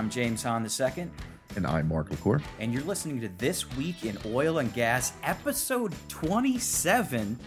I'm 0.00 0.08
James 0.08 0.42
Hahn 0.44 0.64
II, 0.66 1.10
And 1.56 1.66
I'm 1.66 1.88
Mark 1.88 2.08
LaCour. 2.10 2.40
and 2.58 2.72
you're 2.72 2.82
listening 2.84 3.20
to 3.20 3.28
This 3.36 3.70
Week 3.76 4.02
in 4.06 4.16
Oil 4.24 4.56
and 4.56 4.72
Gas, 4.72 5.12
episode 5.22 5.92
27. 6.08 7.38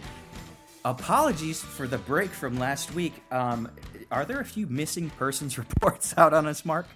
Apologies 0.84 1.60
for 1.60 1.88
the 1.88 1.98
break 1.98 2.30
from 2.30 2.56
last 2.60 2.94
week. 2.94 3.14
Um, 3.32 3.68
are 4.12 4.24
there 4.24 4.38
a 4.38 4.44
few 4.44 4.68
missing 4.68 5.10
persons 5.10 5.58
reports 5.58 6.14
out 6.16 6.32
on 6.32 6.46
us, 6.46 6.64
Mark? 6.64 6.86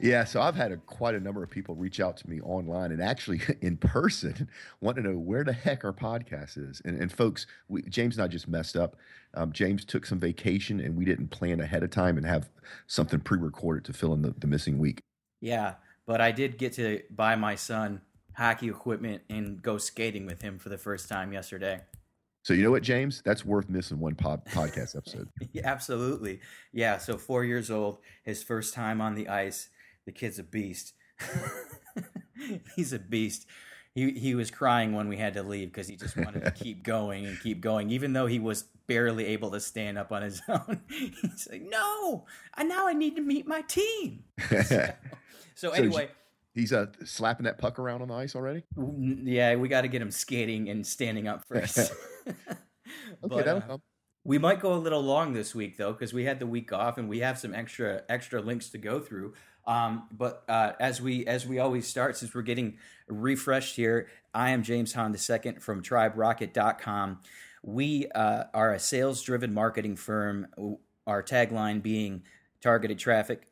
Yeah, 0.00 0.24
so 0.24 0.40
I've 0.40 0.54
had 0.54 0.72
a, 0.72 0.76
quite 0.76 1.14
a 1.14 1.20
number 1.20 1.42
of 1.42 1.50
people 1.50 1.74
reach 1.74 2.00
out 2.00 2.16
to 2.18 2.28
me 2.28 2.40
online 2.40 2.92
and 2.92 3.02
actually 3.02 3.40
in 3.60 3.76
person 3.76 4.48
want 4.80 4.96
to 4.96 5.02
know 5.02 5.16
where 5.16 5.44
the 5.44 5.52
heck 5.52 5.84
our 5.84 5.92
podcast 5.92 6.58
is. 6.58 6.82
And, 6.84 7.00
and 7.00 7.12
folks, 7.12 7.46
we, 7.68 7.82
James 7.82 8.16
and 8.16 8.24
I 8.24 8.28
just 8.28 8.48
messed 8.48 8.76
up. 8.76 8.96
Um, 9.34 9.52
James 9.52 9.84
took 9.84 10.06
some 10.06 10.18
vacation 10.18 10.80
and 10.80 10.96
we 10.96 11.04
didn't 11.04 11.28
plan 11.28 11.60
ahead 11.60 11.82
of 11.82 11.90
time 11.90 12.16
and 12.16 12.26
have 12.26 12.48
something 12.86 13.20
pre 13.20 13.38
recorded 13.38 13.84
to 13.86 13.92
fill 13.92 14.12
in 14.14 14.22
the, 14.22 14.34
the 14.38 14.46
missing 14.46 14.78
week. 14.78 15.00
Yeah, 15.40 15.74
but 16.06 16.20
I 16.20 16.32
did 16.32 16.58
get 16.58 16.72
to 16.74 17.02
buy 17.10 17.36
my 17.36 17.54
son 17.54 18.00
hockey 18.34 18.68
equipment 18.68 19.22
and 19.28 19.60
go 19.60 19.78
skating 19.78 20.26
with 20.26 20.42
him 20.42 20.58
for 20.58 20.68
the 20.68 20.78
first 20.78 21.08
time 21.08 21.32
yesterday. 21.32 21.80
So, 22.44 22.54
you 22.54 22.64
know 22.64 22.72
what, 22.72 22.82
James? 22.82 23.22
That's 23.24 23.44
worth 23.44 23.68
missing 23.68 24.00
one 24.00 24.16
pod, 24.16 24.44
podcast 24.48 24.96
episode. 24.96 25.28
Yeah, 25.52 25.62
absolutely. 25.64 26.40
Yeah, 26.72 26.98
so 26.98 27.16
four 27.16 27.44
years 27.44 27.70
old, 27.70 27.98
his 28.24 28.42
first 28.42 28.74
time 28.74 29.00
on 29.00 29.14
the 29.14 29.28
ice. 29.28 29.68
The 30.06 30.12
kid's 30.12 30.38
a 30.38 30.42
beast. 30.42 30.94
He's 32.76 32.92
a 32.92 32.98
beast. 32.98 33.46
He 33.94 34.12
he 34.12 34.34
was 34.34 34.50
crying 34.50 34.94
when 34.94 35.08
we 35.08 35.16
had 35.16 35.34
to 35.34 35.42
leave 35.42 35.68
because 35.68 35.86
he 35.86 35.96
just 35.96 36.16
wanted 36.16 36.44
to 36.44 36.50
keep 36.64 36.82
going 36.82 37.26
and 37.26 37.38
keep 37.40 37.60
going, 37.60 37.90
even 37.90 38.12
though 38.14 38.26
he 38.26 38.38
was 38.38 38.64
barely 38.86 39.26
able 39.26 39.50
to 39.50 39.60
stand 39.60 39.98
up 39.98 40.12
on 40.12 40.22
his 40.22 40.40
own. 40.48 40.80
He's 40.88 41.46
like, 41.50 41.62
"No, 41.62 42.24
I 42.54 42.64
now 42.64 42.88
I 42.88 42.94
need 42.94 43.16
to 43.16 43.22
meet 43.22 43.46
my 43.46 43.60
team." 43.62 44.24
So, 44.64 44.88
So 45.54 45.70
anyway, 45.70 46.08
He's 46.54 46.72
uh, 46.72 46.86
slapping 47.04 47.44
that 47.44 47.58
puck 47.58 47.78
around 47.78 48.02
on 48.02 48.08
the 48.08 48.14
ice 48.14 48.34
already? 48.34 48.64
yeah, 48.76 49.54
we 49.56 49.68
got 49.68 49.82
to 49.82 49.88
get 49.88 50.02
him 50.02 50.10
skating 50.10 50.68
and 50.68 50.86
standing 50.86 51.26
up 51.28 51.44
first. 51.48 51.92
Okay, 52.28 52.36
But, 53.22 53.44
that'll 53.44 53.62
uh, 53.62 53.66
help. 53.66 53.82
We 54.24 54.38
might 54.38 54.60
go 54.60 54.74
a 54.74 54.76
little 54.76 55.02
long 55.02 55.32
this 55.32 55.54
week 55.54 55.76
though, 55.76 55.92
because 55.92 56.12
we 56.12 56.24
had 56.24 56.38
the 56.38 56.46
week 56.46 56.72
off 56.72 56.98
and 56.98 57.08
we 57.08 57.20
have 57.20 57.38
some 57.38 57.54
extra 57.54 58.02
extra 58.08 58.40
links 58.40 58.68
to 58.70 58.78
go 58.78 59.00
through. 59.00 59.34
Um, 59.66 60.08
but 60.10 60.44
uh, 60.48 60.72
as 60.80 61.00
we 61.00 61.26
as 61.26 61.46
we 61.46 61.58
always 61.58 61.86
start, 61.86 62.16
since 62.16 62.34
we're 62.34 62.42
getting 62.42 62.78
refreshed 63.06 63.76
here, 63.76 64.08
I 64.34 64.50
am 64.50 64.62
James 64.62 64.92
Hahn 64.92 65.14
II 65.14 65.52
from 65.60 65.82
TribeRocket.com. 65.82 67.20
We 67.62 68.08
uh, 68.08 68.44
are 68.52 68.72
a 68.72 68.78
sales 68.78 69.22
driven 69.22 69.54
marketing 69.54 69.96
firm. 69.96 70.48
Our 71.06 71.22
tagline 71.22 71.82
being 71.82 72.22
targeted 72.60 72.98
traffic, 72.98 73.48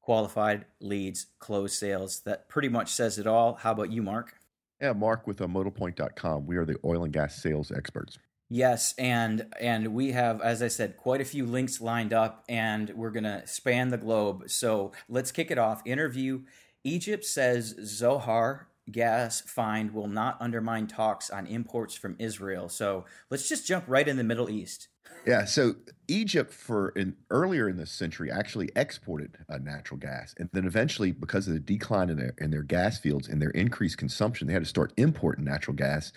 qualified 0.00 0.64
leads, 0.80 1.26
closed 1.38 1.74
sales. 1.74 2.20
That 2.20 2.48
pretty 2.48 2.68
much 2.68 2.90
says 2.90 3.18
it 3.18 3.26
all. 3.26 3.54
How 3.54 3.72
about 3.72 3.90
you, 3.90 4.02
Mark? 4.02 4.36
Yeah, 4.80 4.92
Mark 4.94 5.26
with 5.26 5.42
uh, 5.42 5.46
Motopoint.com. 5.46 6.46
We 6.46 6.56
are 6.56 6.64
the 6.64 6.76
oil 6.84 7.04
and 7.04 7.12
gas 7.12 7.36
sales 7.36 7.70
experts. 7.70 8.18
Yes, 8.52 8.94
and 8.98 9.46
and 9.60 9.94
we 9.94 10.10
have, 10.10 10.40
as 10.40 10.60
I 10.60 10.66
said, 10.66 10.96
quite 10.96 11.20
a 11.20 11.24
few 11.24 11.46
links 11.46 11.80
lined 11.80 12.12
up, 12.12 12.44
and 12.48 12.90
we're 12.90 13.12
gonna 13.12 13.46
span 13.46 13.90
the 13.90 13.96
globe. 13.96 14.50
So 14.50 14.90
let's 15.08 15.30
kick 15.30 15.52
it 15.52 15.58
off. 15.58 15.82
Interview: 15.86 16.42
Egypt 16.82 17.24
says 17.24 17.74
Zohr 17.80 18.66
gas 18.90 19.40
find 19.40 19.92
will 19.92 20.08
not 20.08 20.36
undermine 20.40 20.88
talks 20.88 21.30
on 21.30 21.46
imports 21.46 21.94
from 21.94 22.16
Israel. 22.18 22.68
So 22.68 23.04
let's 23.30 23.48
just 23.48 23.68
jump 23.68 23.84
right 23.86 24.08
in 24.08 24.16
the 24.16 24.24
Middle 24.24 24.50
East. 24.50 24.88
Yeah, 25.26 25.44
so 25.44 25.74
Egypt 26.08 26.52
for 26.52 26.90
in 26.90 27.14
earlier 27.30 27.68
in 27.68 27.76
this 27.76 27.90
century 27.90 28.30
actually 28.30 28.70
exported 28.74 29.36
uh, 29.48 29.58
natural 29.58 29.98
gas, 29.98 30.34
and 30.38 30.48
then 30.52 30.64
eventually, 30.64 31.12
because 31.12 31.46
of 31.46 31.52
the 31.52 31.60
decline 31.60 32.08
in 32.10 32.16
their 32.16 32.34
in 32.38 32.50
their 32.50 32.62
gas 32.62 32.98
fields 32.98 33.28
and 33.28 33.40
their 33.40 33.50
increased 33.50 33.98
consumption, 33.98 34.46
they 34.46 34.54
had 34.54 34.62
to 34.62 34.68
start 34.68 34.92
importing 34.96 35.44
natural 35.44 35.76
gas, 35.76 36.12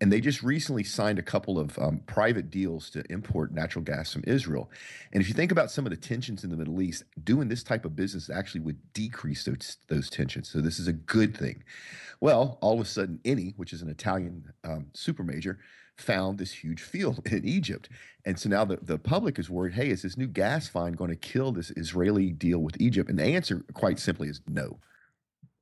and 0.00 0.12
they 0.12 0.20
just 0.20 0.42
recently 0.42 0.84
signed 0.84 1.18
a 1.18 1.22
couple 1.22 1.58
of 1.58 1.78
um, 1.78 2.00
private 2.06 2.50
deals 2.50 2.88
to 2.90 3.02
import 3.10 3.52
natural 3.52 3.84
gas 3.84 4.12
from 4.12 4.22
Israel. 4.26 4.70
And 5.12 5.20
if 5.20 5.28
you 5.28 5.34
think 5.34 5.50
about 5.50 5.70
some 5.70 5.86
of 5.86 5.90
the 5.90 5.96
tensions 5.96 6.44
in 6.44 6.50
the 6.50 6.56
Middle 6.56 6.80
East, 6.80 7.04
doing 7.24 7.48
this 7.48 7.62
type 7.62 7.84
of 7.84 7.96
business 7.96 8.30
actually 8.30 8.60
would 8.60 8.78
decrease 8.92 9.44
those 9.44 9.78
those 9.88 10.08
tensions. 10.08 10.48
So 10.48 10.60
this 10.60 10.78
is 10.78 10.88
a 10.88 10.92
good 10.92 11.36
thing. 11.36 11.64
Well, 12.20 12.58
all 12.60 12.74
of 12.74 12.80
a 12.80 12.84
sudden, 12.84 13.20
Eni, 13.24 13.54
which 13.56 13.72
is 13.72 13.82
an 13.82 13.88
Italian 13.88 14.52
um, 14.64 14.86
super 14.92 15.22
major, 15.22 15.58
found 15.96 16.38
this 16.38 16.52
huge 16.52 16.82
field 16.82 17.20
in 17.30 17.44
Egypt. 17.44 17.88
And 18.24 18.38
so 18.38 18.48
now 18.48 18.64
the, 18.64 18.78
the 18.82 18.98
public 18.98 19.38
is 19.38 19.50
worried 19.50 19.74
hey, 19.74 19.90
is 19.90 20.02
this 20.02 20.16
new 20.16 20.28
gas 20.28 20.68
find 20.68 20.96
going 20.96 21.10
to 21.10 21.16
kill 21.16 21.52
this 21.52 21.70
Israeli 21.76 22.30
deal 22.30 22.60
with 22.60 22.80
Egypt? 22.80 23.10
And 23.10 23.18
the 23.18 23.24
answer, 23.24 23.64
quite 23.74 23.98
simply, 23.98 24.28
is 24.28 24.40
no. 24.46 24.78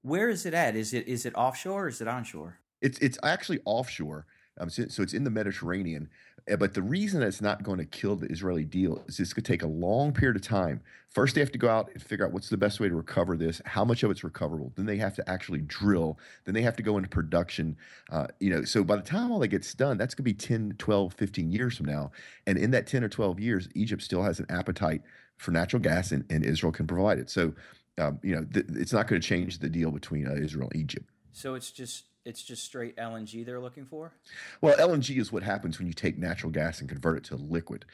Where 0.03 0.29
is 0.29 0.47
it 0.47 0.55
at? 0.55 0.77
Is 0.77 0.93
it 0.93 1.09
is 1.09 1.27
it 1.27 1.35
offshore 1.35 1.85
or 1.85 1.89
is 1.89 2.01
it 2.01 2.07
onshore? 2.07 2.61
It's, 2.81 2.99
it's 2.99 3.19
actually 3.23 3.61
offshore. 3.65 4.27
Um, 4.59 4.71
so, 4.71 4.87
so 4.89 5.03
it's 5.03 5.13
in 5.13 5.25
the 5.25 5.31
Mediterranean. 5.31 6.09
Uh, 6.51 6.57
But 6.57 6.73
the 6.75 6.83
reason 6.83 7.21
that 7.21 7.27
it's 7.27 7.43
not 7.43 7.63
going 7.63 7.79
to 7.79 7.85
kill 7.85 8.17
the 8.17 8.27
Israeli 8.29 8.65
deal 8.65 9.05
is 9.07 9.21
it's 9.21 9.33
going 9.33 9.45
to 9.45 9.53
take 9.53 9.63
a 9.63 9.67
long 9.67 10.13
period 10.13 10.37
of 10.37 10.43
time. 10.43 10.81
First, 11.11 11.35
they 11.35 11.41
have 11.41 11.53
to 11.53 11.59
go 11.59 11.69
out 11.69 11.91
and 11.93 12.03
figure 12.03 12.25
out 12.25 12.33
what's 12.33 12.49
the 12.49 12.57
best 12.57 12.81
way 12.81 12.89
to 12.89 12.95
recover 12.95 13.37
this, 13.37 13.61
how 13.65 13.85
much 13.85 14.03
of 14.03 14.11
it's 14.11 14.25
recoverable. 14.25 14.73
Then 14.77 14.87
they 14.87 14.97
have 14.97 15.15
to 15.17 15.29
actually 15.29 15.61
drill. 15.61 16.19
Then 16.45 16.55
they 16.55 16.63
have 16.63 16.77
to 16.77 16.83
go 16.83 16.97
into 16.97 17.09
production. 17.09 17.77
Uh, 18.11 18.29
you 18.41 18.51
know, 18.51 18.65
so 18.65 18.83
by 18.83 18.97
the 18.97 19.03
time 19.03 19.31
all 19.31 19.39
that 19.41 19.49
gets 19.49 19.75
done, 19.75 19.99
that's 19.99 20.15
going 20.15 20.25
to 20.25 20.31
be 20.31 20.35
10, 20.35 20.77
12, 20.79 21.13
15 21.13 21.51
years 21.51 21.77
from 21.77 21.87
now. 21.87 22.11
And 22.47 22.57
in 22.57 22.71
that 22.71 22.87
10 22.87 23.05
or 23.05 23.09
12 23.09 23.41
years, 23.41 23.69
Egypt 23.75 24.03
still 24.03 24.23
has 24.23 24.41
an 24.41 24.47
appetite 24.49 25.03
for 25.37 25.51
natural 25.51 25.83
gas 25.83 26.13
and, 26.13 26.25
and 26.31 26.45
Israel 26.45 26.73
can 26.73 26.87
provide 26.87 27.19
it. 27.19 27.29
So, 27.29 27.53
um, 27.99 28.19
you 28.23 28.35
know, 28.35 28.45
th- 28.45 28.67
it's 28.71 28.93
not 28.93 29.07
going 29.07 29.21
to 29.21 29.27
change 29.27 29.59
the 29.59 29.69
deal 29.69 29.91
between 29.91 30.27
uh, 30.27 30.35
Israel 30.35 30.69
and 30.73 30.81
Egypt. 30.81 31.11
So 31.33 31.55
it's 31.55 31.71
just 31.71 32.05
it's 32.27 32.43
just 32.43 32.65
straight 32.65 32.97
LNG 32.97 33.47
they're 33.47 33.61
looking 33.61 33.87
for. 33.87 34.13
Well, 34.61 34.77
LNG 34.77 35.17
is 35.19 35.31
what 35.31 35.45
happens 35.45 35.79
when 35.79 35.87
you 35.87 35.95
take 35.95 36.19
natural 36.19 36.51
gas 36.51 36.81
and 36.81 36.89
convert 36.89 37.19
it 37.19 37.25
to 37.25 37.37
liquid, 37.37 37.87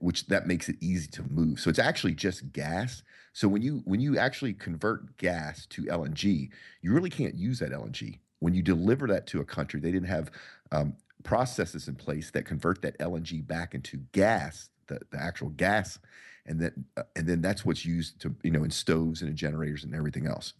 which 0.00 0.26
that 0.26 0.46
makes 0.46 0.68
it 0.68 0.76
easy 0.80 1.06
to 1.12 1.22
move. 1.30 1.60
So 1.60 1.70
it's 1.70 1.78
actually 1.78 2.14
just 2.14 2.52
gas. 2.52 3.04
So 3.32 3.46
when 3.46 3.62
you 3.62 3.82
when 3.84 4.00
you 4.00 4.18
actually 4.18 4.54
convert 4.54 5.16
gas 5.18 5.66
to 5.66 5.84
LNG, 5.84 6.50
you 6.82 6.92
really 6.92 7.10
can't 7.10 7.36
use 7.36 7.60
that 7.60 7.70
LNG. 7.70 8.18
When 8.40 8.54
you 8.54 8.62
deliver 8.62 9.06
that 9.06 9.26
to 9.28 9.40
a 9.40 9.44
country, 9.44 9.80
they 9.80 9.92
didn't 9.92 10.08
have 10.08 10.30
um, 10.72 10.96
processes 11.22 11.86
in 11.86 11.94
place 11.94 12.30
that 12.32 12.44
convert 12.44 12.82
that 12.82 12.98
LNG 12.98 13.46
back 13.46 13.74
into 13.74 13.98
gas, 14.12 14.68
the, 14.88 15.00
the 15.10 15.22
actual 15.22 15.50
gas, 15.50 15.98
and 16.44 16.60
then 16.60 16.84
uh, 16.96 17.02
and 17.14 17.26
then 17.26 17.40
that's 17.40 17.64
what's 17.64 17.84
used 17.84 18.20
to 18.20 18.34
you 18.42 18.50
know 18.50 18.64
in 18.64 18.70
stoves 18.70 19.20
and 19.20 19.30
in 19.30 19.36
generators 19.36 19.84
and 19.84 19.94
everything 19.94 20.26
else. 20.26 20.54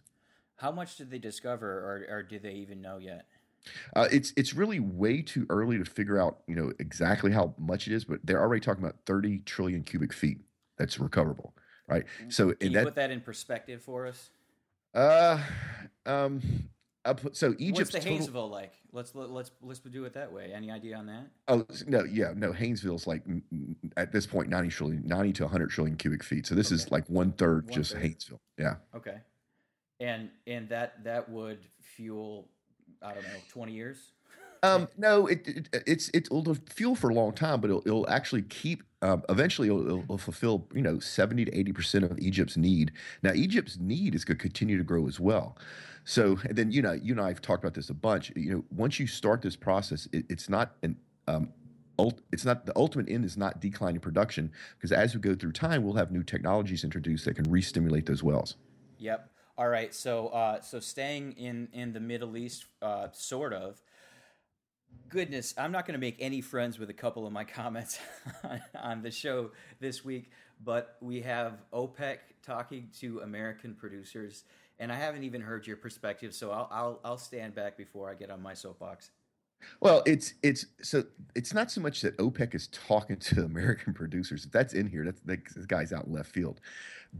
How 0.57 0.71
much 0.71 0.97
did 0.97 1.09
they 1.09 1.19
discover, 1.19 1.67
or 1.67 2.17
or 2.17 2.23
do 2.23 2.39
they 2.39 2.53
even 2.53 2.81
know 2.81 2.97
yet? 2.97 3.25
Uh, 3.95 4.07
it's 4.11 4.33
it's 4.37 4.53
really 4.53 4.79
way 4.79 5.21
too 5.21 5.45
early 5.49 5.77
to 5.77 5.85
figure 5.85 6.19
out 6.19 6.39
you 6.47 6.55
know 6.55 6.71
exactly 6.79 7.31
how 7.31 7.53
much 7.57 7.87
it 7.87 7.93
is, 7.93 8.05
but 8.05 8.19
they're 8.23 8.41
already 8.41 8.61
talking 8.61 8.83
about 8.83 8.97
30 9.05 9.39
trillion 9.39 9.83
cubic 9.83 10.13
feet 10.13 10.39
that's 10.77 10.99
recoverable, 10.99 11.53
right? 11.87 12.05
So 12.29 12.53
Can 12.53 12.71
you 12.71 12.77
that 12.77 12.85
put 12.85 12.95
that 12.95 13.11
in 13.11 13.21
perspective 13.21 13.81
for 13.81 14.05
us? 14.07 14.29
uh 14.93 15.39
um 16.05 16.41
put- 17.03 17.35
so 17.35 17.49
What's 17.49 17.61
Egypt's 17.61 17.91
the 17.91 17.99
total, 17.99 18.17
Haynesville 18.17 18.49
like? 18.51 18.73
Let's 18.93 19.13
let, 19.13 19.29
let's 19.29 19.51
let's 19.61 19.79
do 19.79 20.05
it 20.05 20.13
that 20.13 20.31
way. 20.31 20.51
Any 20.53 20.71
idea 20.71 20.95
on 20.97 21.05
that? 21.07 21.27
oh 21.49 21.65
no 21.87 22.03
yeah 22.03 22.33
no 22.35 22.53
Haynesville's 22.53 23.05
like 23.05 23.23
at 23.97 24.11
this 24.11 24.25
point 24.25 24.49
90 24.49 24.69
trillion 24.69 25.05
90 25.05 25.33
to 25.33 25.43
100 25.43 25.69
trillion 25.69 25.97
cubic 25.97 26.23
feet. 26.23 26.47
So 26.47 26.55
this 26.55 26.71
is 26.71 26.89
like 26.91 27.07
one 27.09 27.33
third 27.33 27.65
One 27.65 27.73
just 27.73 27.93
third. 27.93 28.03
Haynesville. 28.03 28.39
Yeah. 28.57 28.75
Okay, 28.95 29.17
and 29.99 30.29
and 30.45 30.69
that 30.69 31.03
that 31.03 31.29
would 31.29 31.59
fuel, 31.79 32.47
I 33.01 33.13
don't 33.13 33.23
know, 33.23 33.39
twenty 33.49 33.73
years. 33.73 34.11
Um, 34.63 34.87
no, 34.97 35.27
it, 35.27 35.47
it 35.47 35.83
it's 35.85 36.09
it 36.09 36.29
will 36.31 36.57
fuel 36.69 36.95
for 36.95 37.09
a 37.09 37.13
long 37.13 37.33
time, 37.33 37.61
but 37.61 37.69
it'll, 37.69 37.83
it'll 37.85 38.09
actually 38.09 38.41
keep. 38.43 38.83
Um, 39.03 39.23
eventually, 39.29 39.67
it'll, 39.67 39.85
it'll- 39.85 39.99
it'll 40.03 40.17
fulfill 40.17 40.67
you 40.73 40.81
know 40.81 40.99
seventy 40.99 41.45
to 41.45 41.55
eighty 41.55 41.71
percent 41.71 42.05
of 42.05 42.17
Egypt's 42.19 42.57
need. 42.57 42.91
Now, 43.21 43.33
Egypt's 43.33 43.77
need 43.77 44.15
is 44.15 44.25
going 44.25 44.37
to 44.37 44.41
continue 44.41 44.77
to 44.77 44.83
grow 44.83 45.07
as 45.07 45.19
well. 45.19 45.57
So, 46.05 46.39
and 46.43 46.57
then 46.57 46.71
you 46.71 46.81
know, 46.81 46.93
you 46.93 47.13
and 47.13 47.21
I 47.21 47.27
have 47.27 47.41
talked 47.41 47.63
about 47.63 47.75
this 47.75 47.89
a 47.89 47.93
bunch. 47.93 48.31
You 48.35 48.51
know, 48.51 48.63
once 48.75 48.99
you 48.99 49.07
start 49.07 49.41
this 49.41 49.55
process, 49.55 50.07
it, 50.11 50.25
it's 50.29 50.49
not 50.49 50.75
an 50.81 50.97
um, 51.27 51.53
it's 52.31 52.45
not 52.45 52.65
the 52.65 52.73
ultimate 52.75 53.09
end 53.09 53.25
is 53.25 53.37
not 53.37 53.59
declining 53.59 53.99
production 53.99 54.51
because 54.77 54.91
as 54.91 55.13
we 55.13 55.21
go 55.21 55.35
through 55.35 55.51
time, 55.51 55.83
we'll 55.83 55.95
have 55.95 56.11
new 56.11 56.23
technologies 56.23 56.83
introduced 56.83 57.25
that 57.25 57.35
can 57.35 57.49
re-stimulate 57.49 58.05
those 58.05 58.23
wells. 58.23 58.55
Yep. 58.99 59.29
All 59.57 59.69
right. 59.69 59.93
So 59.93 60.27
uh, 60.27 60.61
so 60.61 60.79
staying 60.79 61.33
in 61.33 61.67
in 61.73 61.91
the 61.91 61.99
Middle 61.99 62.37
East, 62.37 62.65
uh, 62.81 63.07
sort 63.11 63.53
of. 63.53 63.81
Goodness, 65.09 65.53
I'm 65.57 65.71
not 65.71 65.85
going 65.85 65.93
to 65.93 65.99
make 65.99 66.17
any 66.19 66.41
friends 66.41 66.79
with 66.79 66.89
a 66.89 66.93
couple 66.93 67.25
of 67.25 67.31
my 67.31 67.43
comments 67.43 67.97
on, 68.75 69.01
the 69.01 69.11
show 69.11 69.51
this 69.79 70.03
week, 70.03 70.31
but 70.63 70.97
we 71.01 71.21
have 71.21 71.63
OPEC 71.71 72.17
talking 72.43 72.89
to 72.99 73.19
American 73.19 73.73
producers, 73.73 74.43
and 74.79 74.91
I 74.91 74.95
haven't 74.95 75.23
even 75.23 75.39
heard 75.39 75.65
your 75.65 75.77
perspective, 75.77 76.33
so 76.33 76.51
I'll 76.51 76.67
I'll, 76.71 76.99
I'll 77.05 77.17
stand 77.17 77.55
back 77.55 77.77
before 77.77 78.09
I 78.09 78.15
get 78.15 78.29
on 78.29 78.41
my 78.41 78.53
soapbox. 78.53 79.11
Well, 79.79 80.03
it's 80.05 80.33
it's 80.43 80.65
so 80.81 81.03
it's 81.35 81.53
not 81.53 81.71
so 81.71 81.81
much 81.81 82.01
that 82.01 82.17
OPEC 82.17 82.53
is 82.53 82.67
talking 82.67 83.17
to 83.17 83.41
American 83.45 83.93
producers. 83.93 84.45
If 84.45 84.51
that's 84.51 84.73
in 84.73 84.87
here, 84.87 85.05
that's 85.05 85.21
that 85.21 85.67
guy's 85.67 85.93
out 85.93 86.11
left 86.11 86.31
field. 86.31 86.59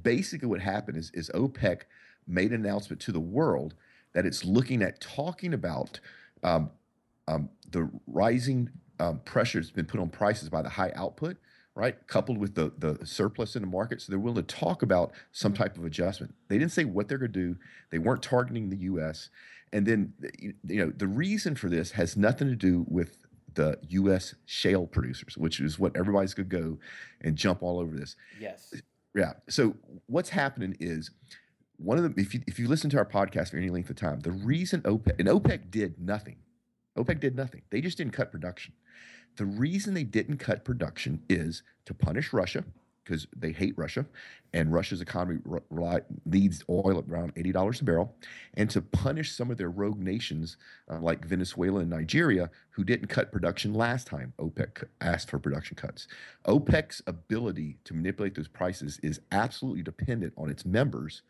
Basically, 0.04 0.48
what 0.48 0.60
happened 0.60 0.98
is 0.98 1.10
is 1.14 1.32
OPEC 1.34 1.82
made 2.28 2.52
an 2.52 2.66
announcement 2.66 3.02
to 3.02 3.12
the 3.12 3.20
world 3.20 3.74
that 4.14 4.26
it's 4.26 4.44
looking 4.44 4.82
at 4.82 5.00
talking 5.00 5.54
about 5.54 6.00
um, 6.44 6.72
um, 7.28 7.50
the 7.72 7.90
rising 8.08 8.70
um, 9.00 9.20
pressure 9.20 9.60
that's 9.60 9.72
been 9.72 9.86
put 9.86 10.00
on 10.00 10.10
prices 10.10 10.50
by 10.50 10.62
the 10.62 10.70
high 10.70 10.92
output, 10.96 11.38
right? 11.76 11.96
Coupled 12.08 12.38
with 12.38 12.56
the 12.56 12.72
the 12.78 13.06
surplus 13.06 13.56
in 13.56 13.62
the 13.62 13.68
market, 13.68 14.02
so 14.02 14.12
they're 14.12 14.20
willing 14.20 14.44
to 14.44 14.56
talk 14.56 14.82
about 14.82 15.12
some 15.32 15.54
type 15.54 15.78
of 15.78 15.86
adjustment. 15.86 16.34
They 16.48 16.58
didn't 16.58 16.72
say 16.72 16.86
what 16.86 17.08
they're 17.08 17.18
going 17.18 17.34
to 17.34 17.40
do. 17.40 17.56
They 17.92 18.00
weren't 18.00 18.24
targeting 18.24 18.70
the 18.70 18.78
U.S. 18.78 19.30
And 19.74 19.86
then 19.86 20.14
you 20.64 20.86
know 20.86 20.92
the 20.96 21.08
reason 21.08 21.56
for 21.56 21.70
this 21.70 21.92
has 21.92 22.18
nothing 22.18 22.48
to 22.48 22.56
do 22.56 22.86
with 22.88 23.18
the 23.54 23.78
U.S. 23.90 24.36
shale 24.46 24.86
producers, 24.86 25.38
which 25.38 25.60
is 25.60 25.78
what 25.78 25.96
everybody's 25.98 26.34
going 26.34 26.50
to 26.50 26.58
go 26.58 26.80
and 27.22 27.36
jump 27.36 27.64
all 27.64 27.80
over 27.80 27.96
this. 27.96 28.16
Yes. 28.40 28.74
Yeah. 29.16 29.34
So 29.50 29.76
what's 30.06 30.30
happening 30.30 30.78
is 30.80 31.10
one 31.78 31.98
of 31.98 32.04
the 32.04 32.22
if 32.22 32.34
you 32.34 32.42
if 32.48 32.60
you 32.60 32.68
listen 32.68 32.90
to 32.92 32.98
our 32.98 33.06
podcast 33.06 33.52
for 33.52 33.58
any 33.58 33.70
length 33.70 33.90
of 33.90 33.96
time, 33.96 34.20
the 34.22 34.32
reason 34.32 34.82
OPEC 34.82 35.20
and 35.20 35.28
OPEC 35.28 35.72
did 35.72 36.00
nothing. 36.00 36.38
OPEC 36.98 37.20
did 37.20 37.36
nothing. 37.36 37.62
They 37.70 37.82
just 37.82 37.98
didn't 37.98 38.14
cut 38.14 38.32
production. 38.32 38.74
The 39.36 39.46
reason 39.46 39.94
they 39.94 40.04
didn't 40.04 40.38
cut 40.38 40.66
production 40.66 41.22
is 41.30 41.62
to 41.86 41.94
punish 41.94 42.34
Russia 42.34 42.64
because 43.04 43.28
they 43.34 43.54
hate 43.54 43.74
Russia, 43.78 44.06
and 44.52 44.74
Russia's 44.74 45.00
economy 45.00 45.40
r- 45.72 46.04
needs 46.26 46.64
oil 46.70 46.98
at 46.98 47.06
around 47.10 47.34
eighty 47.38 47.52
dollars 47.52 47.80
a 47.80 47.84
barrel, 47.84 48.16
and 48.56 48.70
to 48.72 48.82
punish 48.82 49.32
some 49.32 49.52
of 49.52 49.58
their 49.58 49.70
rogue 49.70 50.00
nations 50.00 50.58
uh, 50.92 51.00
like 51.00 51.24
Venezuela 51.26 51.82
and 51.82 51.90
Nigeria 51.90 52.50
who 52.72 52.84
didn't 52.84 53.08
cut 53.08 53.32
production 53.32 53.74
last 53.74 54.08
time 54.08 54.34
OPEC 54.40 54.84
asked 55.00 55.30
for 55.30 55.40
production 55.40 55.76
cuts. 55.78 56.08
OPEC's 56.48 57.02
ability 57.08 57.78
to 57.86 57.94
manipulate 57.94 58.36
those 58.36 58.48
prices 58.48 59.00
is 59.04 59.22
absolutely 59.32 59.84
dependent 59.84 60.34
on 60.36 60.50
its 60.50 60.66
members 60.66 61.22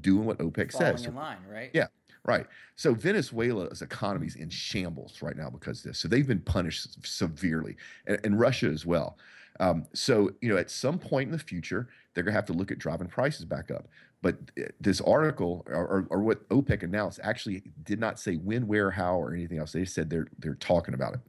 doing 0.00 0.24
what 0.24 0.38
OPEC 0.38 0.72
Falling 0.72 0.96
says. 0.96 1.06
in 1.06 1.14
line, 1.14 1.38
right? 1.48 1.70
Yeah, 1.72 1.86
right. 2.24 2.46
So 2.76 2.94
Venezuela's 2.94 3.82
economy 3.82 4.26
is 4.26 4.36
in 4.36 4.50
shambles 4.50 5.22
right 5.22 5.36
now 5.36 5.50
because 5.50 5.78
of 5.78 5.84
this. 5.84 5.98
So 5.98 6.08
they've 6.08 6.26
been 6.26 6.40
punished 6.40 7.06
severely, 7.06 7.76
and, 8.06 8.18
and 8.24 8.38
Russia 8.38 8.66
as 8.68 8.86
well. 8.86 9.18
Um, 9.60 9.86
so 9.92 10.30
you 10.40 10.48
know, 10.48 10.56
at 10.56 10.70
some 10.70 10.98
point 10.98 11.28
in 11.28 11.32
the 11.32 11.38
future, 11.38 11.88
they're 12.14 12.24
going 12.24 12.32
to 12.32 12.38
have 12.38 12.46
to 12.46 12.52
look 12.52 12.70
at 12.70 12.78
driving 12.78 13.08
prices 13.08 13.44
back 13.44 13.70
up. 13.70 13.88
But 14.20 14.36
uh, 14.58 14.64
this 14.80 15.00
article, 15.00 15.64
or, 15.68 15.86
or, 15.86 16.06
or, 16.10 16.22
what 16.22 16.48
OPEC 16.48 16.82
announced, 16.82 17.20
actually 17.22 17.62
did 17.84 18.00
not 18.00 18.18
say 18.18 18.34
when, 18.34 18.66
where, 18.66 18.90
how, 18.90 19.16
or 19.16 19.32
anything 19.32 19.58
else. 19.58 19.72
They 19.72 19.84
said 19.84 20.10
they're 20.10 20.26
they're 20.38 20.56
talking 20.56 20.94
about 20.94 21.14
it. 21.14 21.20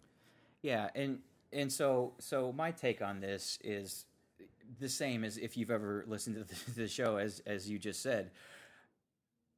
Yeah, 0.61 0.89
and 0.95 1.19
and 1.53 1.71
so 1.71 2.13
so 2.19 2.51
my 2.51 2.71
take 2.71 3.01
on 3.01 3.19
this 3.19 3.59
is 3.63 4.05
the 4.79 4.89
same 4.89 5.23
as 5.23 5.37
if 5.37 5.57
you've 5.57 5.71
ever 5.71 6.03
listened 6.07 6.35
to 6.35 6.43
the, 6.43 6.71
the 6.81 6.87
show, 6.87 7.17
as 7.17 7.41
as 7.45 7.69
you 7.69 7.79
just 7.79 8.01
said. 8.01 8.31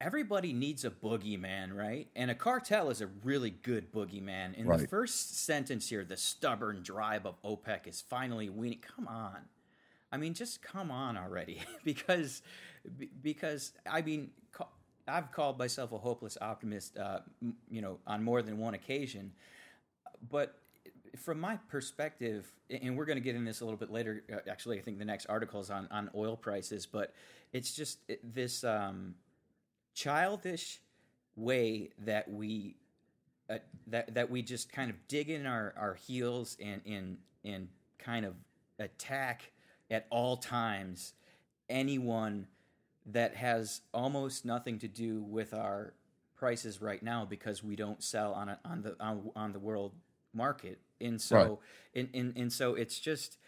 Everybody 0.00 0.52
needs 0.52 0.84
a 0.84 0.90
boogeyman, 0.90 1.72
right? 1.72 2.08
And 2.16 2.28
a 2.28 2.34
cartel 2.34 2.90
is 2.90 3.00
a 3.00 3.06
really 3.22 3.50
good 3.50 3.92
boogeyman. 3.92 4.54
In 4.54 4.66
Right. 4.66 4.80
the 4.80 4.88
first 4.88 5.38
sentence 5.44 5.88
here, 5.88 6.04
the 6.04 6.16
stubborn 6.16 6.82
drive 6.82 7.24
of 7.24 7.40
OPEC 7.42 7.86
is 7.86 8.00
finally 8.00 8.48
weaning. 8.50 8.80
Come 8.80 9.06
on, 9.06 9.38
I 10.10 10.16
mean, 10.16 10.34
just 10.34 10.60
come 10.62 10.90
on 10.90 11.16
already, 11.16 11.60
because 11.84 12.42
because 13.22 13.72
I 13.88 14.02
mean, 14.02 14.30
I've 15.06 15.30
called 15.32 15.58
myself 15.58 15.92
a 15.92 15.98
hopeless 15.98 16.36
optimist, 16.40 16.96
uh, 16.98 17.20
you 17.70 17.80
know, 17.80 17.98
on 18.06 18.24
more 18.24 18.42
than 18.42 18.58
one 18.58 18.74
occasion. 18.74 19.32
But 20.30 20.56
from 21.16 21.40
my 21.40 21.56
perspective, 21.68 22.50
and 22.70 22.96
we're 22.96 23.04
going 23.04 23.16
to 23.16 23.22
get 23.22 23.34
in 23.34 23.44
this 23.44 23.60
a 23.60 23.64
little 23.64 23.78
bit 23.78 23.90
later. 23.90 24.22
uh, 24.32 24.50
Actually, 24.50 24.78
I 24.78 24.82
think 24.82 24.98
the 24.98 25.04
next 25.04 25.26
article 25.26 25.60
is 25.60 25.70
on 25.70 25.88
on 25.90 26.10
oil 26.14 26.36
prices, 26.36 26.86
but 26.86 27.14
it's 27.52 27.74
just 27.74 27.98
this 28.22 28.64
um, 28.64 29.14
childish 29.94 30.80
way 31.36 31.90
that 31.98 32.30
we 32.30 32.76
uh, 33.50 33.58
that 33.86 34.14
that 34.14 34.30
we 34.30 34.42
just 34.42 34.72
kind 34.72 34.90
of 34.90 34.96
dig 35.08 35.30
in 35.30 35.46
our, 35.46 35.74
our 35.76 35.94
heels 35.94 36.56
and 36.62 36.80
and 36.86 37.18
and 37.44 37.68
kind 37.98 38.24
of 38.24 38.34
attack 38.78 39.52
at 39.90 40.06
all 40.10 40.36
times 40.36 41.12
anyone 41.68 42.46
that 43.06 43.34
has 43.34 43.80
almost 43.92 44.44
nothing 44.44 44.78
to 44.78 44.88
do 44.88 45.22
with 45.22 45.52
our 45.52 45.92
prices 46.36 46.80
right 46.80 47.02
now 47.02 47.24
because 47.24 47.62
we 47.62 47.76
don't 47.76 48.02
sell 48.02 48.32
on 48.32 48.48
a, 48.48 48.58
on 48.64 48.82
the 48.82 48.96
on, 49.00 49.30
on 49.36 49.52
the 49.52 49.58
world 49.58 49.92
market 50.32 50.80
and 51.02 51.20
so 51.20 51.36
Right. 51.36 51.58
and, 51.94 52.08
and 52.14 52.32
and 52.36 52.52
so 52.52 52.74
it's 52.74 52.98
just 52.98 53.38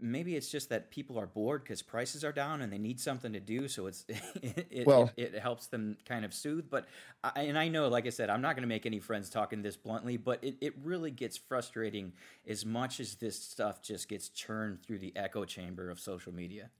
maybe 0.00 0.36
it's 0.36 0.48
just 0.50 0.70
that 0.70 0.90
people 0.90 1.18
are 1.18 1.26
bored 1.26 1.62
because 1.62 1.82
prices 1.82 2.24
are 2.24 2.32
down 2.32 2.62
and 2.62 2.72
they 2.72 2.78
need 2.78 2.98
something 2.98 3.34
to 3.34 3.40
do. 3.40 3.68
So 3.68 3.86
it's 3.88 4.04
it, 4.08 4.66
it, 4.70 4.86
Well- 4.86 5.10
it, 5.16 5.34
it 5.34 5.40
helps 5.42 5.66
them 5.66 5.98
kind 6.06 6.24
of 6.24 6.32
soothe. 6.32 6.70
But 6.70 6.86
I, 7.22 7.42
and 7.42 7.58
i 7.58 7.68
know 7.68 7.86
like 7.88 8.06
i 8.06 8.10
said 8.10 8.30
i'm 8.30 8.40
not 8.42 8.56
going 8.56 8.62
to 8.62 8.68
make 8.68 8.84
any 8.86 8.98
friends 8.98 9.30
talking 9.30 9.62
this 9.62 9.76
bluntly 9.76 10.16
but 10.16 10.42
it, 10.42 10.56
it 10.60 10.74
really 10.82 11.10
gets 11.12 11.36
frustrating 11.36 12.12
as 12.48 12.64
much 12.66 12.98
as 13.00 13.14
this 13.16 13.38
stuff 13.40 13.80
just 13.80 14.08
gets 14.08 14.28
churned 14.28 14.82
through 14.82 14.98
the 14.98 15.12
echo 15.14 15.44
chamber 15.44 15.88
of 15.90 16.00
social 16.00 16.32
media 16.34 16.70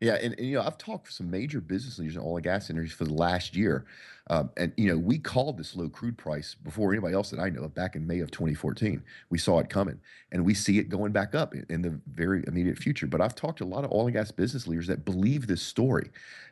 Yeah, 0.00 0.14
and, 0.14 0.34
and 0.38 0.46
you 0.46 0.54
know, 0.54 0.62
I've 0.62 0.78
talked 0.78 1.06
to 1.06 1.12
some 1.12 1.28
major 1.28 1.60
business 1.60 1.98
leaders 1.98 2.14
in 2.14 2.22
oil 2.22 2.36
and 2.36 2.44
gas 2.44 2.70
industries 2.70 2.92
for 2.92 3.04
the 3.04 3.14
last 3.14 3.56
year, 3.56 3.84
um, 4.30 4.50
and 4.56 4.72
you 4.76 4.88
know, 4.88 4.96
we 4.96 5.18
called 5.18 5.58
this 5.58 5.74
low 5.74 5.88
crude 5.88 6.16
price 6.16 6.54
before 6.54 6.92
anybody 6.92 7.14
else 7.14 7.30
that 7.30 7.40
I 7.40 7.48
know 7.48 7.66
back 7.66 7.96
in 7.96 8.06
May 8.06 8.20
of 8.20 8.30
2014. 8.30 9.02
We 9.30 9.38
saw 9.38 9.58
it 9.58 9.68
coming, 9.68 9.98
and 10.30 10.44
we 10.44 10.54
see 10.54 10.78
it 10.78 10.88
going 10.88 11.10
back 11.10 11.34
up 11.34 11.52
in, 11.52 11.66
in 11.68 11.82
the 11.82 12.00
very 12.14 12.44
immediate 12.46 12.78
future. 12.78 13.08
But 13.08 13.20
I've 13.20 13.34
talked 13.34 13.58
to 13.58 13.64
a 13.64 13.66
lot 13.66 13.84
of 13.84 13.90
oil 13.90 14.06
and 14.06 14.12
gas 14.14 14.30
business 14.30 14.68
leaders 14.68 14.86
that 14.86 15.04
believe 15.04 15.48
this 15.48 15.62
story, 15.62 16.10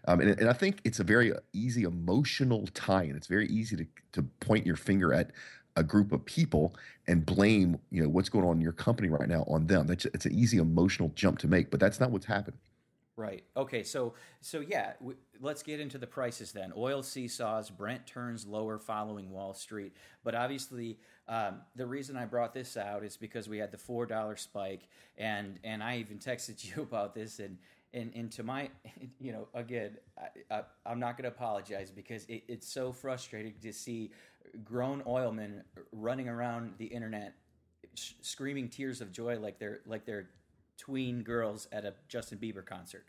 um, 0.08 0.20
and, 0.20 0.31
and 0.40 0.50
I 0.50 0.52
think 0.52 0.81
it's 0.82 0.98
a 0.98 1.04
very 1.04 1.32
easy 1.52 1.84
emotional 1.84 2.66
tie-in. 2.75 3.14
It's 3.14 3.28
very 3.28 3.46
easy 3.46 3.76
to 3.76 3.87
to 4.12 4.22
point 4.40 4.66
your 4.66 4.76
finger 4.76 5.14
at 5.14 5.31
a 5.76 5.84
group 5.84 6.10
of 6.10 6.25
people 6.25 6.75
and 7.06 7.25
blame 7.25 7.78
you 7.93 8.02
know 8.02 8.08
what's 8.08 8.31
going 8.31 8.44
on 8.44 8.56
in 8.56 8.60
your 8.60 8.72
company 8.72 9.08
right 9.08 9.28
now 9.28 9.44
on 9.46 9.69
them. 9.69 9.87
That's 9.87 10.04
it's 10.06 10.26
an 10.26 10.32
easy 10.32 10.56
emotional 10.58 11.12
jump 11.14 11.38
to 11.40 11.46
make, 11.46 11.70
but 11.70 11.78
that's 11.78 12.00
not 12.00 12.10
what's 12.10 12.26
happened. 12.26 12.56
Right. 13.18 13.44
Okay. 13.56 13.82
So 13.82 14.12
so 14.42 14.60
yeah, 14.60 14.92
w- 15.00 15.16
let's 15.40 15.62
get 15.62 15.80
into 15.80 15.96
the 15.96 16.06
prices 16.06 16.52
then. 16.52 16.70
Oil 16.76 17.02
seesaws. 17.02 17.70
Brent 17.70 18.06
turns 18.06 18.46
lower 18.46 18.78
following 18.78 19.30
Wall 19.30 19.54
Street. 19.54 19.94
But 20.22 20.34
obviously, 20.34 20.98
um, 21.26 21.62
the 21.76 21.86
reason 21.86 22.18
I 22.18 22.26
brought 22.26 22.52
this 22.52 22.76
out 22.76 23.04
is 23.04 23.16
because 23.16 23.48
we 23.48 23.56
had 23.56 23.70
the 23.72 23.78
four 23.78 24.05
dollar 24.05 24.36
spike, 24.36 24.88
and 25.17 25.58
and 25.64 25.82
I 25.82 25.96
even 25.96 26.19
texted 26.19 26.62
you 26.76 26.82
about 26.82 27.14
this, 27.14 27.38
and 27.38 27.56
and 27.94 28.12
and 28.14 28.31
to 28.32 28.43
my, 28.43 28.69
you 29.19 29.32
know, 29.32 29.48
again, 29.55 29.96
I, 30.50 30.64
I'm 30.84 31.00
not 31.00 31.17
going 31.17 31.22
to 31.31 31.34
apologize 31.34 31.91
because 31.91 32.26
it, 32.26 32.44
it's 32.48 32.69
so 32.69 32.93
frustrating 32.93 33.55
to 33.62 33.72
see 33.72 34.10
grown 34.62 35.02
oilmen 35.06 35.62
running 35.91 36.29
around 36.29 36.74
the 36.76 36.86
internet 36.86 37.34
sh- 37.94 38.12
screaming 38.20 38.69
tears 38.69 39.00
of 39.00 39.12
joy 39.12 39.38
like 39.38 39.58
they're 39.58 39.81
like 39.86 40.05
they're 40.05 40.31
tween 40.76 41.22
girls 41.22 41.68
at 41.72 41.84
a 41.84 41.94
Justin 42.08 42.38
Bieber 42.38 42.64
concert. 42.64 43.04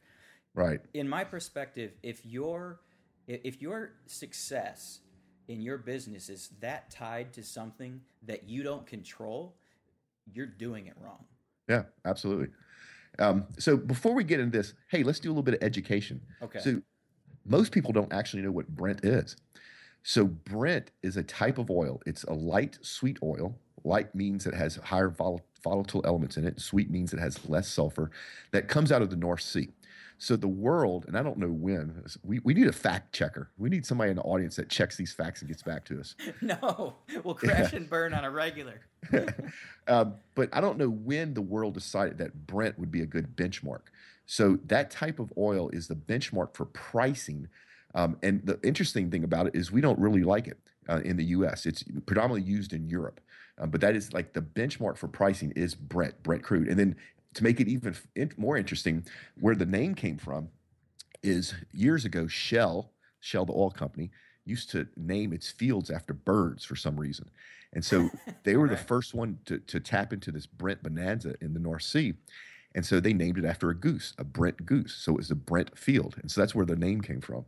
Right. 0.53 0.81
In 0.93 1.07
my 1.07 1.23
perspective, 1.23 1.91
if 2.03 2.25
your 2.25 2.79
if 3.27 3.61
your 3.61 3.91
success 4.05 5.01
in 5.47 5.61
your 5.61 5.77
business 5.77 6.29
is 6.29 6.49
that 6.59 6.89
tied 6.89 7.33
to 7.33 7.43
something 7.43 8.01
that 8.23 8.47
you 8.47 8.63
don't 8.63 8.85
control, 8.85 9.55
you're 10.33 10.45
doing 10.45 10.87
it 10.87 10.93
wrong. 10.99 11.25
Yeah, 11.69 11.83
absolutely. 12.05 12.47
Um, 13.19 13.45
so 13.57 13.77
before 13.77 14.13
we 14.13 14.23
get 14.23 14.39
into 14.39 14.57
this, 14.57 14.73
hey, 14.89 15.03
let's 15.03 15.19
do 15.19 15.29
a 15.29 15.31
little 15.31 15.43
bit 15.43 15.55
of 15.55 15.63
education. 15.63 16.21
Okay. 16.41 16.59
So 16.59 16.81
most 17.45 17.71
people 17.71 17.91
don't 17.91 18.11
actually 18.13 18.41
know 18.43 18.51
what 18.51 18.67
Brent 18.67 19.03
is. 19.03 19.35
So 20.03 20.25
Brent 20.25 20.91
is 21.01 21.17
a 21.17 21.23
type 21.23 21.57
of 21.57 21.69
oil. 21.69 22.01
It's 22.05 22.23
a 22.23 22.33
light 22.33 22.77
sweet 22.81 23.17
oil. 23.23 23.57
Light 23.83 24.13
means 24.13 24.45
it 24.45 24.53
has 24.53 24.75
higher 24.77 25.09
vol- 25.09 25.45
volatile 25.63 26.01
elements 26.05 26.37
in 26.37 26.45
it. 26.45 26.59
Sweet 26.59 26.89
means 26.89 27.13
it 27.13 27.19
has 27.19 27.47
less 27.49 27.67
sulfur. 27.67 28.11
That 28.51 28.67
comes 28.67 28.91
out 28.91 29.01
of 29.01 29.09
the 29.09 29.15
North 29.15 29.41
Sea. 29.41 29.69
So 30.19 30.35
the 30.35 30.47
world, 30.47 31.05
and 31.07 31.15
I 31.15 31.21
don't 31.21 31.37
know 31.37 31.51
when, 31.51 32.03
we, 32.23 32.39
we 32.39 32.55
need 32.55 32.67
a 32.67 32.71
fact 32.71 33.13
checker. 33.13 33.51
We 33.57 33.69
need 33.69 33.85
somebody 33.85 34.09
in 34.09 34.15
the 34.15 34.23
audience 34.23 34.55
that 34.55 34.67
checks 34.67 34.95
these 34.95 35.13
facts 35.13 35.41
and 35.41 35.47
gets 35.47 35.61
back 35.61 35.85
to 35.85 35.99
us. 35.99 36.15
no, 36.41 36.95
we'll 37.23 37.35
crash 37.35 37.73
and 37.73 37.87
burn 37.87 38.13
on 38.13 38.23
a 38.23 38.31
regular. 38.31 38.81
um, 39.87 40.15
but 40.33 40.49
I 40.53 40.59
don't 40.59 40.79
know 40.79 40.89
when 40.89 41.35
the 41.35 41.41
world 41.41 41.75
decided 41.75 42.17
that 42.17 42.47
Brent 42.47 42.79
would 42.79 42.91
be 42.91 43.01
a 43.01 43.05
good 43.05 43.35
benchmark. 43.35 43.81
So 44.25 44.57
that 44.65 44.89
type 44.89 45.19
of 45.19 45.31
oil 45.37 45.69
is 45.69 45.87
the 45.87 45.95
benchmark 45.95 46.55
for 46.55 46.65
pricing. 46.65 47.47
Um, 47.93 48.17
and 48.23 48.43
the 48.43 48.59
interesting 48.63 49.11
thing 49.11 49.23
about 49.23 49.47
it 49.47 49.55
is 49.55 49.71
we 49.71 49.81
don't 49.81 49.99
really 49.99 50.23
like 50.23 50.47
it 50.47 50.57
uh, 50.89 51.01
in 51.05 51.17
the 51.17 51.25
U.S. 51.25 51.65
It's 51.65 51.83
predominantly 52.05 52.51
used 52.51 52.73
in 52.73 52.89
Europe, 52.89 53.21
um, 53.59 53.69
but 53.69 53.81
that 53.81 53.95
is 53.95 54.13
like 54.13 54.33
the 54.33 54.41
benchmark 54.41 54.97
for 54.97 55.07
pricing 55.07 55.51
is 55.55 55.73
Brent, 55.75 56.21
Brent 56.23 56.43
crude. 56.43 56.67
And 56.67 56.79
then 56.79 56.95
to 57.33 57.43
make 57.43 57.59
it 57.59 57.67
even 57.67 57.95
more 58.37 58.57
interesting, 58.57 59.05
where 59.39 59.55
the 59.55 59.65
name 59.65 59.95
came 59.95 60.17
from 60.17 60.49
is 61.23 61.53
years 61.71 62.05
ago 62.05 62.27
Shell, 62.27 62.91
Shell 63.19 63.45
the 63.45 63.53
oil 63.53 63.71
company, 63.71 64.11
used 64.45 64.69
to 64.71 64.87
name 64.95 65.33
its 65.33 65.49
fields 65.49 65.89
after 65.89 66.13
birds 66.13 66.63
for 66.63 66.75
some 66.75 66.99
reason. 66.99 67.29
And 67.73 67.83
so 67.83 68.09
they 68.43 68.55
were 68.55 68.69
the 68.69 68.77
first 68.77 69.13
one 69.13 69.39
to, 69.45 69.59
to 69.59 69.79
tap 69.79 70.13
into 70.13 70.31
this 70.31 70.45
Brent 70.45 70.83
bonanza 70.83 71.35
in 71.41 71.53
the 71.53 71.59
North 71.59 71.83
Sea. 71.83 72.13
And 72.75 72.85
so 72.85 72.99
they 72.99 73.13
named 73.13 73.37
it 73.39 73.45
after 73.45 73.69
a 73.69 73.75
goose, 73.75 74.13
a 74.17 74.23
Brent 74.23 74.65
goose. 74.65 74.93
So 74.93 75.13
it 75.13 75.17
was 75.17 75.29
the 75.29 75.35
Brent 75.35 75.77
field. 75.77 76.15
And 76.21 76.29
so 76.29 76.41
that's 76.41 76.53
where 76.53 76.65
the 76.65 76.75
name 76.75 77.01
came 77.01 77.21
from. 77.21 77.45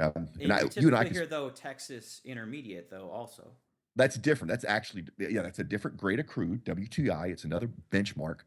Um, 0.00 0.28
and 0.40 0.52
I, 0.52 0.62
you 0.76 0.88
and 0.88 0.96
I 0.96 1.04
can, 1.04 1.14
hear 1.14 1.26
though 1.26 1.48
Texas 1.48 2.20
Intermediate 2.24 2.90
though 2.90 3.10
also. 3.10 3.52
That's 3.96 4.16
different. 4.16 4.50
That's 4.50 4.64
actually 4.64 5.04
yeah, 5.18 5.42
that's 5.42 5.58
a 5.58 5.64
different 5.64 5.96
grade 5.96 6.20
of 6.20 6.26
crude. 6.26 6.64
WTI. 6.64 7.30
It's 7.30 7.44
another 7.44 7.70
benchmark. 7.90 8.40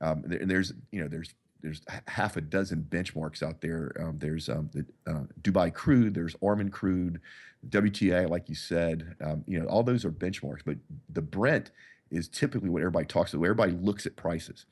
Um, 0.00 0.24
and 0.24 0.50
there's 0.50 0.72
you 0.90 1.02
know 1.02 1.08
there's 1.08 1.34
there's 1.62 1.80
half 2.08 2.36
a 2.36 2.40
dozen 2.40 2.86
benchmarks 2.90 3.42
out 3.42 3.60
there. 3.60 3.92
Um, 3.98 4.18
there's 4.18 4.48
um, 4.48 4.70
the 4.72 4.84
uh, 5.10 5.24
Dubai 5.42 5.72
crude, 5.72 6.14
there's 6.14 6.34
Oman 6.42 6.70
crude, 6.70 7.20
WTI, 7.68 8.28
like 8.28 8.48
you 8.48 8.54
said. 8.54 9.14
Um, 9.20 9.44
you 9.46 9.60
know, 9.60 9.66
all 9.66 9.82
those 9.82 10.04
are 10.04 10.10
benchmarks. 10.10 10.62
But 10.64 10.76
the 11.08 11.22
Brent 11.22 11.70
is 12.10 12.28
typically 12.28 12.68
what 12.68 12.82
everybody 12.82 13.06
talks 13.06 13.32
about. 13.32 13.44
Everybody 13.44 13.72
looks 13.72 14.06
at 14.06 14.16
prices. 14.16 14.66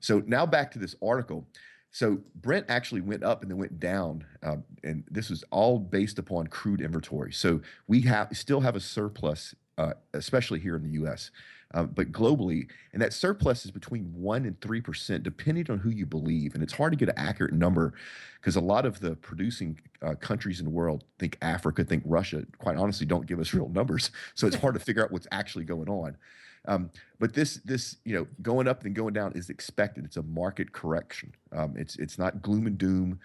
So 0.00 0.22
now 0.26 0.46
back 0.46 0.70
to 0.72 0.78
this 0.78 0.94
article. 1.02 1.46
So 1.90 2.18
Brent 2.34 2.66
actually 2.68 3.02
went 3.02 3.22
up 3.22 3.42
and 3.42 3.50
then 3.50 3.56
went 3.56 3.78
down, 3.78 4.24
um, 4.42 4.64
and 4.82 5.04
this 5.10 5.30
is 5.30 5.44
all 5.52 5.78
based 5.78 6.18
upon 6.18 6.48
crude 6.48 6.80
inventory. 6.80 7.32
So 7.32 7.60
we 7.86 8.00
have 8.02 8.28
still 8.32 8.60
have 8.60 8.74
a 8.74 8.80
surplus, 8.80 9.54
uh, 9.78 9.92
especially 10.12 10.60
here 10.60 10.76
in 10.76 10.82
the 10.82 10.90
U.S. 10.90 11.30
Uh, 11.74 11.82
but 11.82 12.12
globally, 12.12 12.68
and 12.92 13.02
that 13.02 13.12
surplus 13.12 13.64
is 13.64 13.72
between 13.72 14.04
one 14.14 14.44
and 14.44 14.60
three 14.60 14.80
percent, 14.80 15.24
depending 15.24 15.68
on 15.70 15.78
who 15.78 15.90
you 15.90 16.06
believe. 16.06 16.54
And 16.54 16.62
it's 16.62 16.72
hard 16.72 16.92
to 16.92 16.96
get 16.96 17.08
an 17.08 17.16
accurate 17.16 17.52
number 17.52 17.94
because 18.40 18.54
a 18.54 18.60
lot 18.60 18.86
of 18.86 19.00
the 19.00 19.16
producing 19.16 19.80
uh, 20.00 20.14
countries 20.14 20.60
in 20.60 20.66
the 20.66 20.70
world 20.70 21.04
think 21.18 21.36
Africa, 21.42 21.82
think 21.82 22.04
Russia. 22.06 22.44
Quite 22.58 22.76
honestly, 22.76 23.06
don't 23.06 23.26
give 23.26 23.40
us 23.40 23.52
real 23.52 23.68
numbers, 23.68 24.12
so 24.34 24.46
it's 24.46 24.56
hard 24.56 24.74
to 24.74 24.80
figure 24.80 25.02
out 25.02 25.10
what's 25.10 25.26
actually 25.32 25.64
going 25.64 25.88
on. 25.88 26.16
Um, 26.66 26.90
but 27.18 27.34
this 27.34 27.56
this 27.64 27.96
you 28.04 28.14
know 28.14 28.26
going 28.40 28.68
up 28.68 28.84
and 28.84 28.94
going 28.94 29.12
down 29.12 29.32
is 29.34 29.50
expected. 29.50 30.04
It's 30.04 30.16
a 30.16 30.22
market 30.22 30.72
correction. 30.72 31.34
Um, 31.52 31.74
it's 31.76 31.96
it's 31.96 32.18
not 32.18 32.40
gloom 32.40 32.66
and 32.66 32.78
doom. 32.78 33.18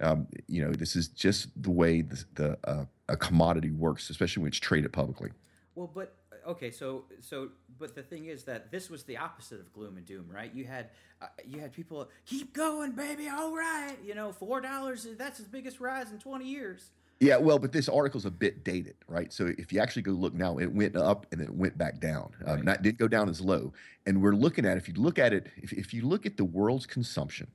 Um, 0.00 0.28
you 0.46 0.64
know 0.64 0.72
this 0.72 0.94
is 0.94 1.08
just 1.08 1.48
the 1.60 1.70
way 1.70 2.02
the, 2.02 2.24
the 2.34 2.58
uh, 2.64 2.84
a 3.08 3.16
commodity 3.16 3.70
works, 3.70 4.10
especially 4.10 4.42
when 4.42 4.48
it's 4.48 4.60
traded 4.60 4.92
publicly. 4.92 5.30
Well, 5.76 5.90
but 5.94 6.16
okay, 6.48 6.70
so 6.70 7.04
so 7.20 7.50
but 7.78 7.94
the 7.94 8.02
thing 8.02 8.24
is 8.24 8.44
that 8.44 8.72
this 8.72 8.88
was 8.88 9.04
the 9.04 9.18
opposite 9.18 9.60
of 9.60 9.72
gloom 9.74 9.98
and 9.98 10.06
doom, 10.06 10.26
right? 10.28 10.52
You 10.52 10.64
had 10.64 10.88
uh, 11.20 11.26
you 11.46 11.60
had 11.60 11.72
people 11.72 12.08
keep 12.24 12.54
going, 12.54 12.92
baby, 12.92 13.28
all 13.28 13.54
right. 13.54 13.96
You 14.02 14.14
know, 14.14 14.32
four 14.32 14.62
dollars 14.62 15.06
that's 15.18 15.38
the 15.38 15.48
biggest 15.48 15.78
rise 15.78 16.10
in 16.10 16.18
twenty 16.18 16.46
years. 16.46 16.90
Yeah, 17.20 17.36
well, 17.36 17.58
but 17.58 17.72
this 17.72 17.88
article's 17.88 18.26
a 18.26 18.30
bit 18.30 18.64
dated, 18.64 18.96
right? 19.06 19.32
So 19.32 19.52
if 19.58 19.72
you 19.72 19.80
actually 19.80 20.02
go 20.02 20.12
look 20.12 20.34
now, 20.34 20.58
it 20.58 20.70
went 20.72 20.96
up 20.96 21.26
and 21.30 21.40
then 21.40 21.48
it 21.48 21.54
went 21.54 21.76
back 21.76 22.00
down. 22.00 22.32
Um, 22.46 22.56
right. 22.56 22.64
Not 22.64 22.82
didn't 22.82 22.98
go 22.98 23.08
down 23.08 23.28
as 23.28 23.40
low. 23.40 23.72
And 24.06 24.22
we're 24.22 24.34
looking 24.34 24.64
at 24.66 24.78
if 24.78 24.88
you 24.88 24.94
look 24.94 25.18
at 25.18 25.32
it, 25.34 25.46
if, 25.56 25.72
if 25.72 25.92
you 25.92 26.02
look 26.02 26.26
at 26.26 26.38
the 26.38 26.44
world's 26.44 26.86
consumption, 26.86 27.48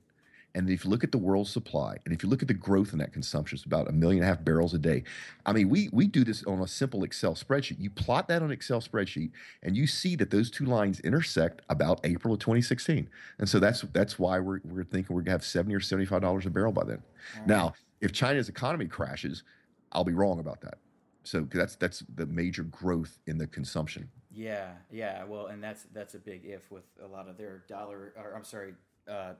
and 0.54 0.68
if 0.68 0.84
you 0.84 0.90
look 0.90 1.02
at 1.02 1.12
the 1.12 1.18
world 1.18 1.48
supply, 1.48 1.96
and 2.04 2.12
if 2.12 2.22
you 2.22 2.28
look 2.28 2.42
at 2.42 2.48
the 2.48 2.54
growth 2.54 2.92
in 2.92 2.98
that 2.98 3.12
consumption, 3.12 3.56
it's 3.56 3.64
about 3.64 3.88
a 3.88 3.92
million 3.92 4.22
and 4.22 4.30
a 4.30 4.34
half 4.34 4.44
barrels 4.44 4.74
a 4.74 4.78
day. 4.78 5.02
I 5.46 5.52
mean, 5.52 5.68
we 5.68 5.88
we 5.92 6.06
do 6.06 6.24
this 6.24 6.44
on 6.44 6.60
a 6.60 6.68
simple 6.68 7.04
Excel 7.04 7.34
spreadsheet. 7.34 7.80
You 7.80 7.90
plot 7.90 8.28
that 8.28 8.42
on 8.42 8.46
an 8.46 8.52
Excel 8.52 8.80
spreadsheet, 8.80 9.30
and 9.62 9.76
you 9.76 9.86
see 9.86 10.16
that 10.16 10.30
those 10.30 10.50
two 10.50 10.66
lines 10.66 11.00
intersect 11.00 11.62
about 11.68 12.00
April 12.04 12.34
of 12.34 12.40
2016. 12.40 13.08
And 13.38 13.48
so 13.48 13.58
that's 13.58 13.82
that's 13.92 14.18
why 14.18 14.38
we're 14.40 14.60
we're 14.64 14.84
thinking 14.84 15.14
we're 15.14 15.22
gonna 15.22 15.32
have 15.32 15.44
70 15.44 15.74
or 15.74 15.80
75 15.80 16.20
dollars 16.20 16.46
a 16.46 16.50
barrel 16.50 16.72
by 16.72 16.84
then. 16.84 17.02
Now, 17.46 17.74
if 18.00 18.12
China's 18.12 18.48
economy 18.48 18.86
crashes, 18.86 19.44
I'll 19.92 20.04
be 20.04 20.12
wrong 20.12 20.38
about 20.38 20.60
that. 20.62 20.78
So 21.24 21.46
that's 21.52 21.76
that's 21.76 22.04
the 22.14 22.26
major 22.26 22.64
growth 22.64 23.18
in 23.26 23.38
the 23.38 23.46
consumption. 23.46 24.10
Yeah, 24.34 24.72
yeah. 24.90 25.24
Well, 25.24 25.46
and 25.46 25.62
that's 25.62 25.86
that's 25.92 26.14
a 26.14 26.18
big 26.18 26.44
if 26.44 26.70
with 26.70 26.84
a 27.02 27.06
lot 27.06 27.28
of 27.28 27.36
their 27.36 27.62
dollar, 27.68 28.12
or 28.16 28.34
I'm 28.34 28.44
sorry, 28.44 28.74
uh, 29.08 29.34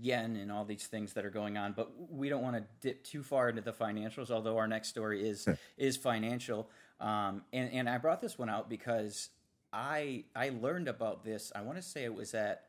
yen 0.00 0.36
and 0.36 0.50
all 0.50 0.64
these 0.64 0.86
things 0.86 1.12
that 1.14 1.24
are 1.24 1.30
going 1.30 1.56
on. 1.56 1.72
But 1.72 1.90
we 2.10 2.28
don't 2.28 2.42
want 2.42 2.56
to 2.56 2.64
dip 2.80 3.04
too 3.04 3.22
far 3.22 3.48
into 3.48 3.62
the 3.62 3.72
financials. 3.72 4.30
Although 4.30 4.58
our 4.58 4.68
next 4.68 4.88
story 4.88 5.28
is 5.28 5.48
is 5.76 5.96
financial, 5.96 6.68
um, 7.00 7.42
and 7.52 7.72
and 7.72 7.88
I 7.88 7.98
brought 7.98 8.20
this 8.20 8.38
one 8.38 8.50
out 8.50 8.68
because 8.68 9.30
I 9.72 10.24
I 10.34 10.50
learned 10.50 10.88
about 10.88 11.24
this. 11.24 11.52
I 11.54 11.62
want 11.62 11.76
to 11.78 11.82
say 11.82 12.04
it 12.04 12.14
was 12.14 12.34
at 12.34 12.64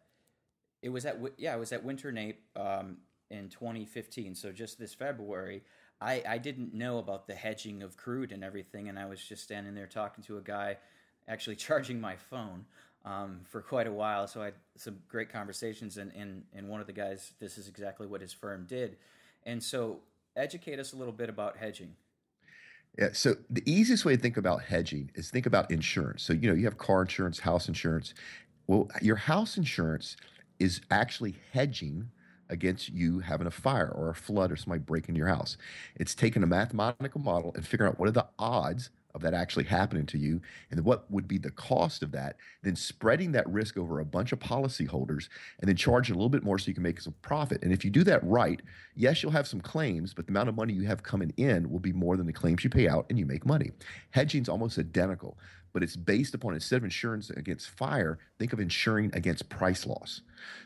it 0.81 0.89
was 0.89 1.05
at 1.05 1.19
yeah 1.37 1.55
it 1.55 1.59
was 1.59 1.71
at 1.71 1.83
Winter 1.83 2.11
Nape 2.11 2.41
um, 2.55 2.97
in 3.29 3.49
2015. 3.49 4.35
So 4.35 4.51
just 4.51 4.79
this 4.79 4.93
February. 4.93 5.63
I, 6.01 6.21
I 6.27 6.37
didn't 6.39 6.73
know 6.73 6.97
about 6.97 7.25
the 7.25 7.35
hedging 7.35 7.81
of 7.81 7.95
crude 7.95 8.33
and 8.33 8.43
everything, 8.43 8.89
and 8.89 8.99
I 8.99 9.05
was 9.05 9.23
just 9.23 9.43
standing 9.43 9.75
there 9.75 9.87
talking 9.87 10.25
to 10.25 10.37
a 10.37 10.41
guy, 10.41 10.77
actually 11.25 11.55
charging 11.67 12.01
my 12.01 12.17
phone 12.17 12.65
um, 13.05 13.41
for 13.45 13.61
quite 13.61 13.87
a 13.87 13.91
while. 13.91 14.27
So 14.27 14.41
I 14.41 14.45
had 14.45 14.55
some 14.75 14.97
great 15.07 15.31
conversations, 15.31 15.97
and, 15.97 16.11
and 16.13 16.43
and 16.53 16.67
one 16.67 16.81
of 16.81 16.87
the 16.87 16.93
guys, 16.93 17.33
this 17.39 17.57
is 17.57 17.67
exactly 17.67 18.07
what 18.07 18.19
his 18.19 18.33
firm 18.33 18.65
did, 18.67 18.97
and 19.45 19.63
so 19.63 19.99
educate 20.35 20.79
us 20.79 20.93
a 20.93 20.97
little 20.97 21.13
bit 21.13 21.29
about 21.29 21.55
hedging. 21.57 21.95
Yeah, 22.97 23.09
so 23.13 23.35
the 23.49 23.63
easiest 23.69 24.05
way 24.05 24.15
to 24.15 24.21
think 24.21 24.37
about 24.37 24.63
hedging 24.63 25.11
is 25.15 25.29
think 25.29 25.45
about 25.45 25.69
insurance. 25.69 26.23
So 26.23 26.33
you 26.33 26.49
know 26.49 26.55
you 26.55 26.65
have 26.65 26.77
car 26.77 27.01
insurance, 27.03 27.39
house 27.39 27.67
insurance. 27.67 28.13
Well, 28.67 28.89
your 29.01 29.17
house 29.17 29.57
insurance 29.57 30.17
is 30.59 30.81
actually 30.89 31.35
hedging 31.53 32.09
against 32.49 32.89
you 32.89 33.19
having 33.19 33.47
a 33.47 33.51
fire 33.51 33.91
or 33.95 34.09
a 34.09 34.15
flood 34.15 34.51
or 34.51 34.55
somebody 34.55 34.81
breaking 34.81 35.15
your 35.15 35.27
house. 35.27 35.57
It's 35.95 36.15
taking 36.15 36.43
a 36.43 36.47
mathematical 36.47 37.21
model 37.21 37.51
and 37.55 37.65
figuring 37.65 37.91
out 37.91 37.99
what 37.99 38.07
are 38.07 38.13
the 38.13 38.27
odds 38.39 38.89
of 39.15 39.21
that 39.21 39.33
actually 39.33 39.63
happening 39.63 40.05
to 40.05 40.17
you 40.17 40.41
and 40.69 40.83
what 40.83 41.09
would 41.09 41.27
be 41.27 41.37
the 41.37 41.49
cost 41.49 42.03
of 42.03 42.11
that, 42.11 42.35
then 42.61 42.75
spreading 42.75 43.31
that 43.31 43.49
risk 43.49 43.77
over 43.77 43.99
a 43.99 44.05
bunch 44.05 44.33
of 44.33 44.39
policyholders 44.39 45.29
and 45.59 45.69
then 45.69 45.77
charging 45.77 46.13
a 46.13 46.17
little 46.17 46.29
bit 46.29 46.43
more 46.43 46.59
so 46.59 46.67
you 46.67 46.73
can 46.73 46.83
make 46.83 46.99
some 46.99 47.15
profit. 47.21 47.63
And 47.63 47.71
if 47.71 47.85
you 47.85 47.89
do 47.89 48.03
that 48.03 48.23
right, 48.23 48.61
yes, 48.93 49.23
you'll 49.23 49.31
have 49.31 49.47
some 49.47 49.61
claims, 49.61 50.13
but 50.13 50.27
the 50.27 50.31
amount 50.31 50.49
of 50.49 50.55
money 50.55 50.73
you 50.73 50.83
have 50.83 51.01
coming 51.01 51.33
in 51.37 51.71
will 51.71 51.79
be 51.79 51.93
more 51.93 52.17
than 52.17 52.27
the 52.27 52.33
claims 52.33 52.63
you 52.63 52.69
pay 52.69 52.89
out 52.89 53.05
and 53.09 53.17
you 53.17 53.25
make 53.25 53.45
money. 53.45 53.71
Hedging 54.11 54.41
is 54.41 54.49
almost 54.49 54.77
identical, 54.77 55.37
but 55.71 55.81
it's 55.81 55.95
based 55.95 56.35
upon 56.35 56.53
instead 56.53 56.77
of 56.77 56.83
insurance 56.83 57.29
against 57.29 57.69
fire, 57.69 58.19
think 58.37 58.51
of 58.51 58.59
insuring 58.59 59.11
against 59.13 59.47
price 59.47 59.85
loss. 59.85 60.21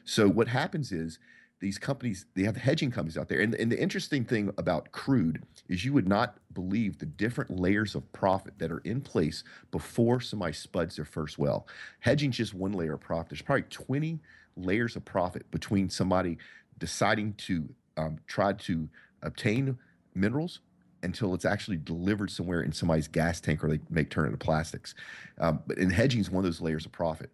So 0.06 0.28
what 0.28 0.48
happens 0.48 0.92
is 0.92 1.20
these 1.60 1.78
companies 1.78 2.26
they 2.36 2.44
have 2.44 2.56
hedging 2.56 2.92
companies 2.92 3.18
out 3.18 3.28
there. 3.28 3.40
And, 3.40 3.54
and 3.56 3.72
the 3.72 3.80
interesting 3.80 4.24
thing 4.24 4.54
about 4.58 4.92
crude 4.92 5.44
is 5.68 5.84
you 5.84 5.94
would 5.94 6.08
not 6.08 6.38
believe 6.54 7.00
the 7.00 7.06
different 7.06 7.60
layers 7.60 7.96
of 7.96 8.12
profit 8.14 8.58
that 8.60 8.72
are 8.72 8.80
in 8.80 9.02
place 9.02 9.44
before 9.72 10.22
somebody 10.22 10.54
spuds 10.54 10.96
their 10.96 11.06
first 11.06 11.38
well. 11.38 11.68
Hedging 12.00 12.32
is 12.32 12.38
just 12.38 12.54
one 12.54 12.74
layer 12.74 12.94
of 12.94 13.02
profit. 13.02 13.30
There's 13.30 13.42
probably 13.42 13.64
20 13.64 14.20
layers 14.58 14.96
of 14.96 15.06
profit 15.06 15.50
between 15.52 15.90
somebody 15.90 16.38
deciding 16.78 17.34
to 17.34 17.68
um, 17.98 18.18
try 18.28 18.54
to 18.54 18.88
obtain 19.22 19.78
minerals 20.16 20.60
until 21.04 21.34
it's 21.34 21.46
actually 21.46 21.78
delivered 21.78 22.30
somewhere 22.30 22.62
in 22.62 22.72
somebody's 22.72 23.08
gas 23.08 23.40
tank 23.40 23.64
or 23.64 23.70
they 23.70 23.80
make 23.90 24.10
turn 24.10 24.26
into 24.26 24.38
plastics. 24.38 24.96
Um, 25.40 25.62
but 25.66 25.78
in 25.78 25.90
hedging 25.90 26.20
is 26.20 26.30
one 26.30 26.44
of 26.44 26.46
those 26.46 26.62
layers 26.62 26.86
of 26.86 26.92
profit 26.92 27.32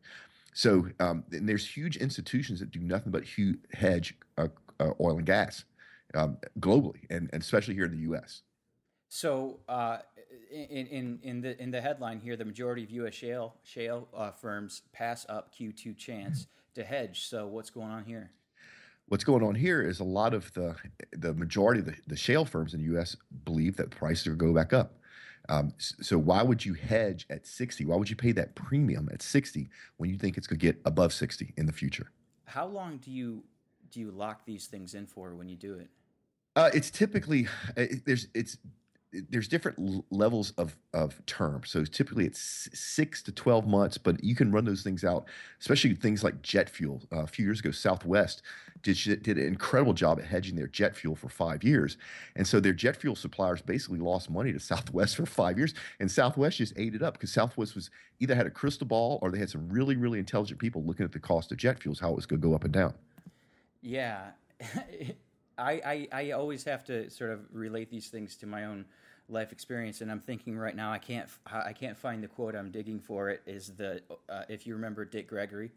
so 0.55 0.87
um, 1.01 1.25
and 1.33 1.47
there's 1.47 1.67
huge 1.67 1.97
institutions 1.97 2.61
that 2.61 2.71
do 2.71 2.79
nothing 2.79 3.11
but 3.11 3.25
hedge 3.73 4.17
uh, 4.37 4.47
uh, 4.79 4.91
oil 5.01 5.17
and 5.17 5.25
gas 5.25 5.65
um, 6.13 6.37
globally, 6.61 7.01
and, 7.09 7.29
and, 7.33 7.43
especially 7.43 7.73
here 7.73 7.83
in 7.83 7.91
the 7.91 8.03
U.S. 8.03 8.41
So 9.09 9.59
uh, 9.67 9.97
in, 10.49 10.87
in 10.87 11.19
in 11.23 11.41
the 11.41 11.61
in 11.61 11.71
the 11.71 11.81
headline 11.81 12.21
here, 12.21 12.37
the 12.37 12.45
majority 12.45 12.85
of 12.85 12.89
U.S. 12.91 13.13
shale 13.13 13.55
shale 13.63 14.07
uh, 14.15 14.31
firms 14.31 14.83
pass 14.93 15.25
up 15.27 15.53
Q2 15.53 15.97
chance 15.97 16.47
to 16.73 16.85
hedge. 16.85 17.27
So 17.27 17.47
what's 17.47 17.69
going 17.69 17.91
on 17.91 18.05
here? 18.05 18.31
What's 19.09 19.25
going 19.25 19.43
on 19.43 19.55
here 19.55 19.81
is 19.81 19.99
a 19.99 20.05
lot 20.05 20.33
of 20.33 20.53
the 20.53 20.77
the 21.11 21.33
majority 21.33 21.81
of 21.81 21.87
the, 21.87 21.95
the 22.07 22.15
shale 22.15 22.45
firms 22.45 22.73
in 22.73 22.79
the 22.79 22.85
U.S. 22.93 23.17
believe 23.43 23.75
that 23.75 23.89
prices 23.89 24.25
are 24.27 24.35
going 24.35 24.53
go 24.53 24.57
back 24.57 24.71
up. 24.71 24.93
Um, 25.49 25.73
so 25.77 26.17
why 26.17 26.41
would 26.43 26.65
you 26.65 26.73
hedge 26.73 27.25
at 27.29 27.45
60? 27.45 27.85
Why 27.85 27.95
would 27.95 28.09
you 28.09 28.15
pay 28.15 28.31
that 28.33 28.55
premium 28.55 29.09
at 29.11 29.21
60 29.21 29.69
when 29.97 30.09
you 30.09 30.17
think 30.17 30.37
it's 30.37 30.47
going 30.47 30.59
to 30.59 30.65
get 30.65 30.81
above 30.85 31.13
60 31.13 31.53
in 31.57 31.65
the 31.65 31.73
future? 31.73 32.11
How 32.45 32.65
long 32.65 32.97
do 32.97 33.11
you 33.11 33.43
do 33.91 33.99
you 33.99 34.11
lock 34.11 34.45
these 34.45 34.67
things 34.67 34.93
in 34.93 35.05
for 35.05 35.33
when 35.35 35.47
you 35.47 35.55
do 35.55 35.75
it? 35.75 35.89
Uh, 36.55 36.69
it's 36.73 36.89
typically 36.89 37.47
it, 37.75 38.05
there's 38.05 38.27
it's 38.33 38.57
there's 39.29 39.47
different 39.47 39.79
l- 39.79 40.05
levels 40.09 40.51
of 40.51 40.75
of 40.93 41.25
term. 41.25 41.61
So 41.65 41.85
typically 41.85 42.25
it's 42.25 42.69
six 42.73 43.21
to 43.23 43.31
twelve 43.31 43.67
months, 43.67 43.97
but 43.97 44.23
you 44.23 44.35
can 44.35 44.51
run 44.51 44.65
those 44.65 44.83
things 44.83 45.03
out. 45.03 45.25
Especially 45.59 45.93
things 45.95 46.23
like 46.23 46.41
jet 46.41 46.69
fuel. 46.69 47.01
Uh, 47.11 47.23
a 47.23 47.27
few 47.27 47.45
years 47.45 47.59
ago, 47.59 47.71
Southwest 47.71 48.41
did 48.85 49.23
did 49.23 49.37
an 49.37 49.47
incredible 49.47 49.93
job 49.93 50.19
at 50.19 50.25
hedging 50.25 50.55
their 50.55 50.67
jet 50.67 50.95
fuel 50.95 51.15
for 51.15 51.27
five 51.27 51.63
years, 51.63 51.97
and 52.35 52.47
so 52.47 52.59
their 52.59 52.73
jet 52.73 52.95
fuel 52.95 53.15
suppliers 53.15 53.61
basically 53.61 53.99
lost 53.99 54.29
money 54.29 54.53
to 54.53 54.59
Southwest 54.71 55.15
for 55.15 55.25
five 55.25 55.57
years, 55.57 55.73
and 55.99 56.09
Southwest 56.09 56.57
just 56.57 56.73
ate 56.77 56.95
it 56.95 57.01
up 57.01 57.15
because 57.15 57.33
Southwest 57.33 57.75
was 57.75 57.89
either 58.19 58.35
had 58.35 58.45
a 58.45 58.51
crystal 58.51 58.87
ball 58.87 59.19
or 59.21 59.31
they 59.31 59.39
had 59.39 59.49
some 59.49 59.67
really 59.67 59.95
really 59.95 60.19
intelligent 60.19 60.59
people 60.59 60.83
looking 60.83 61.03
at 61.03 61.11
the 61.11 61.19
cost 61.19 61.51
of 61.51 61.57
jet 61.57 61.79
fuels, 61.79 61.99
how 61.99 62.11
it 62.11 62.15
was 62.15 62.25
going 62.25 62.39
to 62.39 62.47
go 62.47 62.53
up 62.53 62.63
and 62.63 62.73
down. 62.73 62.93
Yeah. 63.81 64.31
I, 65.57 65.71
I, 65.85 66.07
I 66.11 66.31
always 66.31 66.65
have 66.65 66.83
to 66.85 67.09
sort 67.09 67.31
of 67.31 67.39
relate 67.51 67.89
these 67.89 68.09
things 68.09 68.35
to 68.37 68.45
my 68.45 68.65
own 68.65 68.85
life 69.29 69.51
experience. 69.51 70.01
And 70.01 70.11
i'm 70.11 70.19
thinking 70.19 70.57
right 70.57 70.75
now 70.75 70.91
i 70.91 70.99
can't 70.99 71.27
i 71.51 71.73
can't 71.73 71.97
find 71.97 72.21
the 72.21 72.27
quote 72.27 72.55
i'm 72.55 72.71
digging 72.71 72.99
for. 72.99 73.29
It 73.29 73.41
is 73.45 73.69
the 73.75 74.01
uh, 74.29 74.43
if 74.49 74.67
you 74.67 74.75
remember 74.75 75.05
dick 75.05 75.27
gregory 75.27 75.71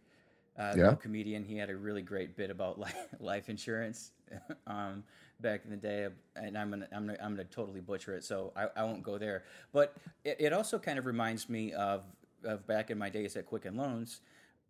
uh, 0.59 0.75
yeah. 0.77 0.95
comedian. 0.95 1.45
He 1.45 1.57
had 1.57 1.71
a 1.71 1.77
really 1.77 2.03
great 2.03 2.37
bit 2.37 2.51
about 2.51 2.79
life, 2.79 3.07
life 3.21 3.49
insurance 3.49 4.13
um, 4.67 5.05
back 5.41 5.63
in 5.65 5.71
the 5.71 5.77
day, 5.77 6.09
and 6.37 6.59
I'm 6.59 6.71
gonna 6.71 6.89
I'm 6.93 7.07
gonna, 7.07 7.19
I'm 7.23 7.33
gonna 7.33 7.45
totally 7.45 7.81
butcher 7.81 8.15
it, 8.15 8.25
so 8.25 8.53
I, 8.57 8.69
I 8.77 8.85
won't 8.85 9.03
go 9.03 9.19
there. 9.19 9.45
But 9.73 9.95
it, 10.25 10.37
it 10.41 10.53
also 10.53 10.79
kind 10.79 10.99
of 10.99 11.07
reminds 11.07 11.49
me 11.49 11.73
of 11.73 12.05
of 12.45 12.67
back 12.67 12.91
in 12.91 12.99
my 12.99 13.09
days 13.09 13.37
at 13.37 13.47
Quicken 13.47 13.77
Loans 13.77 14.21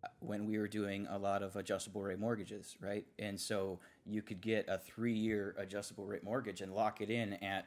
uh, 0.03 0.07
when 0.19 0.45
we 0.45 0.57
were 0.57 0.67
doing 0.67 1.07
a 1.09 1.17
lot 1.17 1.43
of 1.43 1.55
adjustable 1.55 2.01
rate 2.01 2.19
mortgages, 2.19 2.75
right? 2.81 3.05
And 3.17 3.39
so 3.39 3.79
you 4.05 4.21
could 4.21 4.41
get 4.41 4.67
a 4.67 4.77
three 4.77 5.13
year 5.13 5.55
adjustable 5.57 6.05
rate 6.05 6.23
mortgage 6.23 6.61
and 6.61 6.73
lock 6.73 7.01
it 7.01 7.09
in 7.09 7.33
at 7.43 7.65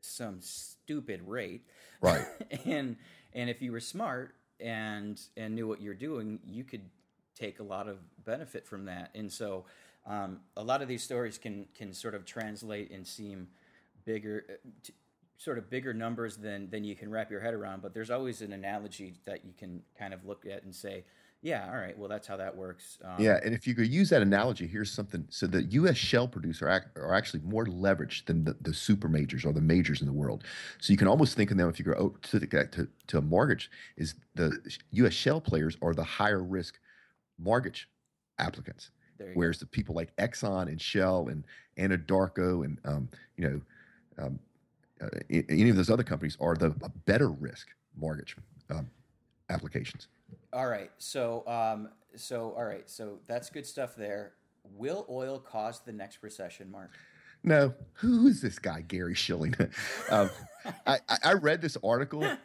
some 0.00 0.40
stupid 0.40 1.22
rate, 1.26 1.66
right? 2.00 2.26
and 2.64 2.96
and 3.34 3.50
if 3.50 3.60
you 3.60 3.72
were 3.72 3.80
smart 3.80 4.34
and 4.60 5.20
and 5.36 5.54
knew 5.54 5.68
what 5.68 5.80
you're 5.80 5.94
doing, 5.94 6.40
you 6.46 6.64
could 6.64 6.82
take 7.38 7.60
a 7.60 7.62
lot 7.62 7.88
of 7.88 7.98
benefit 8.24 8.66
from 8.66 8.84
that. 8.86 9.10
And 9.14 9.30
so, 9.30 9.64
um, 10.06 10.40
a 10.56 10.62
lot 10.62 10.82
of 10.82 10.88
these 10.88 11.02
stories 11.02 11.38
can 11.38 11.66
can 11.74 11.92
sort 11.92 12.14
of 12.14 12.24
translate 12.24 12.90
and 12.90 13.06
seem 13.06 13.48
bigger, 14.04 14.44
uh, 14.48 14.68
t- 14.82 14.94
sort 15.36 15.58
of 15.58 15.68
bigger 15.70 15.92
numbers 15.92 16.36
than 16.36 16.70
than 16.70 16.84
you 16.84 16.96
can 16.96 17.10
wrap 17.10 17.30
your 17.30 17.40
head 17.40 17.54
around. 17.54 17.82
But 17.82 17.94
there's 17.94 18.10
always 18.10 18.40
an 18.42 18.52
analogy 18.52 19.14
that 19.26 19.44
you 19.44 19.52
can 19.56 19.82
kind 19.98 20.14
of 20.14 20.24
look 20.24 20.46
at 20.46 20.62
and 20.64 20.74
say, 20.74 21.04
yeah, 21.40 21.68
all 21.70 21.78
right. 21.78 21.96
Well, 21.96 22.08
that's 22.08 22.26
how 22.26 22.36
that 22.38 22.56
works. 22.56 22.98
Um, 23.04 23.14
yeah, 23.18 23.38
and 23.44 23.54
if 23.54 23.66
you 23.66 23.74
could 23.74 23.86
use 23.86 24.10
that 24.10 24.22
analogy, 24.22 24.66
here's 24.66 24.90
something. 24.90 25.24
So 25.30 25.46
the 25.46 25.62
U.S. 25.62 25.96
shale 25.96 26.26
producers 26.26 26.62
are, 26.62 26.90
are 26.96 27.14
actually 27.14 27.40
more 27.44 27.66
leveraged 27.66 28.24
than 28.24 28.44
the, 28.44 28.56
the 28.60 28.74
super 28.74 29.08
majors 29.08 29.44
or 29.44 29.52
the 29.52 29.60
majors 29.60 30.00
in 30.00 30.06
the 30.06 30.12
world. 30.12 30.42
So 30.80 30.92
you 30.92 30.96
can 30.96 31.06
almost 31.06 31.36
think 31.36 31.52
of 31.52 31.56
them 31.56 31.68
if 31.68 31.78
you 31.78 31.84
go 31.84 32.16
to, 32.20 32.38
the, 32.38 32.46
to 32.46 32.88
to 33.08 33.18
a 33.18 33.22
mortgage, 33.22 33.70
is 33.96 34.14
the 34.34 34.58
U.S. 34.92 35.12
shale 35.12 35.40
players 35.40 35.76
are 35.80 35.94
the 35.94 36.04
higher 36.04 36.42
risk 36.42 36.80
mortgage 37.38 37.88
applicants, 38.38 38.90
whereas 39.34 39.58
go. 39.58 39.60
the 39.60 39.66
people 39.66 39.94
like 39.94 40.14
Exxon 40.16 40.68
and 40.68 40.80
Shell 40.80 41.28
and 41.28 41.44
Anadarko 41.78 42.64
and 42.64 42.78
um, 42.84 43.08
you 43.36 43.48
know 43.48 44.24
um, 44.24 44.38
uh, 45.00 45.08
any 45.30 45.70
of 45.70 45.76
those 45.76 45.90
other 45.90 46.02
companies 46.02 46.36
are 46.40 46.54
the 46.54 46.70
better 47.06 47.30
risk 47.30 47.68
mortgage 47.96 48.36
um, 48.70 48.88
applications. 49.50 50.08
All 50.52 50.66
right. 50.68 50.90
So, 50.98 51.46
um, 51.46 51.88
so 52.16 52.54
all 52.56 52.64
right. 52.64 52.88
So 52.88 53.18
that's 53.26 53.50
good 53.50 53.66
stuff 53.66 53.94
there. 53.96 54.32
Will 54.76 55.06
oil 55.08 55.38
cause 55.38 55.80
the 55.80 55.92
next 55.92 56.22
recession, 56.22 56.70
Mark? 56.70 56.90
No. 57.44 57.74
Who 57.94 58.26
is 58.26 58.42
this 58.42 58.58
guy, 58.58 58.82
Gary 58.82 59.14
Shilling? 59.14 59.54
um, 60.10 60.30
I, 60.86 60.98
I 61.24 61.34
read 61.34 61.60
this 61.60 61.76
article. 61.82 62.28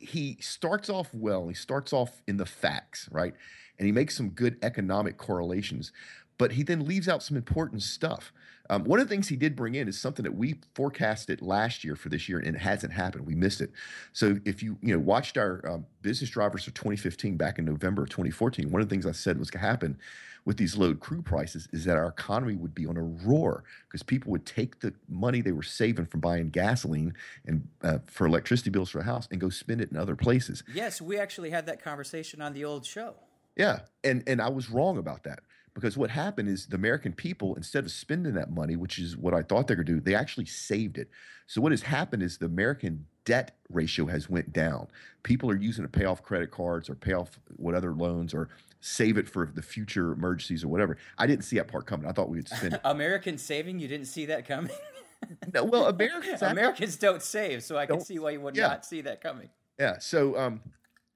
He 0.00 0.36
starts 0.40 0.90
off 0.90 1.14
well. 1.14 1.46
He 1.46 1.54
starts 1.54 1.92
off 1.92 2.22
in 2.26 2.36
the 2.36 2.44
facts, 2.44 3.08
right? 3.12 3.34
And 3.78 3.86
he 3.86 3.92
makes 3.92 4.16
some 4.16 4.30
good 4.30 4.58
economic 4.62 5.16
correlations, 5.16 5.92
but 6.36 6.52
he 6.52 6.62
then 6.62 6.84
leaves 6.84 7.08
out 7.08 7.22
some 7.22 7.36
important 7.36 7.82
stuff. 7.82 8.32
Um, 8.70 8.84
one 8.84 9.00
of 9.00 9.08
the 9.08 9.14
things 9.14 9.28
he 9.28 9.36
did 9.36 9.56
bring 9.56 9.74
in 9.74 9.88
is 9.88 9.98
something 9.98 10.22
that 10.24 10.34
we 10.34 10.60
forecasted 10.74 11.40
last 11.40 11.84
year 11.84 11.96
for 11.96 12.10
this 12.10 12.28
year, 12.28 12.38
and 12.38 12.54
it 12.54 12.60
hasn't 12.60 12.92
happened. 12.92 13.26
We 13.26 13.34
missed 13.34 13.60
it. 13.60 13.70
So 14.12 14.38
if 14.44 14.62
you 14.62 14.76
you 14.82 14.94
know 14.94 14.98
watched 14.98 15.38
our 15.38 15.66
um, 15.66 15.86
business 16.02 16.30
drivers 16.30 16.66
of 16.66 16.74
2015 16.74 17.36
back 17.36 17.58
in 17.58 17.64
November 17.64 18.02
of 18.02 18.10
2014, 18.10 18.70
one 18.70 18.82
of 18.82 18.88
the 18.88 18.94
things 18.94 19.06
I 19.06 19.12
said 19.12 19.38
was 19.38 19.50
going 19.50 19.62
to 19.62 19.68
happen 19.68 19.98
with 20.44 20.56
these 20.56 20.76
low 20.76 20.94
crude 20.94 21.24
prices 21.24 21.68
is 21.72 21.84
that 21.84 21.96
our 21.96 22.06
economy 22.06 22.54
would 22.54 22.74
be 22.74 22.86
on 22.86 22.96
a 22.96 23.02
roar 23.02 23.64
because 23.86 24.02
people 24.02 24.30
would 24.30 24.46
take 24.46 24.80
the 24.80 24.94
money 25.08 25.42
they 25.42 25.52
were 25.52 25.62
saving 25.62 26.06
from 26.06 26.20
buying 26.20 26.48
gasoline 26.48 27.12
and 27.46 27.68
uh, 27.82 27.98
for 28.06 28.26
electricity 28.26 28.70
bills 28.70 28.88
for 28.88 29.00
a 29.00 29.04
house 29.04 29.28
and 29.30 29.40
go 29.40 29.50
spend 29.50 29.80
it 29.80 29.90
in 29.90 29.96
other 29.98 30.16
places. 30.16 30.62
Yes, 30.72 31.02
we 31.02 31.18
actually 31.18 31.50
had 31.50 31.66
that 31.66 31.82
conversation 31.82 32.40
on 32.40 32.54
the 32.54 32.64
old 32.64 32.86
show. 32.86 33.14
Yeah, 33.58 33.80
and 34.04 34.22
and 34.26 34.40
I 34.40 34.48
was 34.48 34.70
wrong 34.70 34.96
about 34.96 35.24
that 35.24 35.40
because 35.74 35.96
what 35.96 36.10
happened 36.10 36.48
is 36.48 36.66
the 36.66 36.76
American 36.76 37.12
people, 37.12 37.54
instead 37.54 37.84
of 37.84 37.90
spending 37.90 38.34
that 38.34 38.50
money, 38.50 38.76
which 38.76 38.98
is 38.98 39.16
what 39.16 39.34
I 39.34 39.42
thought 39.42 39.66
they 39.66 39.74
were 39.74 39.84
going 39.84 39.86
to 39.86 39.92
do, 39.94 40.00
they 40.00 40.14
actually 40.14 40.46
saved 40.46 40.98
it. 40.98 41.08
So 41.46 41.60
what 41.60 41.72
has 41.72 41.82
happened 41.82 42.22
is 42.22 42.38
the 42.38 42.46
American 42.46 43.06
debt 43.24 43.56
ratio 43.70 44.06
has 44.06 44.28
went 44.28 44.52
down. 44.52 44.88
People 45.22 45.50
are 45.50 45.56
using 45.56 45.84
to 45.84 45.88
pay 45.88 46.04
off 46.04 46.22
credit 46.22 46.50
cards 46.50 46.88
or 46.88 46.94
pay 46.94 47.12
off 47.12 47.38
what 47.56 47.74
other 47.74 47.92
loans 47.92 48.32
or 48.32 48.48
save 48.80 49.18
it 49.18 49.28
for 49.28 49.50
the 49.54 49.62
future 49.62 50.12
emergencies 50.12 50.64
or 50.64 50.68
whatever. 50.68 50.96
I 51.16 51.26
didn't 51.26 51.44
see 51.44 51.56
that 51.56 51.68
part 51.68 51.86
coming. 51.86 52.08
I 52.08 52.12
thought 52.12 52.28
we 52.28 52.38
would 52.38 52.48
spend. 52.48 52.80
American 52.84 53.38
saving, 53.38 53.78
you 53.78 53.88
didn't 53.88 54.06
see 54.06 54.26
that 54.26 54.46
coming. 54.46 54.72
no, 55.54 55.64
well, 55.64 55.86
Americans 55.86 56.42
Americans 56.42 56.96
don't 56.96 57.22
save, 57.22 57.62
so 57.62 57.76
I 57.76 57.86
can 57.86 58.00
see 58.00 58.18
why 58.18 58.30
you 58.30 58.40
would 58.40 58.56
yeah. 58.56 58.68
not 58.68 58.84
see 58.84 59.00
that 59.02 59.20
coming. 59.20 59.48
Yeah. 59.78 59.98
So 59.98 60.36
um, 60.36 60.60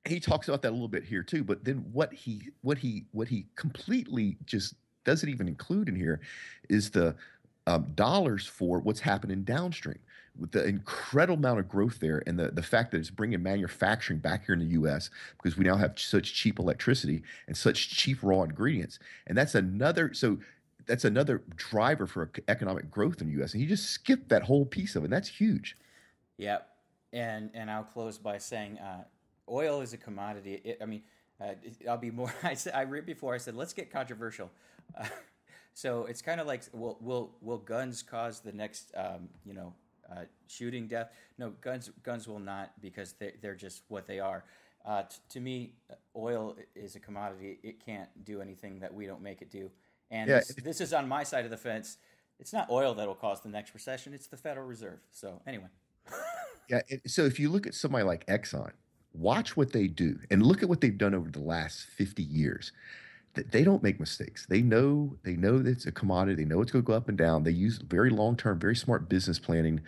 he 0.06 0.18
talks 0.18 0.48
about 0.48 0.62
that 0.62 0.70
a 0.70 0.72
little 0.72 0.88
bit 0.88 1.04
here 1.04 1.22
too 1.22 1.44
but 1.44 1.64
then 1.64 1.84
what 1.92 2.12
he 2.12 2.48
what 2.62 2.78
he 2.78 3.04
what 3.12 3.28
he 3.28 3.46
completely 3.56 4.36
just 4.44 4.74
doesn't 5.04 5.28
even 5.28 5.48
include 5.48 5.88
in 5.88 5.96
here 5.96 6.20
is 6.68 6.90
the 6.90 7.14
um, 7.66 7.92
dollars 7.94 8.46
for 8.46 8.80
what's 8.80 9.00
happening 9.00 9.42
downstream 9.42 9.98
with 10.38 10.52
the 10.52 10.64
incredible 10.66 11.36
amount 11.36 11.60
of 11.60 11.68
growth 11.68 12.00
there 12.00 12.22
and 12.26 12.38
the, 12.38 12.50
the 12.50 12.62
fact 12.62 12.90
that 12.90 12.98
it's 12.98 13.10
bringing 13.10 13.42
manufacturing 13.42 14.18
back 14.18 14.46
here 14.46 14.54
in 14.54 14.60
the 14.60 14.66
us 14.66 15.10
because 15.36 15.56
we 15.56 15.64
now 15.64 15.76
have 15.76 15.98
such 15.98 16.34
cheap 16.34 16.58
electricity 16.58 17.22
and 17.46 17.56
such 17.56 17.90
cheap 17.90 18.18
raw 18.22 18.42
ingredients. 18.42 18.98
And 19.26 19.36
that's 19.36 19.54
another 19.54 20.14
so 20.14 20.38
that's 20.86 21.04
another 21.04 21.42
driver 21.54 22.06
for 22.06 22.30
economic 22.48 22.90
growth 22.90 23.20
in 23.20 23.32
the 23.32 23.44
us 23.44 23.52
and 23.52 23.60
he 23.60 23.68
just 23.68 23.90
skipped 23.90 24.28
that 24.30 24.42
whole 24.42 24.64
piece 24.64 24.96
of 24.96 25.02
it. 25.02 25.06
And 25.06 25.12
that's 25.12 25.28
huge. 25.28 25.76
Yep. 26.38 26.68
And 27.12 27.50
and 27.52 27.70
i'll 27.70 27.84
close 27.84 28.16
by 28.18 28.38
saying 28.38 28.78
uh, 28.78 29.04
oil 29.48 29.80
is 29.80 29.92
a 29.92 29.96
commodity. 29.96 30.60
It, 30.64 30.78
I 30.80 30.86
mean, 30.86 31.02
uh, 31.40 31.54
I'll 31.88 31.98
be 31.98 32.10
more. 32.10 32.32
I 32.42 32.54
said 32.54 32.74
I 32.74 32.82
read 32.82 33.06
before. 33.06 33.34
I 33.34 33.38
said 33.38 33.54
let's 33.54 33.72
get 33.72 33.90
controversial. 33.90 34.50
Uh, 34.98 35.06
so 35.74 36.04
it's 36.06 36.22
kind 36.22 36.40
of 36.40 36.46
like 36.46 36.62
will 36.72 36.98
will 37.00 37.32
will 37.40 37.58
guns 37.58 38.02
cause 38.02 38.40
the 38.40 38.52
next 38.52 38.92
um, 38.96 39.28
you 39.44 39.54
know 39.54 39.74
uh, 40.10 40.24
shooting 40.48 40.86
death? 40.88 41.10
No, 41.38 41.50
guns 41.60 41.90
guns 42.02 42.28
will 42.28 42.40
not 42.40 42.72
because 42.80 43.12
they 43.14 43.34
they're 43.40 43.54
just 43.54 43.82
what 43.88 44.06
they 44.06 44.20
are. 44.20 44.44
Uh, 44.84 45.02
t- 45.02 45.16
to 45.28 45.40
me, 45.40 45.74
oil 46.16 46.56
is 46.74 46.96
a 46.96 47.00
commodity. 47.00 47.58
It 47.62 47.84
can't 47.84 48.08
do 48.24 48.40
anything 48.40 48.80
that 48.80 48.92
we 48.92 49.06
don't 49.06 49.22
make 49.22 49.40
it 49.40 49.50
do. 49.50 49.70
And 50.10 50.28
yeah. 50.28 50.38
this, 50.38 50.54
this 50.62 50.80
is 50.80 50.92
on 50.92 51.08
my 51.08 51.22
side 51.22 51.44
of 51.44 51.50
the 51.50 51.56
fence. 51.56 51.98
It's 52.40 52.52
not 52.52 52.68
oil 52.70 52.92
that 52.94 53.06
will 53.06 53.14
cause 53.14 53.40
the 53.40 53.48
next 53.48 53.74
recession. 53.74 54.12
It's 54.12 54.26
the 54.26 54.36
Federal 54.36 54.66
Reserve. 54.66 54.98
So 55.12 55.40
anyway. 55.46 55.68
yeah. 56.68 56.80
So 57.06 57.24
if 57.24 57.38
you 57.38 57.48
look 57.48 57.66
at 57.66 57.74
somebody 57.74 58.04
like 58.04 58.26
Exxon, 58.26 58.72
watch 59.14 59.56
what 59.56 59.72
they 59.72 59.86
do 59.86 60.18
and 60.30 60.44
look 60.44 60.62
at 60.62 60.68
what 60.68 60.80
they've 60.80 60.96
done 60.96 61.14
over 61.14 61.30
the 61.30 61.40
last 61.40 61.86
50 61.96 62.22
years. 62.22 62.72
That 63.34 63.50
they 63.50 63.64
don't 63.64 63.82
make 63.82 63.98
mistakes. 63.98 64.44
They 64.46 64.60
know 64.60 65.16
they 65.22 65.36
know 65.36 65.58
that 65.58 65.70
it's 65.70 65.86
a 65.86 65.92
commodity. 65.92 66.42
They 66.42 66.48
know 66.48 66.60
it's 66.60 66.70
going 66.70 66.84
to 66.84 66.86
go 66.86 66.92
up 66.92 67.08
and 67.08 67.16
down. 67.16 67.44
They 67.44 67.50
use 67.50 67.78
very 67.78 68.10
long 68.10 68.36
term 68.36 68.58
very 68.58 68.76
smart 68.76 69.08
business 69.08 69.38
planning 69.38 69.80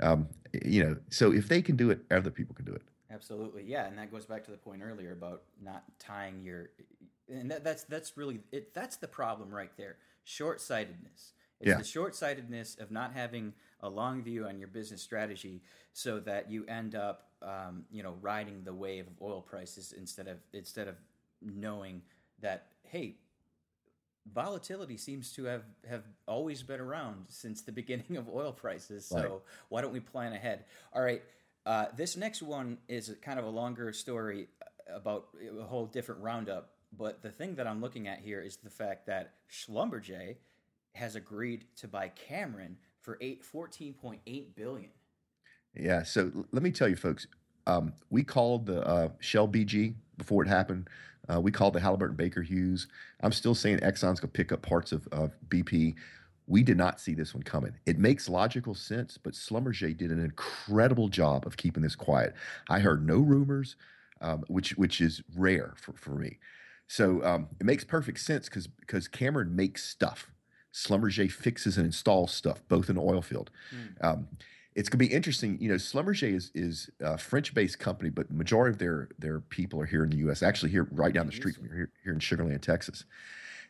um, 0.00 0.28
you 0.64 0.82
know 0.82 0.96
so 1.10 1.32
if 1.32 1.48
they 1.48 1.62
can 1.62 1.76
do 1.76 1.90
it 1.90 2.00
other 2.10 2.30
people 2.30 2.54
can 2.54 2.64
do 2.64 2.72
it. 2.72 2.82
Absolutely 3.10 3.64
yeah 3.64 3.86
and 3.86 3.98
that 3.98 4.10
goes 4.10 4.26
back 4.26 4.44
to 4.44 4.50
the 4.50 4.56
point 4.56 4.82
earlier 4.82 5.12
about 5.12 5.42
not 5.62 5.84
tying 5.98 6.42
your 6.42 6.70
and 7.28 7.50
that, 7.50 7.64
that's 7.64 7.84
that's 7.84 8.16
really 8.16 8.40
it 8.52 8.74
that's 8.74 8.96
the 8.96 9.08
problem 9.08 9.50
right 9.50 9.72
there 9.76 9.96
short-sightedness 10.24 11.32
it's 11.60 11.68
yeah. 11.68 11.76
the 11.76 11.84
short-sightedness 11.84 12.76
of 12.76 12.90
not 12.90 13.12
having 13.12 13.52
a 13.80 13.88
long 13.88 14.22
view 14.22 14.46
on 14.46 14.58
your 14.58 14.68
business 14.68 15.02
strategy 15.02 15.62
so 15.92 16.20
that 16.20 16.50
you 16.50 16.64
end 16.66 16.94
up 16.94 17.28
um, 17.42 17.84
you 17.90 18.02
know 18.02 18.14
riding 18.20 18.62
the 18.64 18.74
wave 18.74 19.06
of 19.06 19.12
oil 19.22 19.40
prices 19.40 19.92
instead 19.96 20.28
of 20.28 20.38
instead 20.52 20.88
of 20.88 20.96
knowing 21.42 22.02
that 22.40 22.66
hey 22.82 23.16
volatility 24.32 24.96
seems 24.96 25.32
to 25.32 25.44
have 25.44 25.62
have 25.88 26.04
always 26.26 26.62
been 26.62 26.80
around 26.80 27.26
since 27.28 27.62
the 27.62 27.72
beginning 27.80 28.16
of 28.16 28.28
oil 28.28 28.52
prices 28.52 29.06
so 29.06 29.16
right. 29.16 29.30
why 29.68 29.80
don't 29.80 29.92
we 29.92 30.00
plan 30.00 30.32
ahead 30.32 30.64
all 30.92 31.02
right 31.02 31.22
uh, 31.66 31.86
this 31.96 32.16
next 32.16 32.40
one 32.40 32.78
is 32.88 33.14
kind 33.20 33.38
of 33.38 33.44
a 33.44 33.48
longer 33.48 33.92
story 33.92 34.48
about 34.92 35.28
a 35.60 35.64
whole 35.64 35.86
different 35.86 36.22
roundup 36.22 36.70
but 36.96 37.22
the 37.22 37.30
thing 37.30 37.54
that 37.54 37.66
i'm 37.66 37.80
looking 37.80 38.08
at 38.08 38.20
here 38.20 38.40
is 38.40 38.56
the 38.56 38.70
fact 38.70 39.06
that 39.06 39.34
schlumberger 39.50 40.36
has 40.98 41.16
agreed 41.16 41.64
to 41.76 41.88
buy 41.88 42.08
cameron 42.08 42.76
for 43.00 43.16
eight, 43.20 43.42
14.8 43.42 44.54
billion 44.54 44.90
yeah. 45.78 46.02
So 46.02 46.30
let 46.52 46.62
me 46.62 46.70
tell 46.70 46.88
you, 46.88 46.96
folks, 46.96 47.26
um, 47.66 47.92
we 48.10 48.22
called 48.22 48.66
the 48.66 48.86
uh, 48.86 49.08
Shell 49.20 49.48
BG 49.48 49.94
before 50.16 50.42
it 50.42 50.48
happened. 50.48 50.88
Uh, 51.32 51.40
we 51.40 51.50
called 51.50 51.74
the 51.74 51.80
Halliburton 51.80 52.16
Baker 52.16 52.42
Hughes. 52.42 52.88
I'm 53.22 53.32
still 53.32 53.54
saying 53.54 53.78
Exxon's 53.78 54.20
to 54.20 54.28
pick 54.28 54.50
up 54.50 54.62
parts 54.62 54.92
of, 54.92 55.06
of 55.12 55.32
BP. 55.48 55.94
We 56.46 56.62
did 56.62 56.78
not 56.78 56.98
see 56.98 57.12
this 57.12 57.34
one 57.34 57.42
coming. 57.42 57.74
It 57.84 57.98
makes 57.98 58.28
logical 58.28 58.74
sense, 58.74 59.18
but 59.22 59.34
Schlumberger 59.34 59.94
did 59.94 60.10
an 60.10 60.24
incredible 60.24 61.08
job 61.08 61.46
of 61.46 61.58
keeping 61.58 61.82
this 61.82 61.94
quiet. 61.94 62.34
I 62.70 62.78
heard 62.78 63.06
no 63.06 63.18
rumors, 63.18 63.76
um, 64.22 64.44
which 64.48 64.70
which 64.78 65.02
is 65.02 65.22
rare 65.36 65.74
for, 65.76 65.92
for 65.92 66.12
me. 66.12 66.38
So 66.86 67.22
um, 67.22 67.48
it 67.60 67.66
makes 67.66 67.84
perfect 67.84 68.20
sense 68.20 68.48
because 68.48 68.66
because 68.66 69.08
Cameron 69.08 69.54
makes 69.54 69.84
stuff. 69.84 70.32
Schlumberger 70.78 71.30
fixes 71.30 71.76
and 71.76 71.86
installs 71.86 72.32
stuff, 72.32 72.62
both 72.68 72.88
in 72.88 72.96
the 72.96 73.02
oil 73.02 73.22
field. 73.22 73.50
Mm. 73.74 74.04
Um, 74.04 74.28
it's 74.74 74.88
going 74.88 74.98
to 74.98 75.08
be 75.08 75.12
interesting. 75.12 75.58
You 75.60 75.70
know, 75.70 75.74
Schlumberger 75.74 76.32
is 76.32 76.52
is 76.54 76.88
a 77.00 77.18
French-based 77.18 77.78
company, 77.80 78.10
but 78.10 78.30
majority 78.30 78.74
of 78.74 78.78
their 78.78 79.08
their 79.18 79.40
people 79.40 79.80
are 79.80 79.86
here 79.86 80.04
in 80.04 80.10
the 80.10 80.18
U.S. 80.18 80.42
Actually, 80.42 80.70
here 80.70 80.86
right 80.92 81.12
down 81.12 81.26
the 81.26 81.32
street 81.32 81.56
from 81.56 81.64
here, 81.64 81.90
here 82.04 82.12
in 82.12 82.20
Sugar 82.20 82.44
Land, 82.44 82.62
Texas. 82.62 83.04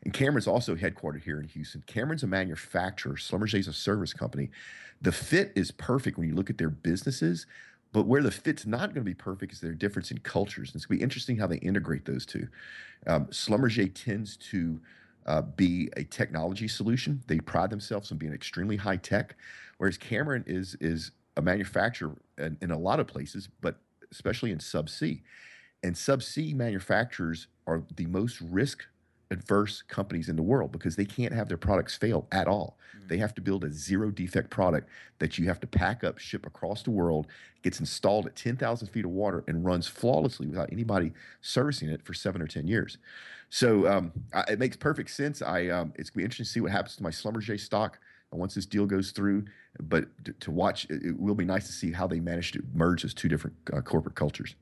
And 0.04 0.12
Cameron's 0.12 0.46
also 0.46 0.76
headquartered 0.76 1.22
here 1.22 1.40
in 1.40 1.48
Houston. 1.48 1.82
Cameron's 1.86 2.22
a 2.22 2.26
manufacturer. 2.26 3.14
Schlumberger's 3.14 3.66
a 3.66 3.72
service 3.72 4.12
company. 4.12 4.50
The 5.00 5.10
fit 5.10 5.52
is 5.56 5.70
perfect 5.70 6.18
when 6.18 6.28
you 6.28 6.34
look 6.34 6.50
at 6.50 6.58
their 6.58 6.70
businesses, 6.70 7.46
but 7.92 8.06
where 8.06 8.22
the 8.22 8.30
fit's 8.30 8.66
not 8.66 8.94
going 8.94 8.94
to 8.94 9.10
be 9.10 9.14
perfect 9.14 9.52
is 9.54 9.60
their 9.60 9.74
difference 9.74 10.10
in 10.10 10.18
cultures. 10.18 10.68
And 10.68 10.76
it's 10.76 10.86
going 10.86 10.98
to 10.98 11.00
be 11.00 11.04
interesting 11.04 11.38
how 11.38 11.46
they 11.46 11.56
integrate 11.56 12.04
those 12.04 12.26
two. 12.26 12.48
Um, 13.06 13.26
Schlumberger 13.26 13.90
tends 13.92 14.36
to 14.36 14.80
uh, 15.26 15.42
be 15.42 15.90
a 15.96 16.04
technology 16.04 16.68
solution. 16.68 17.22
They 17.26 17.38
pride 17.38 17.70
themselves 17.70 18.10
on 18.12 18.18
being 18.18 18.32
extremely 18.32 18.76
high 18.76 18.96
tech, 18.96 19.36
whereas 19.78 19.96
Cameron 19.96 20.44
is 20.46 20.76
is 20.80 21.12
a 21.36 21.42
manufacturer 21.42 22.16
in, 22.36 22.56
in 22.60 22.70
a 22.70 22.78
lot 22.78 23.00
of 23.00 23.06
places, 23.06 23.48
but 23.60 23.78
especially 24.10 24.50
in 24.50 24.58
subsea. 24.58 25.20
And 25.82 25.94
subsea 25.94 26.54
manufacturers 26.54 27.46
are 27.66 27.84
the 27.96 28.06
most 28.06 28.40
risk 28.40 28.84
adverse 29.30 29.82
companies 29.82 30.28
in 30.28 30.36
the 30.36 30.42
world 30.42 30.72
because 30.72 30.96
they 30.96 31.04
can't 31.04 31.32
have 31.32 31.48
their 31.48 31.56
products 31.56 31.94
fail 31.94 32.26
at 32.32 32.46
all. 32.46 32.78
Mm-hmm. 32.96 33.08
They 33.08 33.18
have 33.18 33.34
to 33.34 33.40
build 33.40 33.64
a 33.64 33.70
zero 33.70 34.10
defect 34.10 34.50
product 34.50 34.88
that 35.18 35.38
you 35.38 35.46
have 35.46 35.60
to 35.60 35.66
pack 35.66 36.02
up, 36.02 36.18
ship 36.18 36.46
across 36.46 36.82
the 36.82 36.90
world, 36.90 37.26
gets 37.62 37.80
installed 37.80 38.26
at 38.26 38.36
10,000 38.36 38.88
feet 38.88 39.04
of 39.04 39.10
water, 39.10 39.44
and 39.46 39.64
runs 39.64 39.86
flawlessly 39.86 40.46
without 40.46 40.72
anybody 40.72 41.12
servicing 41.40 41.88
it 41.88 42.04
for 42.04 42.14
seven 42.14 42.40
or 42.40 42.46
10 42.46 42.66
years. 42.66 42.98
So 43.50 43.86
um, 43.88 44.12
I, 44.32 44.44
it 44.52 44.58
makes 44.58 44.76
perfect 44.76 45.10
sense. 45.10 45.42
I 45.42 45.68
um, 45.68 45.92
It's 45.96 46.10
going 46.10 46.14
to 46.14 46.16
be 46.18 46.24
interesting 46.24 46.44
to 46.44 46.50
see 46.50 46.60
what 46.60 46.72
happens 46.72 46.96
to 46.96 47.02
my 47.02 47.10
Schlumberger 47.10 47.58
stock 47.58 47.98
once 48.30 48.54
this 48.54 48.66
deal 48.66 48.86
goes 48.86 49.10
through. 49.10 49.44
But 49.80 50.06
to, 50.24 50.32
to 50.32 50.50
watch, 50.50 50.84
it, 50.90 51.02
it, 51.02 51.18
will 51.18 51.34
be 51.34 51.44
nice 51.44 51.66
to 51.66 51.72
see 51.72 51.92
how 51.92 52.06
they 52.06 52.20
manage 52.20 52.52
to 52.52 52.62
merge 52.74 53.02
those 53.02 53.14
two 53.14 53.28
different 53.28 53.56
uh, 53.72 53.80
corporate 53.80 54.14
cultures. 54.14 54.54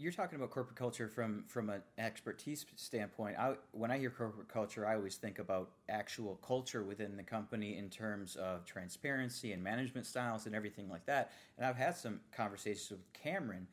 You're 0.00 0.12
talking 0.12 0.36
about 0.36 0.48
corporate 0.48 0.78
culture 0.78 1.08
from 1.08 1.44
from 1.46 1.68
an 1.68 1.82
expertise 1.98 2.64
standpoint. 2.74 3.36
I, 3.38 3.56
when 3.72 3.90
I 3.90 3.98
hear 3.98 4.08
corporate 4.08 4.48
culture, 4.48 4.86
I 4.86 4.94
always 4.94 5.16
think 5.16 5.38
about 5.38 5.72
actual 5.90 6.36
culture 6.36 6.82
within 6.82 7.18
the 7.18 7.22
company 7.22 7.76
in 7.76 7.90
terms 7.90 8.34
of 8.36 8.64
transparency 8.64 9.52
and 9.52 9.62
management 9.62 10.06
styles 10.06 10.46
and 10.46 10.54
everything 10.54 10.88
like 10.88 11.04
that. 11.04 11.32
And 11.58 11.66
I've 11.66 11.76
had 11.76 11.98
some 11.98 12.20
conversations 12.34 12.90
with 12.90 13.12
Cameron, 13.12 13.66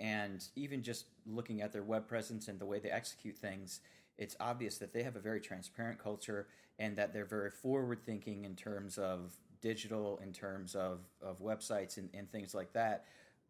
and 0.00 0.42
even 0.56 0.82
just 0.82 1.08
looking 1.26 1.60
at 1.60 1.74
their 1.74 1.82
web 1.82 2.08
presence 2.08 2.48
and 2.48 2.58
the 2.58 2.64
way 2.64 2.78
they 2.78 2.90
execute 2.90 3.36
things, 3.36 3.80
it's 4.16 4.34
obvious 4.40 4.78
that 4.78 4.94
they 4.94 5.02
have 5.02 5.16
a 5.16 5.20
very 5.20 5.42
transparent 5.42 6.02
culture 6.02 6.46
and 6.78 6.96
that 6.96 7.12
they're 7.12 7.26
very 7.26 7.50
forward 7.50 7.98
thinking 8.02 8.46
in 8.46 8.56
terms 8.56 8.96
of 8.96 9.34
digital, 9.60 10.18
in 10.22 10.32
terms 10.32 10.74
of, 10.74 11.00
of 11.20 11.40
websites 11.40 11.98
and, 11.98 12.08
and 12.14 12.32
things 12.32 12.54
like 12.54 12.72
that. 12.72 13.04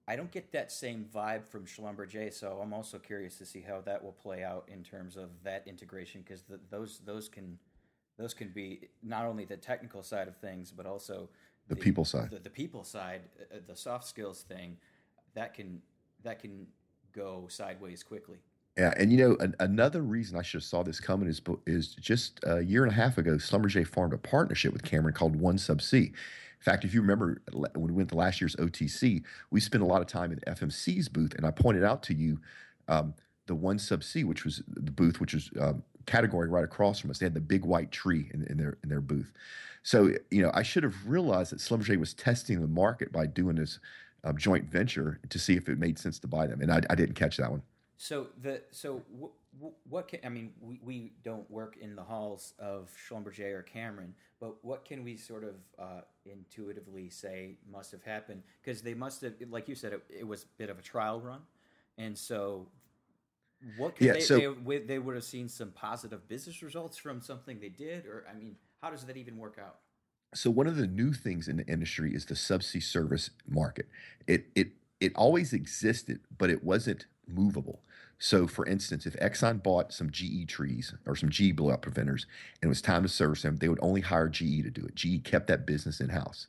I 0.09 0.15
don't 0.15 0.31
get 0.31 0.53
that 0.53 0.71
same 0.71 1.05
vibe 1.13 1.47
from 1.47 1.65
Schlumberger, 1.65 2.33
so 2.33 2.61
I'm 2.63 2.73
also 2.73 2.99
curious 2.99 3.39
to 3.39 3.47
see 3.47 3.61
how 3.61 3.81
that 3.83 4.03
will 4.03 4.13
play 4.13 4.45
out 4.45 4.69
in 4.73 4.85
terms 4.85 5.17
of 5.17 5.31
that 5.43 5.67
integration 5.67 6.23
because 6.23 6.45
those 6.71 7.01
those 7.05 7.29
can 7.29 7.59
those 8.17 8.33
can 8.33 8.49
be 8.49 8.89
not 9.03 9.25
only 9.25 9.45
the 9.45 9.57
technical 9.57 10.03
side 10.03 10.29
of 10.29 10.37
things 10.37 10.71
but 10.71 10.87
also 10.87 11.29
the, 11.69 11.75
the 11.75 11.81
people 11.81 12.05
side, 12.05 12.31
the, 12.31 12.39
the, 12.39 12.51
people 12.51 12.85
side, 12.85 13.23
uh, 13.41 13.57
uh, 13.57 13.59
the 13.67 13.75
soft 13.75 14.07
skills 14.07 14.43
thing 14.43 14.77
that 15.35 15.55
can 15.55 15.83
that 16.23 16.41
can 16.41 16.67
go 17.13 17.47
sideways 17.49 18.05
quickly. 18.05 18.39
Yeah, 18.77 18.93
and 18.99 19.11
you 19.11 19.19
know 19.19 19.37
an, 19.41 19.55
another 19.59 20.03
reason 20.03 20.39
I 20.39 20.43
should 20.43 20.59
have 20.59 20.69
saw 20.69 20.83
this 20.83 21.01
coming 21.01 21.29
is 21.29 21.41
is 21.67 21.95
just 21.95 22.41
a 22.45 22.63
year 22.63 22.83
and 22.85 22.93
a 22.93 22.95
half 22.95 23.17
ago, 23.17 23.37
Schlumberger 23.37 23.87
formed 23.87 24.13
a 24.13 24.19
partnership 24.19 24.73
with 24.73 24.83
Cameron 24.83 25.15
called 25.15 25.37
One 25.37 25.57
Subsea 25.57 26.13
in 26.59 26.63
fact, 26.73 26.85
if 26.85 26.95
you 26.95 27.01
remember 27.01 27.43
when 27.53 27.71
we 27.75 27.93
went 27.93 28.09
to 28.11 28.17
last 28.17 28.41
year's 28.41 28.57
OTC, 28.57 29.23
we 29.51 29.61
spent 29.61 29.83
a 29.83 29.87
lot 29.87 30.01
of 30.01 30.07
time 30.07 30.33
in 30.33 30.41
FMC's 30.41 31.09
booth, 31.09 31.35
and 31.35 31.45
I 31.45 31.51
pointed 31.51 31.85
out 31.85 32.03
to 32.05 32.15
you 32.15 32.41
um, 32.89 33.15
the 33.47 33.55
one 33.55 33.79
subsea, 33.79 34.25
which 34.25 34.45
was 34.45 34.63
the 34.67 34.91
booth, 34.91 35.21
which 35.21 35.35
was 35.35 35.51
um, 35.61 35.83
category 36.07 36.49
right 36.49 36.65
across 36.65 36.99
from 36.99 37.11
us. 37.11 37.19
They 37.19 37.27
had 37.27 37.35
the 37.35 37.41
big 37.41 37.65
white 37.65 37.93
tree 37.93 38.31
in, 38.33 38.45
in, 38.45 38.57
their 38.57 38.79
in 38.83 38.89
their 38.89 39.01
booth. 39.01 39.33
So 39.83 40.13
you 40.31 40.43
know, 40.43 40.51
I 40.55 40.63
should 40.63 40.83
have 40.83 40.97
realized 41.07 41.53
that 41.53 41.61
Schlumberger 41.61 42.01
was 42.01 42.15
testing 42.15 42.61
the 42.61 42.67
market 42.67 43.13
by 43.13 43.27
doing 43.27 43.57
this 43.57 43.79
um, 44.25 44.37
joint 44.37 44.65
venture 44.65 45.21
to 45.29 45.39
see 45.39 45.55
if 45.55 45.69
it 45.69 45.79
made 45.79 45.99
sense 45.99 46.19
to 46.21 46.27
buy 46.27 46.47
them, 46.47 46.63
and 46.63 46.73
I, 46.73 46.81
I 46.89 46.95
didn't 46.95 47.15
catch 47.15 47.37
that 47.37 47.51
one. 47.51 47.63
So 47.99 48.29
the 48.43 48.63
so 48.71 49.03
w- 49.13 49.33
w- 49.59 49.75
what 49.89 50.09
can 50.09 50.21
I 50.25 50.29
mean? 50.29 50.53
We, 50.61 50.81
we 50.83 51.13
don't 51.25 51.51
work 51.51 51.77
in 51.81 51.97
the 51.97 52.03
halls 52.03 52.53
of 52.59 52.91
Schlumberger 53.09 53.55
or 53.55 53.63
Cameron, 53.63 54.15
but 54.39 54.63
what 54.63 54.85
can 54.85 55.03
we 55.03 55.17
sort 55.17 55.45
of 55.45 55.55
uh, 55.79 56.01
intuitively 56.27 57.09
say 57.09 57.57
must 57.71 57.93
have 57.93 58.03
happened? 58.03 58.43
Because 58.63 58.83
they 58.83 58.93
must 58.93 59.23
have, 59.23 59.35
like 59.49 59.67
you 59.69 59.75
said, 59.75 59.95
it, 59.95 60.03
it, 60.11 60.27
was 60.27 60.43
a 60.43 60.47
bit 60.59 60.69
of 60.69 60.79
a 60.79 60.83
trial 60.83 61.21
run, 61.21 61.41
and 61.97 62.17
so 62.17 62.69
what 63.77 63.97
could 63.97 64.09
yeah, 64.09 64.13
they, 64.13 64.21
so, 64.21 64.57
they, 64.67 64.79
they 64.79 64.99
would 64.99 65.15
have 65.15 65.25
seen 65.25 65.49
some 65.49 65.71
positive 65.71 66.29
business 66.29 66.63
results 66.63 66.99
from 66.99 67.23
something 67.23 67.59
they 67.61 67.71
did, 67.71 68.05
or 68.05 68.27
I 68.31 68.35
mean, 68.37 68.57
how 68.83 68.91
does 68.91 69.05
that 69.05 69.17
even 69.17 69.39
work 69.39 69.59
out? 69.59 69.77
So 70.35 70.51
one 70.51 70.67
of 70.67 70.77
the 70.77 70.87
new 70.87 71.15
things 71.15 71.49
in 71.49 71.57
the 71.57 71.67
industry 71.67 72.15
is 72.15 72.27
the 72.27 72.35
subsea 72.35 72.83
service 72.83 73.31
market. 73.49 73.87
It 74.27 74.47
it 74.55 74.69
it 75.01 75.13
always 75.15 75.55
existed, 75.55 76.21
but 76.37 76.51
it 76.51 76.63
wasn't 76.63 77.07
movable. 77.29 77.83
So, 78.19 78.47
for 78.47 78.65
instance, 78.67 79.05
if 79.05 79.15
Exxon 79.17 79.63
bought 79.63 79.93
some 79.93 80.11
GE 80.11 80.49
trees 80.49 80.95
or 81.07 81.17
some 81.17 81.29
GE 81.29 81.55
blowout 81.55 81.83
preventers 81.83 82.27
and 82.61 82.69
it 82.69 82.71
was 82.71 82.81
time 82.81 83.03
to 83.03 83.09
service 83.09 83.43
them, 83.43 83.57
they 83.57 83.69
would 83.69 83.79
only 83.83 84.01
hire 84.01 84.29
GE 84.29 84.63
to 84.63 84.71
do 84.71 84.87
it. 84.87 84.95
GE 84.95 85.23
kept 85.25 85.49
that 85.49 85.67
business 85.67 86.01
in 86.01 86.09
house. 86.09 86.47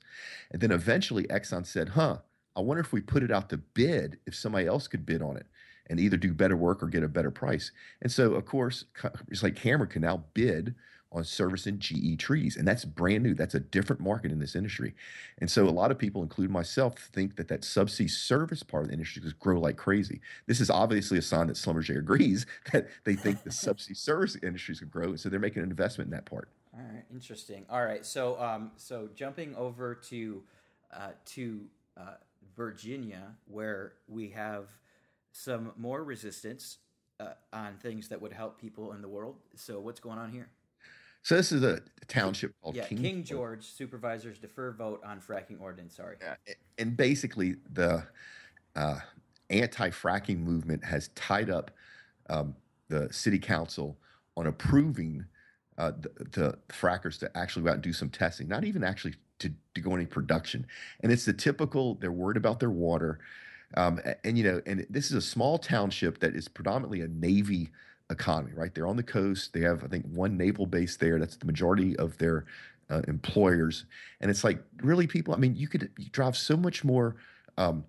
And 0.49 0.61
then 0.61 0.71
eventually 0.71 1.25
Exxon 1.25 1.65
said, 1.65 1.89
huh, 1.89 2.19
I 2.55 2.61
wonder 2.61 2.81
if 2.81 2.93
we 2.93 3.01
put 3.01 3.23
it 3.23 3.31
out 3.31 3.49
to 3.49 3.57
bid 3.57 4.17
if 4.25 4.33
somebody 4.33 4.65
else 4.65 4.87
could 4.87 5.05
bid 5.05 5.21
on 5.21 5.37
it 5.37 5.45
and 5.89 5.99
either 5.99 6.17
do 6.17 6.33
better 6.33 6.55
work 6.55 6.81
or 6.81 6.87
get 6.87 7.03
a 7.03 7.07
better 7.07 7.31
price. 7.31 7.71
And 8.01 8.11
so, 8.11 8.33
of 8.33 8.45
course, 8.45 8.85
it's 9.29 9.43
like 9.43 9.57
Hammer 9.59 9.85
can 9.85 10.01
now 10.01 10.23
bid 10.33 10.75
on 11.17 11.23
servicing 11.23 11.79
GE 11.79 12.17
trees. 12.19 12.55
And 12.55 12.67
that's 12.67 12.85
brand 12.85 13.23
new. 13.23 13.33
That's 13.33 13.55
a 13.55 13.59
different 13.59 14.01
market 14.01 14.31
in 14.31 14.39
this 14.39 14.55
industry. 14.55 14.95
And 15.39 15.49
so 15.49 15.67
a 15.67 15.69
lot 15.71 15.91
of 15.91 15.97
people, 15.97 16.23
including 16.23 16.53
myself, 16.53 16.97
think 16.97 17.35
that 17.35 17.47
that 17.49 17.61
subsea 17.61 18.09
service 18.09 18.63
part 18.63 18.83
of 18.83 18.87
the 18.89 18.93
industry 18.93 19.21
is 19.25 19.33
grow 19.33 19.59
like 19.59 19.77
crazy. 19.77 20.21
This 20.45 20.59
is 20.59 20.69
obviously 20.69 21.17
a 21.17 21.21
sign 21.21 21.47
that 21.47 21.55
Schlumberger 21.55 21.97
agrees 21.97 22.45
that 22.71 22.87
they 23.03 23.15
think 23.15 23.43
the 23.43 23.49
subsea 23.49 23.97
service 23.97 24.37
industry 24.41 24.73
is 24.73 24.79
going 24.79 24.89
to 24.89 24.93
grow. 24.93 25.09
And 25.09 25.19
so 25.19 25.29
they're 25.29 25.39
making 25.39 25.63
an 25.63 25.69
investment 25.69 26.07
in 26.07 26.11
that 26.11 26.25
part. 26.25 26.49
All 26.73 26.83
right. 26.83 27.03
Interesting. 27.11 27.65
All 27.69 27.83
right. 27.83 28.05
So, 28.05 28.39
um, 28.39 28.71
so 28.77 29.09
jumping 29.15 29.55
over 29.55 29.95
to, 29.95 30.43
uh, 30.93 31.09
to, 31.25 31.61
uh, 31.97 32.15
Virginia, 32.55 33.35
where 33.45 33.93
we 34.07 34.29
have 34.29 34.67
some 35.31 35.71
more 35.77 36.03
resistance 36.03 36.79
uh, 37.19 37.33
on 37.53 37.75
things 37.77 38.09
that 38.09 38.21
would 38.21 38.33
help 38.33 38.59
people 38.59 38.93
in 38.93 39.01
the 39.01 39.07
world. 39.07 39.35
So, 39.55 39.79
what's 39.79 39.99
going 39.99 40.17
on 40.17 40.31
here? 40.31 40.49
So 41.27 41.35
this 41.35 41.51
is 41.51 41.61
a 41.61 41.81
township 42.07 42.53
called 42.61 42.77
yeah, 42.77 42.85
King, 42.85 42.99
King 42.99 43.23
George. 43.25 43.65
Supervisors 43.65 44.39
defer 44.39 44.71
vote 44.71 45.01
on 45.05 45.19
fracking 45.19 45.59
ordinance. 45.59 45.97
Sorry. 45.97 46.15
And 46.77 46.95
basically 46.95 47.57
the 47.73 48.01
uh, 48.77 48.99
anti-fracking 49.49 50.39
movement 50.39 50.85
has 50.85 51.09
tied 51.15 51.49
up 51.49 51.71
um, 52.29 52.55
the 52.87 53.11
city 53.11 53.39
council 53.39 53.97
on 54.37 54.47
approving 54.47 55.25
uh, 55.77 55.91
the, 55.99 56.09
the, 56.31 56.57
frackers 56.69 57.19
to 57.19 57.37
actually 57.37 57.63
go 57.63 57.71
out 57.71 57.73
and 57.73 57.83
do 57.83 57.91
some 57.91 58.09
testing, 58.09 58.47
not 58.47 58.63
even 58.63 58.81
actually 58.81 59.15
to, 59.39 59.51
to 59.75 59.81
go 59.81 59.95
any 59.95 60.05
production. 60.05 60.65
And 61.01 61.11
it's 61.11 61.25
the 61.25 61.33
typical. 61.33 61.95
They're 61.95 62.09
worried 62.09 62.37
about 62.37 62.61
their 62.61 62.69
water. 62.69 63.19
Um, 63.75 63.99
and, 64.05 64.15
and 64.23 64.37
you 64.37 64.45
know, 64.45 64.61
and 64.65 64.87
this 64.89 65.07
is 65.07 65.11
a 65.11 65.21
small 65.21 65.57
township 65.57 66.19
that 66.19 66.37
is 66.37 66.47
predominantly 66.47 67.01
a 67.01 67.09
Navy 67.09 67.69
economy, 68.09 68.53
right? 68.53 68.73
They're 68.73 68.87
on 68.87 68.97
the 68.97 69.03
coast. 69.03 69.53
They 69.53 69.61
have, 69.61 69.83
I 69.83 69.87
think, 69.87 70.05
one 70.07 70.37
naval 70.37 70.65
base 70.65 70.97
there. 70.97 71.19
That's 71.19 71.35
the 71.35 71.45
majority 71.45 71.95
of 71.97 72.17
their 72.17 72.45
uh, 72.89 73.01
employers. 73.07 73.85
And 74.21 74.31
it's 74.31 74.43
like, 74.43 74.59
really, 74.81 75.07
people, 75.07 75.33
I 75.33 75.37
mean, 75.37 75.55
you 75.55 75.67
could 75.67 75.89
you 75.97 76.09
drive 76.09 76.37
so 76.37 76.55
much 76.55 76.83
more 76.83 77.17
um, 77.57 77.83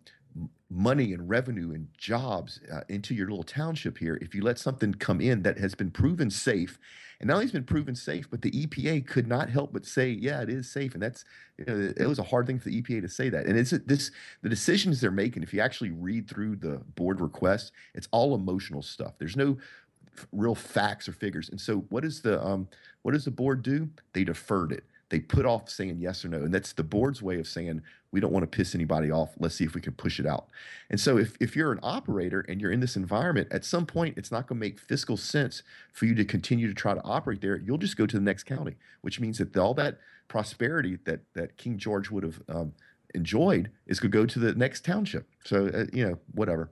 money 0.71 1.15
and 1.15 1.29
revenue 1.29 1.73
and 1.73 1.89
jobs 1.97 2.61
uh, 2.73 2.81
into 2.89 3.15
your 3.15 3.29
little 3.29 3.43
township 3.45 3.97
here 3.97 4.19
if 4.21 4.35
you 4.35 4.43
let 4.43 4.59
something 4.59 4.93
come 4.95 5.21
in 5.21 5.43
that 5.43 5.59
has 5.59 5.75
been 5.75 5.91
proven 5.91 6.31
safe. 6.31 6.79
And 7.21 7.29
not 7.29 7.35
only 7.35 7.47
has 7.47 7.53
been 7.53 7.65
proven 7.65 7.97
safe, 7.97 8.31
but 8.31 8.43
the 8.43 8.51
EPA 8.51 9.07
could 9.07 9.27
not 9.27 9.49
help 9.49 9.73
but 9.73 9.85
say, 9.85 10.11
yeah, 10.11 10.41
it 10.41 10.49
is 10.49 10.71
safe. 10.71 10.95
And 10.95 11.03
that's, 11.03 11.25
you 11.57 11.65
know, 11.65 11.93
it 11.97 12.07
was 12.07 12.21
a 12.21 12.25
hard 12.25 12.47
thing 12.47 12.61
for 12.61 12.69
the 12.69 12.81
EPA 12.81 13.01
to 13.01 13.09
say 13.09 13.29
that. 13.29 13.47
And 13.47 13.59
it's 13.59 13.71
this, 13.71 14.13
the 14.43 14.49
decisions 14.49 15.01
they're 15.01 15.11
making, 15.11 15.43
if 15.43 15.53
you 15.53 15.61
actually 15.61 15.91
read 15.91 16.29
through 16.29 16.57
the 16.57 16.81
board 16.95 17.21
request, 17.21 17.73
it's 17.95 18.09
all 18.13 18.35
emotional 18.35 18.83
stuff. 18.83 19.15
There's 19.19 19.37
no 19.37 19.57
real 20.33 20.55
facts 20.55 21.09
or 21.09 21.13
figures. 21.13 21.49
And 21.49 21.61
so, 21.61 21.79
what 21.89 22.03
does 22.03 22.23
the 22.23 22.45
um, 22.45 22.69
what 23.03 23.13
does 23.13 23.25
the 23.25 23.31
board 23.31 23.63
do? 23.63 23.89
They 24.13 24.25
deferred 24.25 24.73
it. 24.73 24.85
They 25.11 25.21
put 25.21 25.47
off 25.47 25.71
saying 25.71 25.99
yes 26.01 26.25
or 26.25 26.29
no, 26.29 26.39
and 26.39 26.53
that's 26.53 26.73
the 26.73 26.83
board's 26.83 27.23
way 27.23 27.39
of 27.39 27.47
saying 27.47 27.81
we 28.11 28.21
don't 28.21 28.33
want 28.33 28.43
to 28.43 28.57
piss 28.57 28.75
anybody 28.75 29.11
off. 29.11 29.31
Let's 29.39 29.55
see 29.55 29.65
if 29.65 29.75
we 29.75 29.81
can 29.81 29.95
push 29.95 30.21
it 30.21 30.27
out. 30.27 30.49
And 30.91 31.01
so, 31.01 31.17
if 31.17 31.37
if 31.41 31.57
you're 31.57 31.73
an 31.73 31.81
operator 31.83 32.45
and 32.49 32.61
you're 32.61 32.73
in 32.73 32.81
this 32.81 32.97
environment, 32.97 33.49
at 33.51 33.65
some 33.65 33.87
point 33.87 34.19
it's 34.19 34.31
not 34.31 34.47
going 34.47 34.61
to 34.61 34.67
make 34.67 34.79
fiscal 34.79 35.17
sense 35.17 35.63
for 35.93 36.05
you 36.07 36.15
to 36.15 36.25
continue 36.25 36.69
to 36.69 36.75
try 36.75 36.95
to 36.95 37.03
operate 37.05 37.41
there. 37.41 37.57
You'll 37.57 37.79
just 37.79 37.97
go 37.97 38.07
to 38.07 38.17
the 38.17 38.23
next 38.23 38.45
county, 38.45 38.77
which 39.01 39.21
means 39.21 39.39
that 39.39 39.57
all 39.57 39.75
that 39.75 39.99
prosperity 40.29 40.99
that 41.05 41.21
that 41.35 41.57
King 41.57 41.79
George 41.79 42.11
would 42.11 42.25
have 42.25 42.43
um, 42.49 42.73
enjoyed 43.15 43.71
is 43.87 44.01
going 44.01 44.13
to 44.13 44.19
go 44.19 44.27
to 44.27 44.39
the 44.39 44.55
next 44.55 44.85
township. 44.85 45.29
So 45.45 45.69
uh, 45.69 45.87
you 45.93 46.07
know, 46.07 46.19
whatever. 46.33 46.71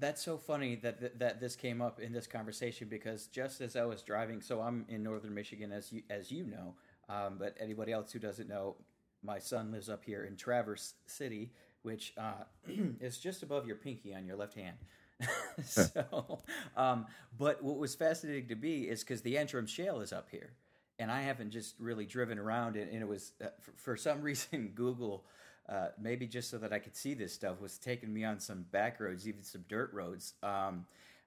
That's 0.00 0.22
so 0.22 0.38
funny 0.38 0.76
that, 0.76 1.00
that 1.00 1.18
that 1.18 1.40
this 1.40 1.54
came 1.54 1.82
up 1.82 2.00
in 2.00 2.12
this 2.12 2.26
conversation 2.26 2.88
because 2.88 3.26
just 3.26 3.60
as 3.60 3.76
I 3.76 3.84
was 3.84 4.02
driving, 4.02 4.40
so 4.40 4.60
I'm 4.60 4.86
in 4.88 5.02
northern 5.02 5.34
Michigan, 5.34 5.72
as 5.72 5.92
you 5.92 6.02
as 6.08 6.32
you 6.32 6.46
know, 6.46 6.74
um, 7.08 7.36
but 7.38 7.56
anybody 7.60 7.92
else 7.92 8.10
who 8.10 8.18
doesn't 8.18 8.48
know, 8.48 8.76
my 9.22 9.38
son 9.38 9.70
lives 9.70 9.90
up 9.90 10.04
here 10.04 10.24
in 10.24 10.36
Traverse 10.36 10.94
City, 11.06 11.52
which 11.82 12.14
uh, 12.16 12.44
is 13.00 13.18
just 13.18 13.42
above 13.42 13.66
your 13.66 13.76
pinky 13.76 14.14
on 14.14 14.24
your 14.24 14.36
left 14.36 14.54
hand. 14.54 14.76
so, 15.64 16.40
um, 16.76 17.06
but 17.38 17.62
what 17.62 17.76
was 17.76 17.94
fascinating 17.94 18.48
to 18.48 18.56
me 18.56 18.84
is 18.84 19.00
because 19.00 19.20
the 19.20 19.36
Antrim 19.36 19.66
Shale 19.66 20.00
is 20.00 20.12
up 20.14 20.28
here, 20.30 20.52
and 20.98 21.10
I 21.10 21.20
haven't 21.22 21.50
just 21.50 21.74
really 21.78 22.06
driven 22.06 22.38
around 22.38 22.76
it, 22.76 22.88
and 22.90 23.02
it 23.02 23.08
was 23.08 23.32
uh, 23.44 23.48
for, 23.60 23.72
for, 23.76 23.96
some 23.96 24.20
reason 24.22 24.72
Google. 24.74 25.26
Uh, 25.68 25.88
maybe 26.00 26.26
just 26.26 26.50
so 26.50 26.58
that 26.58 26.72
I 26.72 26.80
could 26.80 26.96
see 26.96 27.14
this 27.14 27.32
stuff 27.32 27.60
was 27.60 27.78
taking 27.78 28.12
me 28.12 28.24
on 28.24 28.40
some 28.40 28.64
back 28.72 28.98
roads, 28.98 29.28
even 29.28 29.44
some 29.44 29.64
dirt 29.68 29.92
roads. 29.92 30.34
Um, 30.42 30.86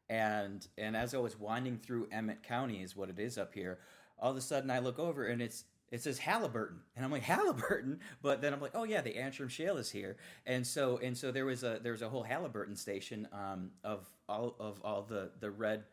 and 0.09 0.67
and 0.77 0.97
as 0.97 1.13
I 1.13 1.17
was 1.17 1.39
winding 1.39 1.77
through 1.77 2.09
Emmet 2.11 2.43
County, 2.43 2.81
is 2.81 2.95
what 2.95 3.09
it 3.09 3.19
is 3.19 3.37
up 3.37 3.53
here. 3.53 3.79
All 4.19 4.31
of 4.31 4.37
a 4.37 4.41
sudden, 4.41 4.69
I 4.69 4.79
look 4.79 4.99
over 4.99 5.25
and 5.25 5.41
it's 5.41 5.63
it 5.91 6.01
says 6.01 6.17
Halliburton, 6.17 6.79
and 6.95 7.05
I'm 7.05 7.11
like 7.11 7.23
Halliburton, 7.23 7.99
but 8.21 8.41
then 8.41 8.53
I'm 8.53 8.59
like, 8.59 8.71
oh 8.73 8.83
yeah, 8.83 9.01
the 9.01 9.15
Antrim 9.15 9.47
Shale 9.47 9.77
is 9.77 9.91
here, 9.91 10.17
and 10.45 10.65
so 10.65 10.97
and 10.97 11.17
so 11.17 11.31
there 11.31 11.45
was 11.45 11.63
a 11.63 11.79
there 11.81 11.93
was 11.93 12.01
a 12.01 12.09
whole 12.09 12.23
Halliburton 12.23 12.75
station 12.75 13.27
um, 13.31 13.71
of 13.83 14.05
all 14.27 14.55
of 14.59 14.81
all 14.83 15.03
the 15.03 15.31
the 15.39 15.51
red 15.51 15.83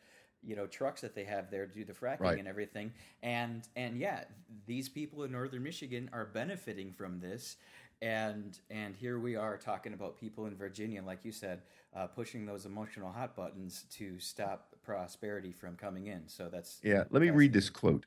you 0.42 0.56
know 0.56 0.66
trucks 0.66 1.02
that 1.02 1.14
they 1.14 1.24
have 1.24 1.50
there 1.50 1.66
to 1.66 1.74
do 1.74 1.84
the 1.84 1.92
fracking 1.92 2.20
right. 2.20 2.38
and 2.38 2.48
everything 2.48 2.92
and 3.22 3.68
and 3.76 3.98
yeah 3.98 4.24
these 4.66 4.88
people 4.88 5.22
in 5.24 5.32
northern 5.32 5.62
michigan 5.62 6.08
are 6.12 6.24
benefiting 6.24 6.92
from 6.92 7.20
this 7.20 7.56
and 8.02 8.58
and 8.70 8.96
here 8.96 9.18
we 9.18 9.36
are 9.36 9.56
talking 9.56 9.92
about 9.92 10.18
people 10.18 10.46
in 10.46 10.56
virginia 10.56 11.02
like 11.02 11.24
you 11.24 11.32
said 11.32 11.60
uh, 11.94 12.06
pushing 12.06 12.46
those 12.46 12.64
emotional 12.64 13.12
hot 13.12 13.36
buttons 13.36 13.84
to 13.90 14.18
stop 14.18 14.74
prosperity 14.82 15.52
from 15.52 15.76
coming 15.76 16.06
in 16.06 16.22
so 16.26 16.48
that's 16.50 16.78
yeah 16.82 17.04
let 17.10 17.20
me 17.20 17.30
read 17.30 17.52
this 17.52 17.68
quote 17.68 18.06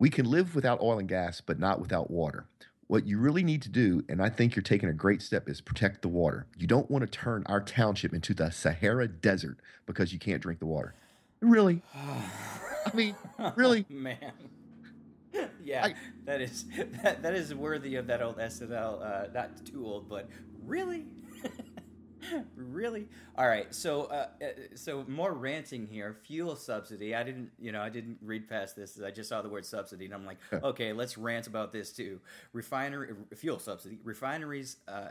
we 0.00 0.08
can 0.08 0.24
live 0.24 0.54
without 0.54 0.80
oil 0.80 0.98
and 0.98 1.08
gas, 1.08 1.42
but 1.42 1.58
not 1.58 1.78
without 1.78 2.10
water. 2.10 2.46
What 2.86 3.06
you 3.06 3.18
really 3.18 3.44
need 3.44 3.60
to 3.62 3.68
do, 3.68 4.02
and 4.08 4.20
I 4.20 4.30
think 4.30 4.56
you're 4.56 4.62
taking 4.62 4.88
a 4.88 4.94
great 4.94 5.20
step, 5.20 5.46
is 5.46 5.60
protect 5.60 6.00
the 6.00 6.08
water. 6.08 6.46
You 6.56 6.66
don't 6.66 6.90
want 6.90 7.02
to 7.02 7.06
turn 7.06 7.44
our 7.46 7.60
township 7.60 8.14
into 8.14 8.32
the 8.32 8.50
Sahara 8.50 9.06
Desert 9.06 9.58
because 9.84 10.12
you 10.12 10.18
can't 10.18 10.40
drink 10.40 10.58
the 10.58 10.66
water. 10.66 10.94
Really? 11.40 11.82
I 11.94 12.94
mean, 12.94 13.14
really? 13.56 13.84
Man. 13.90 14.32
Yeah, 15.64 15.86
I, 15.86 15.94
that 16.24 16.40
is 16.40 16.64
that, 17.02 17.22
that 17.22 17.34
is 17.34 17.54
worthy 17.54 17.96
of 17.96 18.06
that 18.08 18.22
old 18.22 18.38
SNL. 18.38 19.02
Uh, 19.02 19.26
not 19.32 19.64
too 19.64 19.86
old, 19.86 20.08
but 20.08 20.28
really. 20.64 21.06
really? 22.56 23.08
All 23.36 23.48
right. 23.48 23.74
So, 23.74 24.04
uh, 24.04 24.26
uh, 24.42 24.46
so 24.74 25.04
more 25.08 25.32
ranting 25.32 25.86
here. 25.86 26.16
Fuel 26.26 26.56
subsidy. 26.56 27.14
I 27.14 27.22
didn't, 27.22 27.50
you 27.58 27.72
know, 27.72 27.80
I 27.80 27.88
didn't 27.88 28.18
read 28.22 28.48
past 28.48 28.76
this. 28.76 29.00
I 29.02 29.10
just 29.10 29.28
saw 29.28 29.42
the 29.42 29.48
word 29.48 29.64
subsidy, 29.64 30.04
and 30.04 30.14
I'm 30.14 30.26
like, 30.26 30.38
okay, 30.52 30.92
let's 30.92 31.16
rant 31.16 31.46
about 31.46 31.72
this 31.72 31.92
too. 31.92 32.20
Refinery 32.52 33.14
fuel 33.34 33.58
subsidy. 33.58 33.98
Refineries 34.04 34.76
uh, 34.88 35.08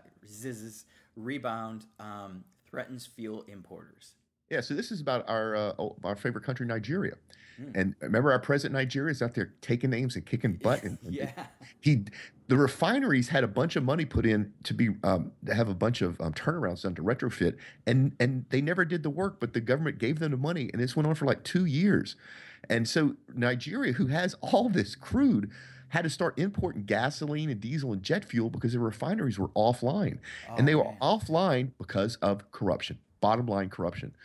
rebound 1.15 1.85
um, 1.99 2.43
threatens 2.69 3.05
fuel 3.05 3.43
importers. 3.47 4.13
Yeah, 4.49 4.61
so 4.61 4.73
this 4.73 4.91
is 4.91 4.99
about 4.99 5.29
our 5.29 5.55
uh, 5.55 5.73
our 6.03 6.15
favorite 6.15 6.43
country, 6.43 6.65
Nigeria. 6.65 7.15
Mm. 7.61 7.71
And 7.75 7.95
remember, 7.99 8.31
our 8.31 8.39
president 8.39 8.73
Nigeria 8.73 9.11
is 9.11 9.21
out 9.21 9.33
there 9.33 9.53
taking 9.61 9.89
names 9.89 10.15
and 10.15 10.25
kicking 10.25 10.53
butt. 10.63 10.83
And, 10.83 10.97
yeah, 11.03 11.31
he 11.79 12.05
the 12.47 12.57
refineries 12.57 13.29
had 13.29 13.43
a 13.43 13.47
bunch 13.47 13.75
of 13.75 13.83
money 13.83 14.05
put 14.05 14.25
in 14.25 14.51
to 14.63 14.73
be 14.73 14.89
um, 15.03 15.31
to 15.45 15.53
have 15.53 15.69
a 15.69 15.75
bunch 15.75 16.01
of 16.01 16.19
um, 16.19 16.33
turnarounds 16.33 16.83
done 16.83 16.95
to 16.95 17.03
retrofit, 17.03 17.57
and 17.85 18.15
and 18.19 18.45
they 18.49 18.61
never 18.61 18.85
did 18.85 19.03
the 19.03 19.09
work. 19.09 19.39
But 19.39 19.53
the 19.53 19.61
government 19.61 19.99
gave 19.99 20.19
them 20.19 20.31
the 20.31 20.37
money, 20.37 20.69
and 20.73 20.81
this 20.81 20.95
went 20.95 21.07
on 21.07 21.15
for 21.15 21.25
like 21.25 21.43
two 21.43 21.65
years. 21.65 22.15
And 22.69 22.87
so 22.87 23.15
Nigeria, 23.33 23.93
who 23.93 24.07
has 24.07 24.35
all 24.41 24.67
this 24.67 24.95
crude, 24.95 25.49
had 25.89 26.03
to 26.03 26.09
start 26.09 26.37
importing 26.37 26.83
gasoline 26.83 27.49
and 27.49 27.61
diesel 27.61 27.93
and 27.93 28.03
jet 28.03 28.25
fuel 28.25 28.49
because 28.49 28.73
the 28.73 28.79
refineries 28.79 29.37
were 29.37 29.49
offline, 29.49 30.17
oh, 30.49 30.55
and 30.57 30.67
they 30.67 30.75
were 30.75 30.91
offline 31.01 31.71
because 31.77 32.15
of 32.17 32.51
corruption. 32.51 32.97
Bottom 33.21 33.45
line, 33.45 33.69
corruption. 33.69 34.15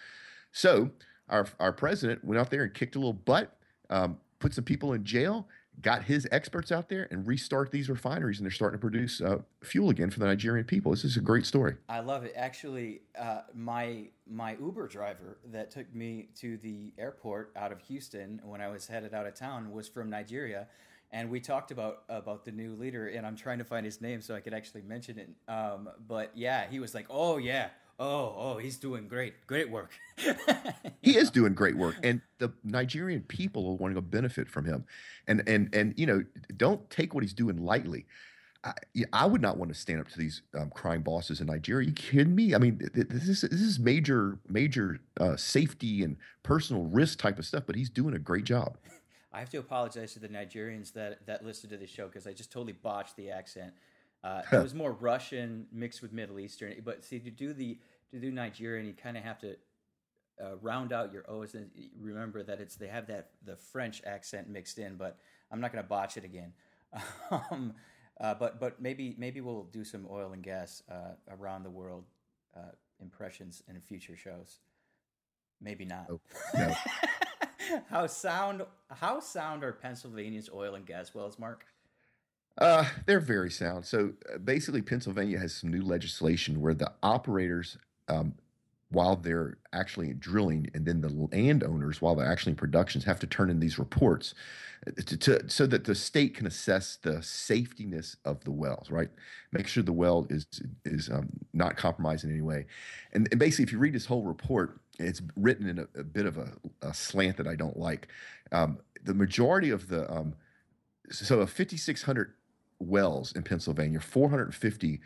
So 0.53 0.91
our 1.29 1.47
our 1.59 1.73
president 1.73 2.25
went 2.25 2.41
out 2.41 2.51
there 2.51 2.63
and 2.63 2.73
kicked 2.73 2.97
a 2.97 2.99
little 2.99 3.13
butt, 3.13 3.57
um, 3.91 4.19
put 4.39 4.55
some 4.55 4.65
people 4.65 4.93
in 4.93 5.05
jail, 5.05 5.49
got 5.81 6.05
his 6.05 6.29
experts 6.31 6.71
out 6.71 6.89
there 6.89 7.09
and 7.11 7.27
restart 7.27 7.71
these 7.71 7.89
refineries, 7.89 8.39
and 8.39 8.47
they're 8.47 8.53
starting 8.53 8.79
to 8.79 8.81
produce 8.81 9.21
uh, 9.21 9.39
fuel 9.63 9.91
again 9.91 10.11
for 10.11 10.21
the 10.21 10.27
Nigerian 10.27 10.65
people. 10.65 10.93
This 10.93 11.05
is 11.05 11.17
a 11.17 11.21
great 11.21 11.47
story. 11.47 11.77
I 11.89 12.01
love 12.01 12.25
it. 12.25 12.33
Actually, 12.37 13.03
uh, 13.19 13.43
my 13.55 14.09
my 14.27 14.57
Uber 14.61 14.89
driver 14.89 15.39
that 15.51 15.71
took 15.71 15.93
me 15.95 16.29
to 16.37 16.57
the 16.59 16.93
airport 16.99 17.53
out 17.57 17.73
of 17.73 17.81
Houston 17.83 18.41
when 18.45 18.61
I 18.61 18.69
was 18.69 18.87
headed 18.87 19.15
out 19.15 19.27
of 19.27 19.35
town 19.35 19.73
was 19.73 19.89
from 19.89 20.11
Nigeria. 20.11 20.69
And 21.13 21.31
we 21.31 21.39
talked 21.39 21.71
about 21.71 22.03
about 22.09 22.45
the 22.45 22.51
new 22.51 22.75
leader, 22.75 23.07
and 23.07 23.25
I'm 23.25 23.37
trying 23.37 23.59
to 23.59 23.65
find 23.65 23.85
his 23.85 24.01
name 24.01 24.21
so 24.21 24.35
I 24.35 24.41
could 24.41 24.55
actually 24.55 24.83
mention 24.83 25.19
it. 25.19 25.31
Um, 25.49 25.89
but 26.09 26.33
yeah, 26.35 26.67
he 26.69 26.81
was 26.81 26.93
like, 26.93 27.07
"Oh 27.09 27.37
yeah, 27.37 27.69
oh, 27.99 28.35
oh, 28.37 28.59
he's 28.59 28.77
doing 28.77 29.09
great, 29.09 29.47
great 29.47 29.71
work. 29.71 29.91
he 31.03 31.17
is 31.17 31.31
doing 31.33 31.55
great 31.55 31.77
work, 31.77 31.97
and 32.03 32.21
the 32.39 32.53
Nigerian 32.63 33.23
people 33.23 33.69
are 33.69 33.75
wanting 33.75 33.97
to 33.97 34.03
benefit 34.03 34.49
from 34.49 34.65
him. 34.65 34.85
And 35.27 35.43
and 35.49 35.75
and 35.75 35.95
you 35.97 36.07
know, 36.07 36.25
don't 36.57 36.89
take 36.91 37.15
what 37.15 37.23
he's 37.23 37.35
doing 37.35 37.59
lightly. 37.59 38.07
I, 38.65 38.73
I 39.13 39.27
would 39.27 39.43
not 39.43 39.59
want 39.59 39.73
to 39.73 39.79
stand 39.79 40.01
up 40.01 40.09
to 40.09 40.19
these 40.19 40.43
um, 40.59 40.71
crime 40.71 41.03
bosses 41.03 41.41
in 41.41 41.49
Nigeria. 41.49 41.87
Are 41.87 41.89
you 41.89 41.93
kidding 41.93 42.35
me? 42.35 42.55
I 42.55 42.59
mean, 42.59 42.81
this 42.95 43.29
is 43.29 43.43
this 43.43 43.61
is 43.61 43.79
major 43.79 44.39
major 44.49 45.01
uh, 45.21 45.37
safety 45.37 46.03
and 46.03 46.17
personal 46.43 46.85
risk 46.85 47.19
type 47.19 47.39
of 47.39 47.47
stuff. 47.47 47.65
But 47.67 47.77
he's 47.77 47.91
doing 47.91 48.15
a 48.15 48.19
great 48.19 48.45
job. 48.45 48.77
I 49.33 49.41
have 49.41 49.51
to 49.51 49.59
apologize 49.59 50.13
to 50.13 50.21
the 50.21 50.29
Nigerians 50.29 50.93
that 50.93 51.27
that 51.27 51.45
listened 51.45 51.73
to 51.73 51.77
this 51.77 51.91
show 51.91 52.07
because 52.07 52.27
I 52.27 52.33
just 52.33 52.53
totally 52.53 52.73
botched 52.73 53.17
the 53.17 53.31
accent. 53.31 53.73
Uh, 54.25 54.41
it 54.53 54.63
was 54.63 54.75
more 54.75 54.93
Russian 54.93 55.67
mixed 55.71 56.01
with 56.01 56.13
Middle 56.13 56.41
Eastern. 56.41 56.75
But 56.83 57.05
see, 57.05 57.19
to 57.19 57.31
do 57.31 57.53
the 57.53 57.79
to 58.11 58.19
do 58.19 58.33
Nigerian, 58.33 58.87
you 58.87 58.95
kind 58.95 59.19
of 59.19 59.23
have 59.23 59.39
to 59.41 59.57
uh, 60.43 60.57
round 60.63 60.93
out 60.93 61.13
your 61.13 61.31
O's 61.31 61.55
and 61.55 61.71
remember 62.01 62.43
that 62.43 62.59
it's 62.59 62.77
they 62.77 62.89
have 62.89 63.07
that 63.09 63.31
the 63.45 63.57
French 63.57 64.01
accent 64.07 64.49
mixed 64.49 64.79
in. 64.79 64.97
But 64.97 65.19
I'm 65.51 65.61
not 65.61 65.73
going 65.73 65.85
to 65.85 65.89
botch 65.89 66.17
it 66.17 66.25
again. 66.25 66.55
um, 67.31 67.75
uh, 68.19 68.35
but 68.35 68.59
but 68.59 68.81
maybe 68.81 69.15
maybe 69.19 69.43
we'll 69.43 69.65
do 69.65 69.85
some 69.85 70.07
oil 70.11 70.33
and 70.33 70.43
gas 70.43 70.83
uh, 70.91 71.15
around 71.29 71.65
the 71.65 71.71
world 71.71 72.05
uh, 72.57 72.73
impressions 73.01 73.63
in 73.69 73.79
future 73.81 74.17
shows. 74.17 74.61
Maybe 75.61 75.85
not. 75.85 76.07
Oh, 76.09 76.21
no. 76.55 76.75
how 77.91 78.07
sound 78.07 78.63
how 78.91 79.21
sound 79.21 79.65
are 79.65 79.73
Pennsylvania's 79.73 80.49
oil 80.53 80.77
and 80.77 80.87
gas 80.87 81.15
wells, 81.15 81.39
Mark? 81.39 81.67
Uh, 82.59 82.85
they're 83.07 83.21
very 83.21 83.51
sound. 83.51 83.85
So 83.85 84.13
uh, 84.33 84.39
basically, 84.39 84.83
Pennsylvania 84.83 85.39
has 85.39 85.55
some 85.55 85.71
new 85.71 85.83
legislation 85.83 86.61
where 86.61 86.75
the 86.75 86.93
operators, 87.03 87.77
um, 88.09 88.35
while 88.91 89.17
they're 89.17 89.59
actually 89.73 90.13
drilling, 90.13 90.71
and 90.73 90.87
then 90.87 91.01
the 91.01 91.09
landowners, 91.33 92.01
while 92.01 92.15
they're 92.15 92.31
actually 92.31 92.51
in 92.51 92.57
productions, 92.57 93.05
have 93.05 93.19
to 93.21 93.27
turn 93.27 93.51
in 93.51 93.59
these 93.59 93.77
reports 93.77 94.35
uh, 94.87 94.93
to, 95.05 95.17
to, 95.17 95.51
so 95.51 95.67
that 95.67 95.85
the 95.85 95.97
state 95.97 96.37
can 96.37 96.47
assess 96.47 96.97
the 97.03 97.15
safetiness 97.15 98.17
of 98.25 98.45
the 98.45 98.53
wells. 98.53 98.89
Right, 98.89 99.11
make 99.51 99.67
sure 99.67 99.83
the 99.83 99.93
well 99.93 100.25
is 100.31 100.47
is 100.85 101.11
um, 101.11 101.29
not 101.53 101.77
compromised 101.77 102.23
in 102.23 102.31
any 102.31 102.43
way. 102.43 102.67
And, 103.13 103.27
and, 103.33 103.41
basically, 103.41 103.65
if 103.65 103.73
you 103.73 103.79
read 103.79 103.95
this 103.95 104.07
whole 104.07 104.23
report, 104.23 104.79
it's 105.01 105.23
written 105.35 105.69
in 105.69 105.81
a, 105.81 105.89
a 105.99 106.05
bit 106.05 106.27
of 106.27 106.39
a, 106.39 106.53
a, 106.83 106.95
slant 106.95 107.37
that 107.39 107.49
I 107.49 107.57
don't 107.57 107.77
like. 107.77 108.07
Um, 108.53 108.79
the 109.03 109.15
majority 109.15 109.71
of 109.71 109.89
the 109.89 110.09
um, 110.13 110.35
so 111.11 111.41
a 111.41 111.47
5600 111.49 112.33
wells 112.79 113.33
in 113.33 113.43
Pennsylvania, 113.43 114.01
450 114.01 115.01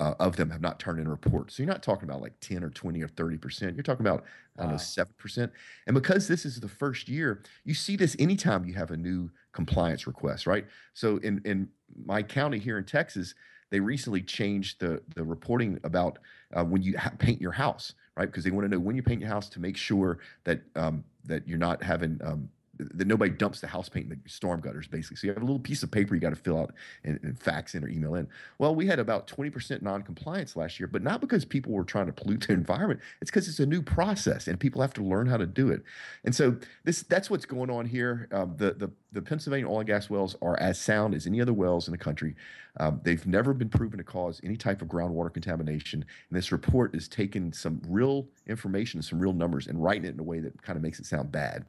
uh, 0.00 0.14
of 0.20 0.36
them 0.36 0.50
have 0.50 0.60
not 0.60 0.78
turned 0.78 1.00
in 1.00 1.08
reports. 1.08 1.56
So 1.56 1.62
you're 1.62 1.72
not 1.72 1.82
talking 1.82 2.08
about 2.08 2.22
like 2.22 2.38
10 2.40 2.62
or 2.62 2.70
20 2.70 3.02
or 3.02 3.08
30%. 3.08 3.74
You're 3.74 3.82
talking 3.82 4.06
about, 4.06 4.24
I 4.56 4.62
don't 4.62 4.72
know, 4.72 4.76
7%. 4.76 5.50
And 5.86 5.94
because 5.94 6.28
this 6.28 6.44
is 6.44 6.60
the 6.60 6.68
first 6.68 7.08
year, 7.08 7.42
you 7.64 7.74
see 7.74 7.96
this 7.96 8.14
anytime 8.18 8.64
you 8.64 8.74
have 8.74 8.92
a 8.92 8.96
new 8.96 9.30
compliance 9.52 10.06
request, 10.06 10.46
right? 10.46 10.66
So 10.94 11.16
in, 11.18 11.40
in 11.44 11.68
my 12.04 12.22
county 12.22 12.58
here 12.58 12.78
in 12.78 12.84
Texas, 12.84 13.34
they 13.70 13.80
recently 13.80 14.22
changed 14.22 14.80
the, 14.80 15.02
the 15.16 15.24
reporting 15.24 15.80
about 15.82 16.20
uh, 16.56 16.64
when 16.64 16.82
you 16.82 16.96
ha- 16.96 17.12
paint 17.18 17.40
your 17.40 17.52
house, 17.52 17.92
right? 18.16 18.26
Because 18.26 18.44
they 18.44 18.50
want 18.50 18.64
to 18.64 18.68
know 18.68 18.78
when 18.78 18.96
you 18.96 19.02
paint 19.02 19.20
your 19.20 19.30
house 19.30 19.48
to 19.50 19.60
make 19.60 19.76
sure 19.76 20.20
that 20.44 20.62
um, 20.76 21.04
that 21.24 21.46
you're 21.46 21.58
not 21.58 21.82
having 21.82 22.18
um, 22.24 22.48
that 22.78 23.06
nobody 23.06 23.30
dumps 23.30 23.60
the 23.60 23.66
house 23.66 23.88
paint 23.88 24.10
in 24.10 24.20
the 24.22 24.28
storm 24.28 24.60
gutters, 24.60 24.86
basically. 24.86 25.16
So 25.16 25.26
you 25.26 25.32
have 25.32 25.42
a 25.42 25.46
little 25.46 25.58
piece 25.58 25.82
of 25.82 25.90
paper 25.90 26.14
you 26.14 26.20
got 26.20 26.30
to 26.30 26.36
fill 26.36 26.58
out 26.58 26.74
and, 27.04 27.18
and, 27.22 27.38
fax 27.38 27.74
in 27.74 27.84
or 27.84 27.88
email 27.88 28.14
in. 28.14 28.28
Well, 28.58 28.74
we 28.74 28.86
had 28.86 28.98
about 28.98 29.26
20% 29.26 29.82
non-compliance 29.82 30.56
last 30.56 30.78
year, 30.78 30.86
but 30.86 31.02
not 31.02 31.20
because 31.20 31.44
people 31.44 31.72
were 31.72 31.84
trying 31.84 32.06
to 32.06 32.12
pollute 32.12 32.46
the 32.46 32.52
environment. 32.54 33.00
It's 33.20 33.30
because 33.30 33.48
it's 33.48 33.60
a 33.60 33.66
new 33.66 33.82
process 33.82 34.46
and 34.48 34.58
people 34.58 34.80
have 34.80 34.94
to 34.94 35.02
learn 35.02 35.26
how 35.26 35.36
to 35.36 35.46
do 35.46 35.70
it. 35.70 35.82
And 36.24 36.34
so 36.34 36.56
this 36.84 37.02
that's 37.02 37.30
what's 37.30 37.46
going 37.46 37.70
on 37.70 37.86
here. 37.86 38.28
Um, 38.32 38.54
the, 38.56 38.72
the 38.72 38.90
the 39.12 39.22
Pennsylvania 39.22 39.66
oil 39.66 39.80
and 39.80 39.86
gas 39.86 40.10
wells 40.10 40.36
are 40.42 40.58
as 40.60 40.78
sound 40.78 41.14
as 41.14 41.26
any 41.26 41.40
other 41.40 41.52
wells 41.52 41.88
in 41.88 41.92
the 41.92 41.98
country. 41.98 42.34
Um, 42.78 43.00
they've 43.02 43.26
never 43.26 43.54
been 43.54 43.70
proven 43.70 43.98
to 43.98 44.04
cause 44.04 44.40
any 44.44 44.56
type 44.56 44.82
of 44.82 44.88
groundwater 44.88 45.32
contamination. 45.32 46.04
And 46.28 46.36
this 46.36 46.52
report 46.52 46.94
is 46.94 47.08
taking 47.08 47.52
some 47.52 47.80
real 47.88 48.28
information, 48.46 49.00
some 49.02 49.18
real 49.18 49.32
numbers, 49.32 49.66
and 49.66 49.82
writing 49.82 50.04
it 50.04 50.14
in 50.14 50.20
a 50.20 50.24
way 50.24 50.40
that 50.40 50.60
kind 50.62 50.76
of 50.76 50.82
makes 50.82 51.00
it 51.00 51.06
sound 51.06 51.32
bad. 51.32 51.64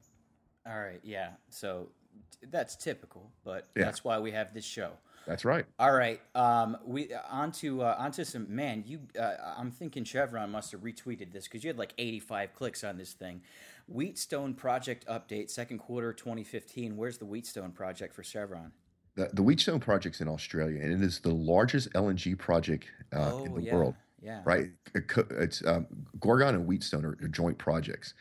All 0.67 0.79
right, 0.79 0.99
yeah. 1.03 1.31
So 1.49 1.89
that's 2.51 2.75
typical, 2.75 3.31
but 3.43 3.67
yeah. 3.75 3.85
that's 3.85 4.03
why 4.03 4.19
we 4.19 4.31
have 4.31 4.53
this 4.53 4.65
show. 4.65 4.91
That's 5.27 5.45
right. 5.45 5.65
All 5.77 5.91
right. 5.91 6.19
Um, 6.33 6.77
we 6.83 7.09
onto 7.29 7.81
uh, 7.81 7.95
onto 7.99 8.23
some 8.23 8.47
man. 8.53 8.83
You, 8.87 9.01
uh, 9.19 9.35
I'm 9.57 9.69
thinking 9.69 10.03
Chevron 10.03 10.49
must 10.49 10.71
have 10.71 10.81
retweeted 10.81 11.31
this 11.31 11.43
because 11.43 11.63
you 11.63 11.69
had 11.69 11.77
like 11.77 11.93
85 11.97 12.53
clicks 12.55 12.83
on 12.83 12.97
this 12.97 13.13
thing. 13.13 13.41
Wheatstone 13.87 14.55
project 14.55 15.05
update, 15.07 15.49
second 15.49 15.79
quarter 15.79 16.13
2015. 16.13 16.97
Where's 16.97 17.17
the 17.17 17.25
Wheatstone 17.25 17.73
project 17.73 18.15
for 18.15 18.23
Chevron? 18.23 18.71
The, 19.15 19.29
the 19.33 19.43
Wheatstone 19.43 19.79
project's 19.79 20.21
in 20.21 20.27
Australia, 20.27 20.81
and 20.81 20.93
it 20.93 21.01
is 21.01 21.19
the 21.19 21.33
largest 21.33 21.91
LNG 21.93 22.37
project 22.37 22.85
uh, 23.13 23.31
oh, 23.33 23.43
in 23.43 23.53
the 23.53 23.61
yeah. 23.61 23.75
world. 23.75 23.95
Yeah. 24.21 24.41
Right. 24.43 24.69
It's 24.95 25.65
um, 25.65 25.87
Gorgon 26.19 26.55
and 26.55 26.67
Wheatstone 26.67 27.05
are, 27.05 27.17
are 27.21 27.27
joint 27.27 27.57
projects. 27.57 28.13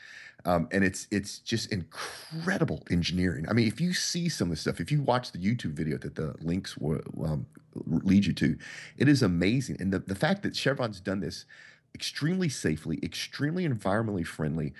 Um, 0.44 0.68
and 0.70 0.84
it's 0.84 1.08
it's 1.10 1.40
just 1.40 1.72
incredible 1.72 2.82
engineering. 2.90 3.46
I 3.48 3.52
mean, 3.52 3.66
if 3.66 3.80
you 3.80 3.92
see 3.92 4.28
some 4.28 4.48
of 4.48 4.50
the 4.50 4.56
stuff, 4.56 4.80
if 4.80 4.92
you 4.92 5.02
watch 5.02 5.32
the 5.32 5.38
YouTube 5.38 5.72
video 5.72 5.98
that 5.98 6.14
the 6.14 6.34
links 6.40 6.76
will 6.76 7.00
um, 7.24 7.46
lead 7.74 8.24
you 8.24 8.32
to, 8.34 8.56
it 8.96 9.08
is 9.08 9.22
amazing. 9.22 9.76
And 9.80 9.92
the, 9.92 9.98
the 9.98 10.14
fact 10.14 10.42
that 10.44 10.54
Chevron's 10.54 11.00
done 11.00 11.20
this 11.20 11.44
extremely 11.94 12.48
safely, 12.48 12.98
extremely 13.02 13.68
environmentally 13.68 14.26
friendly, 14.26 14.74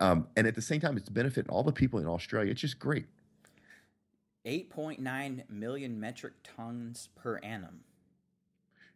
um, 0.00 0.28
and 0.36 0.46
at 0.46 0.54
the 0.54 0.62
same 0.62 0.80
time, 0.80 0.96
it's 0.96 1.08
benefiting 1.08 1.50
all 1.50 1.62
the 1.62 1.72
people 1.72 1.98
in 1.98 2.06
Australia. 2.06 2.52
It's 2.52 2.60
just 2.60 2.78
great. 2.78 3.06
8.9 4.46 5.50
million 5.50 6.00
metric 6.00 6.34
tons 6.42 7.08
per 7.16 7.38
annum. 7.38 7.80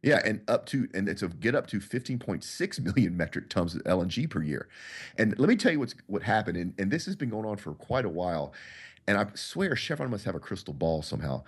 Yeah, 0.02 0.20
and 0.24 0.40
up 0.48 0.66
to 0.66 0.88
and 0.94 1.08
it's 1.08 1.22
a 1.22 1.28
get 1.28 1.54
up 1.54 1.68
to 1.68 1.78
15.6 1.78 2.80
million 2.80 3.16
metric 3.16 3.48
tons 3.48 3.74
of 3.74 3.82
LNG 3.84 4.28
per 4.28 4.42
year. 4.42 4.68
And 5.16 5.38
let 5.38 5.48
me 5.48 5.56
tell 5.56 5.72
you 5.72 5.78
what's 5.78 5.94
what 6.06 6.22
happened, 6.22 6.56
and, 6.56 6.74
and 6.78 6.90
this 6.90 7.06
has 7.06 7.16
been 7.16 7.30
going 7.30 7.46
on 7.46 7.56
for 7.56 7.72
quite 7.74 8.04
a 8.04 8.10
while. 8.10 8.52
And 9.06 9.18
I 9.18 9.26
swear 9.34 9.74
Chevron 9.74 10.10
must 10.10 10.24
have 10.24 10.34
a 10.34 10.40
crystal 10.40 10.74
ball 10.74 11.02
somehow. 11.02 11.42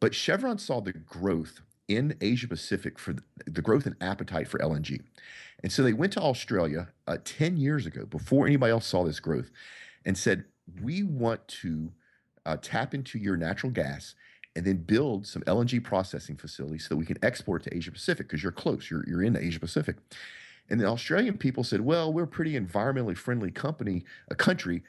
But 0.00 0.14
Chevron 0.14 0.58
saw 0.58 0.80
the 0.80 0.92
growth 0.92 1.60
in 1.88 2.16
Asia 2.20 2.46
Pacific 2.46 2.98
for 2.98 3.16
the, 3.46 3.62
growth 3.62 3.86
and 3.86 3.96
appetite 4.00 4.46
for 4.46 4.58
LNG. 4.58 5.00
And 5.62 5.72
so 5.72 5.82
they 5.82 5.94
went 5.94 6.12
to 6.12 6.20
Australia 6.20 6.88
uh, 7.06 7.16
10 7.24 7.56
years 7.56 7.86
ago, 7.86 8.04
before 8.04 8.46
anybody 8.46 8.70
else 8.70 8.86
saw 8.86 9.04
this 9.04 9.20
growth, 9.20 9.50
and 10.04 10.16
said, 10.16 10.44
We 10.82 11.02
want 11.02 11.48
to 11.62 11.92
uh, 12.44 12.58
tap 12.60 12.94
into 12.94 13.18
your 13.18 13.36
natural 13.36 13.72
gas 13.72 14.14
and 14.56 14.64
then 14.64 14.78
build 14.78 15.26
some 15.26 15.42
LNG 15.42 15.82
processing 15.82 16.36
facilities 16.36 16.84
so 16.84 16.90
that 16.90 16.96
we 16.96 17.06
can 17.06 17.18
export 17.22 17.62
to 17.64 17.76
Asia 17.76 17.92
Pacific 17.92 18.26
because 18.26 18.42
you're 18.42 18.52
close, 18.52 18.90
you're, 18.90 19.04
you're 19.08 19.22
in 19.22 19.32
the 19.34 19.42
Asia 19.42 19.60
Pacific. 19.60 19.96
And 20.70 20.80
the 20.80 20.86
Australian 20.86 21.38
people 21.38 21.64
said, 21.64 21.80
well, 21.80 22.12
we're 22.12 22.24
a 22.24 22.28
pretty 22.28 22.58
environmentally 22.58 23.16
friendly 23.16 23.50
company, 23.50 24.04
a 24.28 24.34
country. 24.34 24.82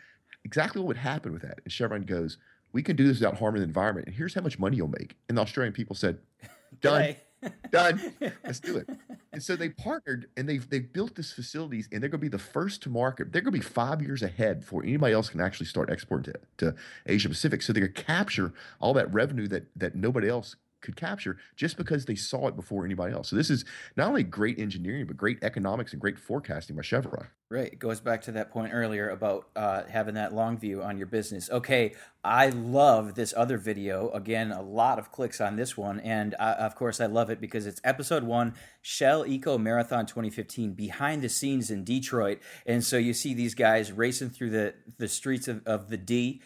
Exactly 0.44 0.82
what 0.82 0.88
would 0.88 0.98
happen 0.98 1.32
with 1.34 1.42
that? 1.44 1.60
And 1.64 1.72
Chevron 1.72 2.04
goes, 2.04 2.38
we 2.72 2.84
can 2.84 2.96
do 2.96 3.08
this 3.08 3.20
without 3.20 3.38
harming 3.38 3.62
the 3.62 3.68
environment. 3.68 4.08
And 4.08 4.16
here's 4.16 4.34
how 4.34 4.42
much 4.42 4.60
money 4.60 4.78
you'll 4.78 4.88
make. 4.88 5.16
And 5.28 5.38
the 5.38 5.42
Australian 5.42 5.74
people 5.74 5.96
said, 5.96 6.20
done. 6.82 7.02
Done. 7.72 8.14
Let's 8.44 8.60
do 8.60 8.78
it. 8.78 8.90
And 9.32 9.44
so 9.44 9.56
they 9.56 9.70
partnered 9.70 10.28
and 10.36 10.50
they've 10.50 10.68
they've 10.68 10.92
built 10.92 11.14
these 11.14 11.32
facilities 11.32 11.88
and 11.92 12.02
they're 12.02 12.10
going 12.10 12.20
to 12.20 12.26
be 12.26 12.28
the 12.28 12.40
first 12.40 12.82
to 12.82 12.90
market. 12.90 13.32
They're 13.32 13.44
going 13.44 13.54
to 13.54 13.60
be 13.60 13.64
five 13.64 14.02
years 14.02 14.24
ahead 14.24 14.62
before 14.62 14.84
anybody 14.84 15.14
else 15.14 15.30
can 15.30 15.40
actually 15.40 15.68
start 15.68 15.92
exporting 15.92 16.34
to, 16.58 16.72
to 16.72 16.76
Asia 17.06 17.30
Pacific. 17.30 17.62
So 17.62 17.72
they're 17.72 17.84
going 17.84 17.94
to 17.94 18.04
capture 18.04 18.54
all 18.80 18.94
that 18.96 19.14
revenue 19.14 19.48
that 19.50 19.68
that 19.76 19.94
nobody 19.94 20.28
else 20.28 20.56
could 20.82 20.96
capture 20.96 21.38
just 21.56 21.78
because 21.78 22.06
they 22.06 22.16
saw 22.16 22.48
it 22.48 22.56
before 22.56 22.86
anybody 22.86 23.14
else. 23.14 23.30
So 23.30 23.36
this 23.36 23.50
is 23.50 23.66
not 23.96 24.08
only 24.08 24.24
great 24.24 24.60
engineering, 24.60 25.06
but 25.06 25.18
great 25.18 25.40
economics 25.44 25.92
and 25.92 26.02
great 26.02 26.18
forecasting 26.18 26.76
by 26.76 26.82
Chevron. 26.82 27.28
Right. 27.52 27.74
It 27.74 27.80
goes 27.80 28.00
back 28.00 28.22
to 28.24 28.32
that 28.34 28.52
point 28.52 28.74
earlier 28.74 29.10
about 29.10 29.48
uh, 29.56 29.84
having 29.90 30.14
that 30.16 30.34
long 30.34 30.58
view 30.58 30.84
on 30.84 30.98
your 30.98 31.08
business. 31.08 31.50
Okay. 31.50 31.96
I 32.24 32.50
love 32.50 33.16
this 33.16 33.34
other 33.36 33.58
video. 33.58 34.12
Again, 34.12 34.52
a 34.52 34.62
lot 34.62 35.00
of 35.00 35.12
clicks 35.12 35.42
on 35.42 35.56
this 35.56 35.76
one. 35.76 36.00
And 36.02 36.36
I, 36.40 36.52
of 36.54 36.76
course, 36.76 37.02
I 37.02 37.08
love 37.08 37.30
it 37.30 37.42
because 37.42 37.66
it's 37.66 37.82
episode 37.84 38.24
one 38.24 38.54
Shell 38.82 39.26
Eco 39.26 39.58
Marathon 39.58 40.06
2015 40.06 40.74
behind 40.74 41.22
the 41.24 41.30
scenes 41.30 41.72
in 41.72 41.84
Detroit. 41.84 42.40
And 42.66 42.84
so 42.84 42.98
you 42.98 43.14
see 43.14 43.34
these 43.34 43.56
guys 43.56 43.92
racing 43.92 44.30
through 44.30 44.52
the, 44.52 44.76
the 44.98 45.08
streets 45.08 45.48
of, 45.48 45.66
of 45.66 45.90
the 45.90 45.98
D, 45.98 46.42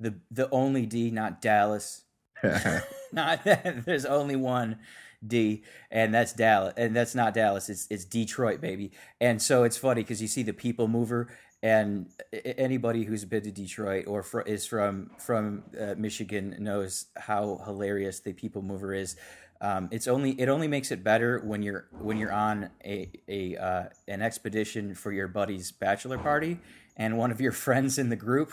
the, 0.00 0.14
the 0.30 0.50
only 0.50 0.86
D, 0.86 1.10
not 1.10 1.40
Dallas 1.40 2.02
not 3.12 3.44
there's 3.44 4.04
only 4.04 4.36
one 4.36 4.78
D, 5.26 5.64
and 5.90 6.14
that's 6.14 6.32
Dallas, 6.32 6.74
and 6.76 6.94
that's 6.94 7.14
not 7.14 7.34
Dallas. 7.34 7.68
It's 7.68 7.86
it's 7.90 8.04
Detroit, 8.04 8.60
baby. 8.60 8.92
And 9.20 9.42
so 9.42 9.64
it's 9.64 9.76
funny 9.76 10.02
because 10.02 10.22
you 10.22 10.28
see 10.28 10.42
the 10.42 10.52
people 10.52 10.86
mover, 10.86 11.28
and 11.62 12.06
anybody 12.32 13.04
who's 13.04 13.24
been 13.24 13.42
to 13.42 13.50
Detroit 13.50 14.06
or 14.06 14.22
fr- 14.22 14.42
is 14.42 14.66
from 14.66 15.10
from 15.18 15.64
uh, 15.78 15.94
Michigan 15.96 16.56
knows 16.60 17.06
how 17.16 17.60
hilarious 17.64 18.20
the 18.20 18.32
people 18.32 18.62
mover 18.62 18.94
is. 18.94 19.16
Um, 19.60 19.88
it's 19.90 20.06
only 20.06 20.40
it 20.40 20.48
only 20.48 20.68
makes 20.68 20.92
it 20.92 21.02
better 21.02 21.40
when 21.40 21.62
you're 21.62 21.88
when 22.00 22.16
you're 22.16 22.32
on 22.32 22.70
a 22.84 23.10
a 23.26 23.56
uh, 23.56 23.84
an 24.06 24.22
expedition 24.22 24.94
for 24.94 25.10
your 25.10 25.26
buddy's 25.26 25.72
bachelor 25.72 26.18
party, 26.18 26.60
and 26.96 27.18
one 27.18 27.32
of 27.32 27.40
your 27.40 27.52
friends 27.66 27.98
in 27.98 28.08
the 28.08 28.16
group 28.16 28.52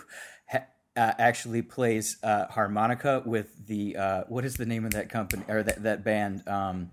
uh, 0.95 1.13
actually 1.19 1.62
plays 1.62 2.17
uh, 2.23 2.45
harmonica 2.47 3.21
with 3.25 3.67
the 3.67 3.95
uh, 3.97 4.23
what 4.27 4.45
is 4.45 4.55
the 4.55 4.65
name 4.65 4.86
of 4.86 4.91
that 4.91 5.10
company 5.10 5.43
or 5.47 5.63
that 5.63 5.84
that 5.84 6.03
band? 6.03 6.47
Um, 6.47 6.91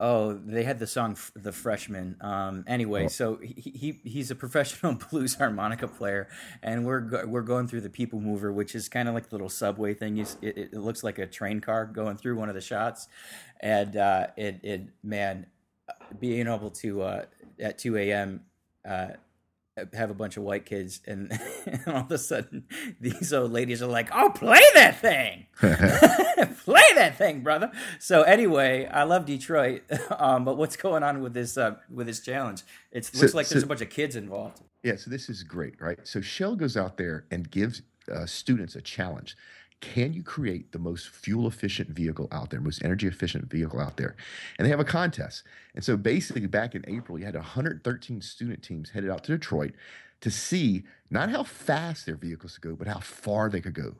oh, 0.00 0.34
they 0.34 0.64
had 0.64 0.78
the 0.78 0.86
song 0.86 1.16
"The 1.34 1.52
Freshman." 1.52 2.16
Um, 2.20 2.64
anyway, 2.66 3.08
so 3.08 3.36
he, 3.36 3.70
he 3.70 4.00
he's 4.04 4.30
a 4.30 4.34
professional 4.34 4.94
blues 5.10 5.34
harmonica 5.34 5.88
player, 5.88 6.28
and 6.62 6.84
we're 6.84 7.00
go- 7.00 7.26
we're 7.26 7.42
going 7.42 7.68
through 7.68 7.82
the 7.82 7.90
People 7.90 8.20
Mover, 8.20 8.52
which 8.52 8.74
is 8.74 8.88
kind 8.88 9.08
of 9.08 9.14
like 9.14 9.28
the 9.28 9.34
little 9.34 9.48
subway 9.48 9.94
thing. 9.94 10.16
You, 10.16 10.26
it, 10.42 10.58
it, 10.58 10.74
looks 10.74 11.02
like 11.02 11.18
a 11.18 11.26
train 11.26 11.60
car 11.60 11.86
going 11.86 12.16
through 12.16 12.36
one 12.36 12.48
of 12.50 12.54
the 12.54 12.60
shots, 12.60 13.08
and 13.60 13.96
uh, 13.96 14.26
it 14.36 14.60
it 14.62 14.82
man, 15.02 15.46
being 16.20 16.48
able 16.48 16.70
to 16.70 17.02
uh, 17.02 17.24
at 17.58 17.78
two 17.78 17.96
a.m. 17.96 18.42
Have 19.94 20.10
a 20.10 20.14
bunch 20.14 20.36
of 20.36 20.42
white 20.42 20.66
kids, 20.66 21.00
and, 21.06 21.32
and, 21.66 21.82
all 21.86 22.02
of 22.02 22.12
a 22.12 22.18
sudden 22.18 22.64
these 23.00 23.32
old 23.32 23.52
ladies 23.52 23.82
are 23.82 23.86
like, 23.86 24.10
"Oh, 24.12 24.28
play 24.28 24.60
that 24.74 25.00
thing, 25.00 25.46
play 26.64 26.82
that 26.94 27.16
thing, 27.16 27.40
brother." 27.40 27.72
So 27.98 28.20
anyway, 28.20 28.86
I 28.86 29.04
love 29.04 29.24
Detroit, 29.24 29.84
um, 30.18 30.44
but 30.44 30.58
what's 30.58 30.76
going 30.76 31.02
on 31.02 31.22
with 31.22 31.32
this 31.32 31.56
uh, 31.56 31.76
with 31.90 32.06
this 32.06 32.20
challenge? 32.20 32.64
It 32.90 33.10
looks 33.14 33.32
so, 33.32 33.36
like 33.36 33.48
there's 33.48 33.62
so, 33.62 33.66
a 33.66 33.68
bunch 33.68 33.80
of 33.80 33.88
kids 33.88 34.14
involved. 34.14 34.60
Yeah, 34.82 34.96
so 34.96 35.10
this 35.10 35.30
is 35.30 35.42
great, 35.42 35.80
right? 35.80 35.98
So 36.02 36.20
Shell 36.20 36.56
goes 36.56 36.76
out 36.76 36.98
there 36.98 37.24
and 37.30 37.50
gives 37.50 37.80
uh, 38.12 38.26
students 38.26 38.76
a 38.76 38.82
challenge 38.82 39.36
can 39.82 40.14
you 40.14 40.22
create 40.22 40.72
the 40.72 40.78
most 40.78 41.08
fuel 41.08 41.46
efficient 41.46 41.90
vehicle 41.90 42.28
out 42.32 42.50
there, 42.50 42.60
most 42.60 42.82
energy 42.84 43.08
efficient 43.08 43.50
vehicle 43.50 43.80
out 43.80 43.98
there? 43.98 44.16
And 44.56 44.64
they 44.64 44.70
have 44.70 44.80
a 44.80 44.84
contest. 44.84 45.42
And 45.74 45.84
so 45.84 45.96
basically, 45.96 46.46
back 46.46 46.74
in 46.74 46.84
April, 46.88 47.18
you 47.18 47.26
had 47.26 47.34
113 47.34 48.22
student 48.22 48.62
teams 48.62 48.90
headed 48.90 49.10
out 49.10 49.24
to 49.24 49.32
Detroit 49.32 49.72
to 50.20 50.30
see 50.30 50.84
not 51.10 51.30
how 51.30 51.42
fast 51.42 52.06
their 52.06 52.16
vehicles 52.16 52.56
could 52.56 52.70
go, 52.70 52.76
but 52.76 52.86
how 52.86 53.00
far 53.00 53.50
they 53.50 53.60
could 53.60 53.74
go. 53.74 53.94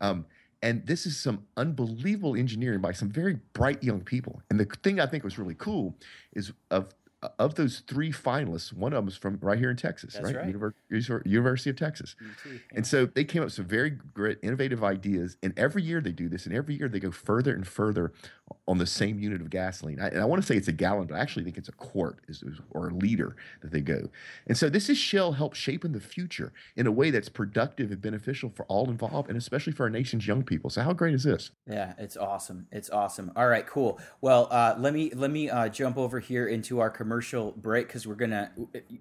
Um, 0.00 0.24
and 0.62 0.84
this 0.86 1.06
is 1.06 1.16
some 1.16 1.46
unbelievable 1.56 2.34
engineering 2.34 2.80
by 2.80 2.92
some 2.92 3.10
very 3.10 3.38
bright 3.52 3.82
young 3.82 4.00
people. 4.00 4.42
And 4.50 4.58
the 4.58 4.64
thing 4.82 4.98
I 4.98 5.06
think 5.06 5.22
was 5.22 5.38
really 5.38 5.54
cool 5.54 5.94
is 6.32 6.52
of 6.70 6.94
of 7.38 7.56
those 7.56 7.80
three 7.80 8.12
finalists, 8.12 8.72
one 8.72 8.92
of 8.92 8.96
them 8.96 9.08
is 9.08 9.16
from 9.16 9.38
right 9.42 9.58
here 9.58 9.70
in 9.70 9.76
Texas, 9.76 10.14
That's 10.14 10.26
right? 10.26 10.36
right. 10.36 11.24
University 11.24 11.70
of 11.70 11.76
Texas. 11.76 12.14
yeah. 12.20 12.58
And 12.74 12.86
so 12.86 13.06
they 13.06 13.24
came 13.24 13.42
up 13.42 13.46
with 13.46 13.54
some 13.54 13.66
very 13.66 13.90
great, 13.90 14.38
innovative 14.42 14.84
ideas. 14.84 15.36
And 15.42 15.52
every 15.56 15.82
year 15.82 16.00
they 16.00 16.12
do 16.12 16.28
this, 16.28 16.46
and 16.46 16.54
every 16.54 16.76
year 16.76 16.88
they 16.88 17.00
go 17.00 17.10
further 17.10 17.52
and 17.54 17.66
further 17.66 18.12
on 18.66 18.78
the 18.78 18.86
same 18.86 19.18
unit 19.18 19.40
of 19.40 19.50
gasoline. 19.50 19.98
I, 20.00 20.10
I 20.10 20.24
want 20.24 20.42
to 20.42 20.46
say 20.46 20.56
it's 20.56 20.68
a 20.68 20.72
gallon, 20.72 21.06
but 21.06 21.16
I 21.16 21.20
actually 21.20 21.44
think 21.44 21.56
it's 21.56 21.68
a 21.68 21.72
quart 21.72 22.18
is, 22.28 22.42
or 22.70 22.88
a 22.88 22.94
liter 22.94 23.36
that 23.62 23.72
they 23.72 23.80
go. 23.80 24.08
And 24.46 24.56
so 24.56 24.68
this 24.68 24.88
is 24.88 24.98
Shell 24.98 25.32
help 25.32 25.54
shaping 25.54 25.92
the 25.92 26.00
future 26.00 26.52
in 26.76 26.86
a 26.86 26.92
way 26.92 27.10
that's 27.10 27.28
productive 27.28 27.90
and 27.90 28.00
beneficial 28.00 28.50
for 28.54 28.64
all 28.66 28.88
involved, 28.90 29.28
and 29.28 29.38
especially 29.38 29.72
for 29.72 29.84
our 29.84 29.90
nation's 29.90 30.26
young 30.26 30.42
people. 30.42 30.70
So 30.70 30.82
how 30.82 30.92
great 30.92 31.14
is 31.14 31.24
this? 31.24 31.50
Yeah, 31.66 31.94
it's 31.98 32.16
awesome. 32.16 32.66
It's 32.70 32.90
awesome. 32.90 33.32
All 33.36 33.48
right, 33.48 33.66
cool. 33.66 33.98
Well, 34.20 34.48
uh, 34.50 34.74
let 34.78 34.92
me 34.92 35.10
let 35.14 35.30
me 35.30 35.48
uh, 35.50 35.68
jump 35.68 35.96
over 35.96 36.20
here 36.20 36.46
into 36.46 36.80
our 36.80 36.90
commercial 36.90 37.52
break 37.52 37.86
because 37.86 38.06
we're 38.06 38.14
gonna 38.14 38.52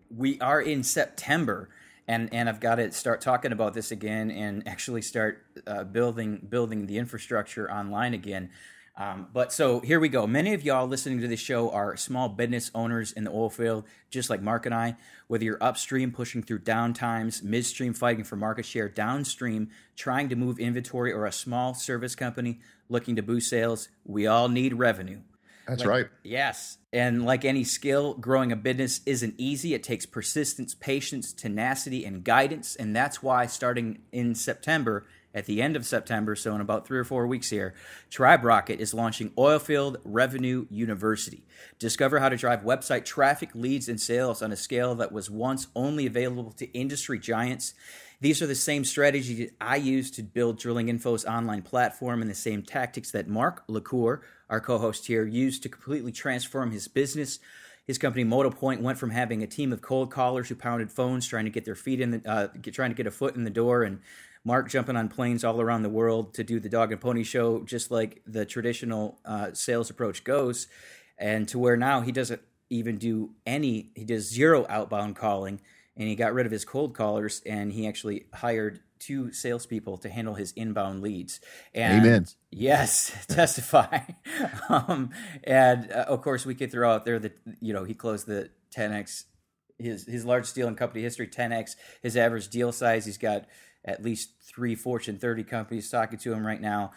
we 0.10 0.40
are 0.40 0.62
in 0.62 0.84
September 0.84 1.70
and 2.08 2.34
and 2.34 2.48
I've 2.48 2.60
got 2.60 2.76
to 2.76 2.92
start 2.92 3.22
talking 3.22 3.52
about 3.52 3.74
this 3.74 3.92
again 3.92 4.32
and 4.32 4.68
actually 4.68 5.02
start 5.02 5.46
uh, 5.66 5.84
building 5.84 6.46
building 6.50 6.88
the 6.88 6.98
infrastructure 6.98 7.72
online 7.72 8.14
again. 8.14 8.50
Um, 9.00 9.28
but 9.32 9.54
so 9.54 9.80
here 9.80 10.00
we 10.00 10.10
go. 10.10 10.26
Many 10.26 10.56
of 10.56 10.64
y'all 10.66 10.88
listening 10.88 11.22
to 11.22 11.28
this 11.28 11.40
show 11.40 11.70
are 11.70 11.96
small 11.96 12.30
business 12.30 12.72
owners 12.74 13.12
in 13.12 13.26
the 13.26 13.32
oil 13.32 13.52
field, 13.52 13.86
just 14.10 14.28
like 14.30 14.42
Mark 14.42 14.66
and 14.66 14.74
I. 14.74 14.96
Whether 15.28 15.44
you're 15.46 15.62
upstream 15.64 16.12
pushing 16.12 16.42
through 16.42 16.60
downtimes, 16.62 17.44
midstream 17.44 17.94
fighting 17.94 18.24
for 18.24 18.36
market 18.38 18.66
share, 18.66 18.90
downstream 18.90 19.70
trying 19.96 20.30
to 20.30 20.36
move 20.36 20.58
inventory, 20.58 21.14
or 21.14 21.28
a 21.28 21.32
small 21.32 21.76
service 21.76 22.16
company 22.16 22.60
looking 22.90 23.16
to 23.18 23.22
boost 23.22 23.50
sales, 23.50 23.90
we 24.04 24.26
all 24.26 24.50
need 24.50 24.74
revenue. 24.74 25.20
That's 25.68 25.82
Like- 25.82 25.90
right. 25.90 26.08
Yes. 26.24 26.78
And 26.94 27.26
like 27.26 27.46
any 27.46 27.66
skill, 27.66 28.16
growing 28.16 28.52
a 28.52 28.56
business 28.56 29.02
isn't 29.06 29.36
easy. 29.38 29.74
It 29.76 29.84
takes 29.84 30.06
persistence, 30.08 30.74
patience, 30.74 31.34
tenacity, 31.34 32.04
and 32.06 32.24
guidance. 32.24 32.76
And 32.78 32.96
that's 32.96 33.22
why 33.22 33.46
starting 33.46 34.00
in 34.12 34.34
September, 34.34 35.06
at 35.34 35.46
the 35.46 35.62
end 35.62 35.76
of 35.76 35.86
September, 35.86 36.36
so 36.36 36.56
in 36.56 36.62
about 36.62 36.88
three 36.88 36.98
or 36.98 37.04
four 37.04 37.28
weeks 37.28 37.50
here, 37.50 37.74
Tribe 38.10 38.44
Rocket 38.44 38.80
is 38.80 38.94
launching 38.94 39.30
Oilfield 39.32 39.98
Revenue 40.04 40.66
University. 40.70 41.44
Discover 41.80 42.20
how 42.20 42.30
to 42.30 42.38
drive 42.38 42.62
website 42.62 43.06
traffic, 43.06 43.50
leads, 43.54 43.88
and 43.88 44.00
sales 44.00 44.42
on 44.42 44.52
a 44.52 44.56
scale 44.56 44.96
that 44.96 45.12
was 45.12 45.30
once 45.30 45.68
only 45.76 46.06
available 46.06 46.52
to 46.54 46.72
industry 46.74 47.20
giants. 47.20 47.74
These 48.20 48.42
are 48.42 48.48
the 48.48 48.56
same 48.56 48.84
strategies 48.84 49.52
I 49.62 49.76
use 49.76 50.10
to 50.12 50.24
build 50.24 50.58
Drilling 50.58 50.88
Info's 50.88 51.24
online 51.26 51.62
platform 51.62 52.22
and 52.22 52.32
the 52.32 52.36
same 52.36 52.64
tactics 52.64 53.12
that 53.12 53.28
Mark 53.28 53.64
LaCour, 53.68 54.24
our 54.50 54.60
co 54.60 54.80
host 54.80 55.06
here, 55.06 55.26
used 55.26 55.62
to 55.64 55.70
completely 55.70 56.12
transform 56.12 56.72
his 56.72 56.88
business. 56.88 57.40
His 57.86 57.98
company 57.98 58.26
MotoPoint 58.26 58.82
went 58.82 58.98
from 58.98 59.12
having 59.12 59.44
a 59.44 59.48
team 59.48 59.72
of 59.72 59.82
cold 59.82 60.12
callers 60.12 60.50
who 60.50 60.56
pounded 60.56 60.92
phones 60.92 61.28
trying 61.28 61.46
to 61.46 61.52
get 61.52 61.64
their 61.64 61.76
feet 61.76 62.02
in 62.02 62.12
the, 62.12 62.30
uh, 62.30 62.48
trying 62.74 62.90
to 62.90 62.96
get 62.96 63.08
a 63.08 63.12
foot 63.12 63.36
in 63.36 63.44
the 63.44 63.50
door, 63.50 63.84
and 63.84 64.00
Mark 64.48 64.70
jumping 64.70 64.96
on 64.96 65.10
planes 65.10 65.44
all 65.44 65.60
around 65.60 65.84
the 65.84 65.90
world 65.90 66.34
to 66.36 66.42
do 66.42 66.58
the 66.62 66.70
dog 66.70 66.94
and 66.94 67.02
pony 67.02 67.24
show, 67.24 67.64
just 67.64 67.92
like 67.92 68.22
the 68.26 68.46
traditional 68.46 69.20
uh, 69.26 69.52
sales 69.52 69.90
approach 69.90 70.24
goes, 70.24 70.68
and 71.18 71.50
to 71.50 71.60
where 71.60 71.76
now 71.76 72.00
he 72.00 72.14
doesn't 72.14 72.42
even 72.70 72.98
do 72.98 73.32
any, 73.46 73.92
he 73.94 74.06
does 74.06 74.32
zero 74.32 74.66
outbound 74.70 75.18
calling 75.18 75.60
and 75.98 76.08
he 76.08 76.16
got 76.16 76.34
rid 76.34 76.46
of 76.46 76.52
his 76.54 76.64
cold 76.64 76.96
callers 76.96 77.42
and 77.46 77.74
he 77.74 77.88
actually 77.88 78.28
hired 78.34 78.80
two 79.00 79.34
salespeople 79.34 79.98
to 79.98 80.10
handle 80.10 80.36
his 80.36 80.54
inbound 80.54 81.02
leads. 81.02 81.42
And 81.74 82.06
Amen. 82.06 82.28
Yes, 82.50 83.26
testify. 83.28 84.00
um, 84.70 85.10
and 85.44 85.92
uh, 85.92 86.06
of 86.08 86.22
course, 86.22 86.46
we 86.46 86.56
could 86.56 86.72
throw 86.72 86.90
out 86.90 87.04
there 87.04 87.20
that 87.20 87.38
you 87.60 87.74
know 87.74 87.84
he 87.84 87.94
closed 87.94 88.28
the 88.28 88.50
10x 88.74 89.26
his 89.78 90.06
his 90.06 90.26
largest 90.26 90.56
deal 90.56 90.68
in 90.68 90.76
company 90.76 91.04
history, 91.04 91.28
10x 91.28 91.76
his 92.02 92.16
average 92.16 92.48
deal 92.48 92.72
size. 92.72 93.06
He's 93.06 93.18
got 93.18 93.46
at 93.86 94.04
least 94.04 94.32
three 94.42 94.76
Fortune 94.76 95.18
30 95.18 95.44
companies 95.44 95.90
talking 95.90 96.20
to 96.20 96.34
him 96.34 96.46
right 96.46 96.62
now. 96.62 96.92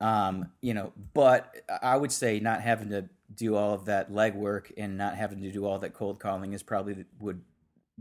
Um, 0.00 0.50
you 0.62 0.72
know, 0.74 0.92
but 1.12 1.54
I 1.82 1.96
would 1.96 2.12
say 2.12 2.40
not 2.40 2.62
having 2.62 2.88
to 2.90 3.08
do 3.34 3.54
all 3.54 3.74
of 3.74 3.84
that 3.84 4.10
legwork 4.10 4.72
and 4.76 4.96
not 4.96 5.14
having 5.14 5.42
to 5.42 5.52
do 5.52 5.66
all 5.66 5.78
that 5.80 5.92
cold 5.92 6.18
calling 6.18 6.52
is 6.52 6.62
probably 6.62 6.94
the, 6.94 7.06
would 7.20 7.42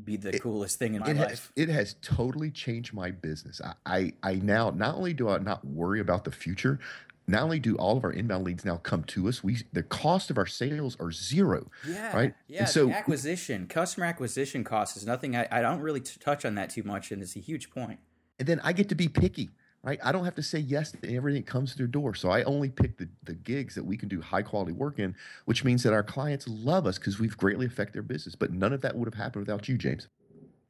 be 0.02 0.16
the 0.16 0.40
coolest 0.40 0.80
thing 0.80 0.94
in 0.94 1.02
my 1.02 1.10
it 1.10 1.18
life. 1.18 1.30
has, 1.30 1.50
it 1.58 1.70
has 1.70 1.96
totally 2.02 2.52
changed 2.52 2.94
my 2.94 3.12
business. 3.12 3.60
I, 3.62 3.74
I, 3.86 4.14
I 4.24 4.34
now 4.36 4.70
not 4.70 4.96
only 4.96 5.14
do 5.14 5.28
I 5.30 5.40
not 5.40 5.66
worry 5.66 6.00
about 6.00 6.24
the 6.24 6.32
future, 6.32 6.80
not 7.28 7.44
only 7.44 7.60
do 7.60 7.76
all 7.76 7.98
of 7.98 8.04
our 8.06 8.12
inbound 8.12 8.46
leads 8.46 8.66
now 8.66 8.78
come 8.78 9.04
to 9.04 9.28
us, 9.28 9.44
we 9.44 9.58
the 9.74 9.84
cost 9.84 10.32
of 10.32 10.38
our 10.38 10.48
sales 10.48 10.96
are 11.00 11.12
zero. 11.12 11.70
Yeah, 11.88 12.16
right? 12.16 12.34
Yeah, 12.48 12.60
And 12.62 12.70
so- 12.70 12.90
acquisition, 12.90 13.68
customer 13.68 14.06
acquisition 14.06 14.64
cost 14.64 14.96
is 14.98 15.06
nothing. 15.06 15.36
I, 15.36 15.48
I 15.52 15.62
don't 15.62 15.82
really 15.82 16.02
t- 16.02 16.18
touch 16.20 16.46
on 16.46 16.56
that 16.56 16.70
too 16.70 16.84
much, 16.84 17.12
and 17.12 17.22
it's 17.22 17.36
a 17.36 17.40
huge 17.40 17.70
point. 17.70 18.00
And 18.40 18.48
then 18.48 18.60
I 18.64 18.74
get 18.74 18.90
to 18.90 18.96
be 18.96 19.08
picky, 19.08 19.50
right? 19.84 20.00
I 20.04 20.12
don't 20.12 20.26
have 20.26 20.36
to 20.36 20.44
say 20.44 20.60
yes 20.60 20.92
to 20.92 21.16
everything 21.16 21.42
that 21.42 21.50
comes 21.50 21.72
to 21.74 21.78
their 21.78 21.88
door. 21.88 22.16
So 22.16 22.30
I 22.30 22.44
only 22.44 22.70
pick 22.70 22.98
the, 22.98 23.10
the 23.24 23.34
gigs 23.34 23.76
that 23.76 23.84
we 23.84 23.98
can 23.98 24.10
do 24.10 24.22
high 24.22 24.42
quality 24.42 24.72
work 24.72 25.00
in, 25.00 25.16
which 25.46 25.64
means 25.64 25.84
that 25.84 25.94
our 25.94 26.04
clients 26.04 26.48
love 26.48 26.88
us 26.88 26.98
because 26.98 27.20
we've 27.20 27.38
greatly 27.38 27.66
affected 27.66 27.96
their 27.96 28.02
business. 28.02 28.36
But 28.36 28.54
none 28.54 28.74
of 28.74 28.82
that 28.82 28.96
would 28.96 29.06
have 29.06 29.22
happened 29.22 29.46
without 29.46 29.68
you, 29.68 29.78
James. 29.78 30.08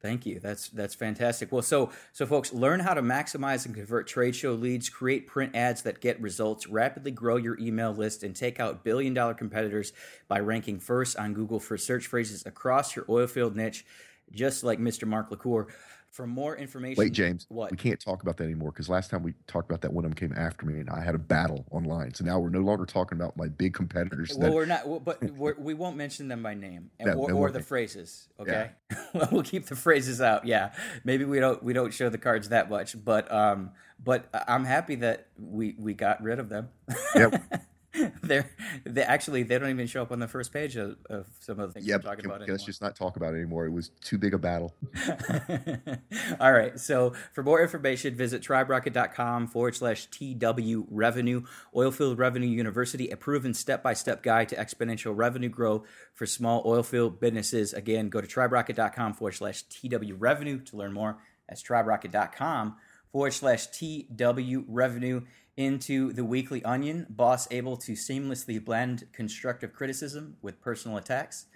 Thank 0.02 0.24
you. 0.24 0.40
That's 0.40 0.70
that's 0.70 0.94
fantastic. 0.94 1.52
Well, 1.52 1.60
so 1.60 1.90
so 2.12 2.24
folks, 2.24 2.54
learn 2.54 2.80
how 2.80 2.94
to 2.94 3.02
maximize 3.02 3.66
and 3.66 3.74
convert 3.74 4.06
trade 4.06 4.34
show 4.34 4.54
leads, 4.54 4.88
create 4.88 5.26
print 5.26 5.54
ads 5.54 5.82
that 5.82 6.00
get 6.00 6.18
results, 6.22 6.66
rapidly 6.66 7.10
grow 7.10 7.36
your 7.36 7.58
email 7.60 7.92
list, 7.92 8.22
and 8.22 8.34
take 8.34 8.58
out 8.58 8.82
billion 8.82 9.12
dollar 9.12 9.34
competitors 9.34 9.92
by 10.26 10.40
ranking 10.40 10.78
first 10.80 11.18
on 11.18 11.34
Google 11.34 11.60
for 11.60 11.76
search 11.76 12.06
phrases 12.06 12.46
across 12.46 12.96
your 12.96 13.04
oil 13.10 13.26
field 13.26 13.54
niche, 13.54 13.84
just 14.32 14.64
like 14.64 14.78
Mr. 14.78 15.06
Mark 15.06 15.30
LaCour. 15.30 15.68
For 16.10 16.26
more 16.26 16.56
information, 16.56 17.00
Wait, 17.00 17.12
James, 17.12 17.46
What? 17.48 17.70
we 17.70 17.76
can't 17.76 18.00
talk 18.00 18.22
about 18.22 18.36
that 18.38 18.44
anymore 18.44 18.72
because 18.72 18.88
last 18.88 19.10
time 19.10 19.22
we 19.22 19.32
talked 19.46 19.70
about 19.70 19.80
that, 19.82 19.92
one 19.92 20.04
of 20.04 20.10
them 20.10 20.16
came 20.28 20.36
after 20.36 20.66
me 20.66 20.80
and 20.80 20.90
I 20.90 21.00
had 21.00 21.14
a 21.14 21.18
battle 21.18 21.64
online. 21.70 22.14
So 22.14 22.24
now 22.24 22.40
we're 22.40 22.48
no 22.48 22.60
longer 22.62 22.84
talking 22.84 23.16
about 23.16 23.36
my 23.36 23.46
big 23.46 23.74
competitors. 23.74 24.30
Well, 24.36 24.48
that- 24.50 24.54
we're 24.54 24.66
not, 24.66 25.04
but 25.04 25.22
we're, 25.36 25.54
we 25.56 25.72
won't 25.74 25.96
mention 25.96 26.26
them 26.26 26.42
by 26.42 26.54
name 26.54 26.90
and, 26.98 27.10
No, 27.12 27.16
or, 27.16 27.28
no, 27.30 27.36
or 27.36 27.50
the 27.52 27.62
phrases. 27.62 28.28
Okay, 28.40 28.70
we'll 29.30 29.44
keep 29.44 29.66
the 29.66 29.76
phrases 29.76 30.20
out. 30.20 30.46
Yeah, 30.46 30.72
maybe 31.04 31.24
we 31.24 31.38
don't 31.38 31.62
we 31.62 31.72
don't 31.72 31.94
show 31.94 32.08
the 32.08 32.18
cards 32.18 32.48
that 32.48 32.68
much, 32.68 33.02
but 33.04 33.30
um, 33.32 33.70
but 34.02 34.28
I'm 34.48 34.64
happy 34.64 34.96
that 34.96 35.28
we 35.38 35.76
we 35.78 35.94
got 35.94 36.20
rid 36.22 36.40
of 36.40 36.48
them. 36.48 36.70
Yep. 37.14 37.62
They're 38.22 38.48
they 38.84 39.02
actually 39.02 39.42
they 39.42 39.58
don't 39.58 39.70
even 39.70 39.86
show 39.88 40.02
up 40.02 40.12
on 40.12 40.20
the 40.20 40.28
first 40.28 40.52
page 40.52 40.76
of, 40.76 40.96
of 41.08 41.26
some 41.40 41.58
of 41.58 41.68
the 41.70 41.74
things 41.80 41.86
Yep. 41.86 42.04
we're 42.04 42.10
talking 42.10 42.22
can- 42.22 42.30
about. 42.30 42.48
let's 42.48 42.64
just 42.64 42.80
not 42.80 42.94
talk 42.94 43.16
about 43.16 43.34
it 43.34 43.38
anymore. 43.38 43.66
It 43.66 43.70
was 43.72 43.88
too 44.00 44.16
big 44.16 44.32
a 44.32 44.38
battle. 44.38 44.74
All 46.40 46.52
right. 46.52 46.78
So 46.78 47.14
for 47.32 47.42
more 47.42 47.60
information, 47.62 48.14
visit 48.14 48.42
triberocket.com 48.42 49.48
forward 49.48 49.74
slash 49.74 50.06
TW 50.06 50.84
revenue. 50.90 51.42
Oilfield 51.74 52.18
Revenue 52.18 52.46
University, 52.48 53.10
a 53.10 53.16
proven 53.16 53.54
step 53.54 53.82
by 53.82 53.94
step 53.94 54.22
guide 54.22 54.48
to 54.50 54.56
exponential 54.56 55.12
revenue 55.16 55.48
growth 55.48 55.86
for 56.14 56.26
small 56.26 56.64
oilfield 56.64 57.20
businesses. 57.20 57.72
Again, 57.72 58.08
go 58.08 58.20
to 58.20 58.26
triberocket.com 58.26 59.14
forward 59.14 59.32
slash 59.34 59.62
TW 59.62 60.14
revenue 60.16 60.60
to 60.60 60.76
learn 60.76 60.92
more. 60.92 61.18
That's 61.48 61.62
triberocket.com 61.62 62.76
forward 63.10 63.32
slash 63.32 63.66
TW 63.68 64.62
revenue. 64.68 65.22
Into 65.56 66.12
the 66.12 66.24
weekly 66.24 66.64
onion, 66.64 67.06
boss 67.10 67.46
able 67.50 67.76
to 67.78 67.92
seamlessly 67.92 68.64
blend 68.64 69.08
constructive 69.12 69.72
criticism 69.74 70.36
with 70.40 70.60
personal 70.60 70.96
attacks. 70.96 71.46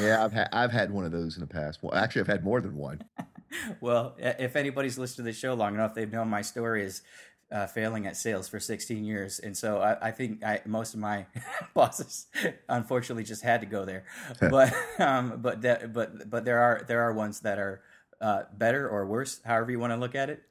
Yeah, 0.00 0.24
I've 0.24 0.32
had 0.32 0.48
I've 0.52 0.72
had 0.72 0.90
one 0.90 1.04
of 1.04 1.12
those 1.12 1.36
in 1.36 1.40
the 1.40 1.46
past. 1.46 1.82
Well, 1.82 1.94
actually, 1.94 2.22
I've 2.22 2.28
had 2.28 2.44
more 2.44 2.60
than 2.60 2.76
one. 2.76 3.02
Well, 3.80 4.16
if 4.18 4.56
anybody's 4.56 4.98
listened 4.98 5.18
to 5.18 5.22
the 5.22 5.32
show 5.32 5.54
long 5.54 5.74
enough, 5.74 5.94
they've 5.94 6.10
known 6.10 6.28
my 6.28 6.42
story 6.42 6.82
is 6.82 7.02
uh, 7.52 7.66
failing 7.66 8.04
at 8.04 8.16
sales 8.16 8.48
for 8.48 8.58
16 8.58 9.04
years, 9.04 9.38
and 9.38 9.56
so 9.56 9.78
I, 9.78 10.08
I 10.08 10.10
think 10.10 10.42
I, 10.42 10.60
most 10.66 10.94
of 10.94 11.00
my 11.00 11.26
bosses, 11.74 12.26
unfortunately, 12.68 13.22
just 13.22 13.42
had 13.42 13.60
to 13.60 13.66
go 13.66 13.84
there. 13.84 14.06
but 14.40 14.74
um, 14.98 15.38
but 15.40 15.62
that, 15.62 15.92
but 15.92 16.28
but 16.28 16.44
there 16.44 16.58
are 16.58 16.84
there 16.88 17.02
are 17.02 17.12
ones 17.12 17.40
that 17.40 17.58
are 17.58 17.82
uh, 18.20 18.42
better 18.52 18.88
or 18.88 19.06
worse, 19.06 19.40
however 19.44 19.70
you 19.70 19.78
want 19.78 19.92
to 19.92 19.98
look 19.98 20.14
at 20.16 20.30
it. 20.30 20.42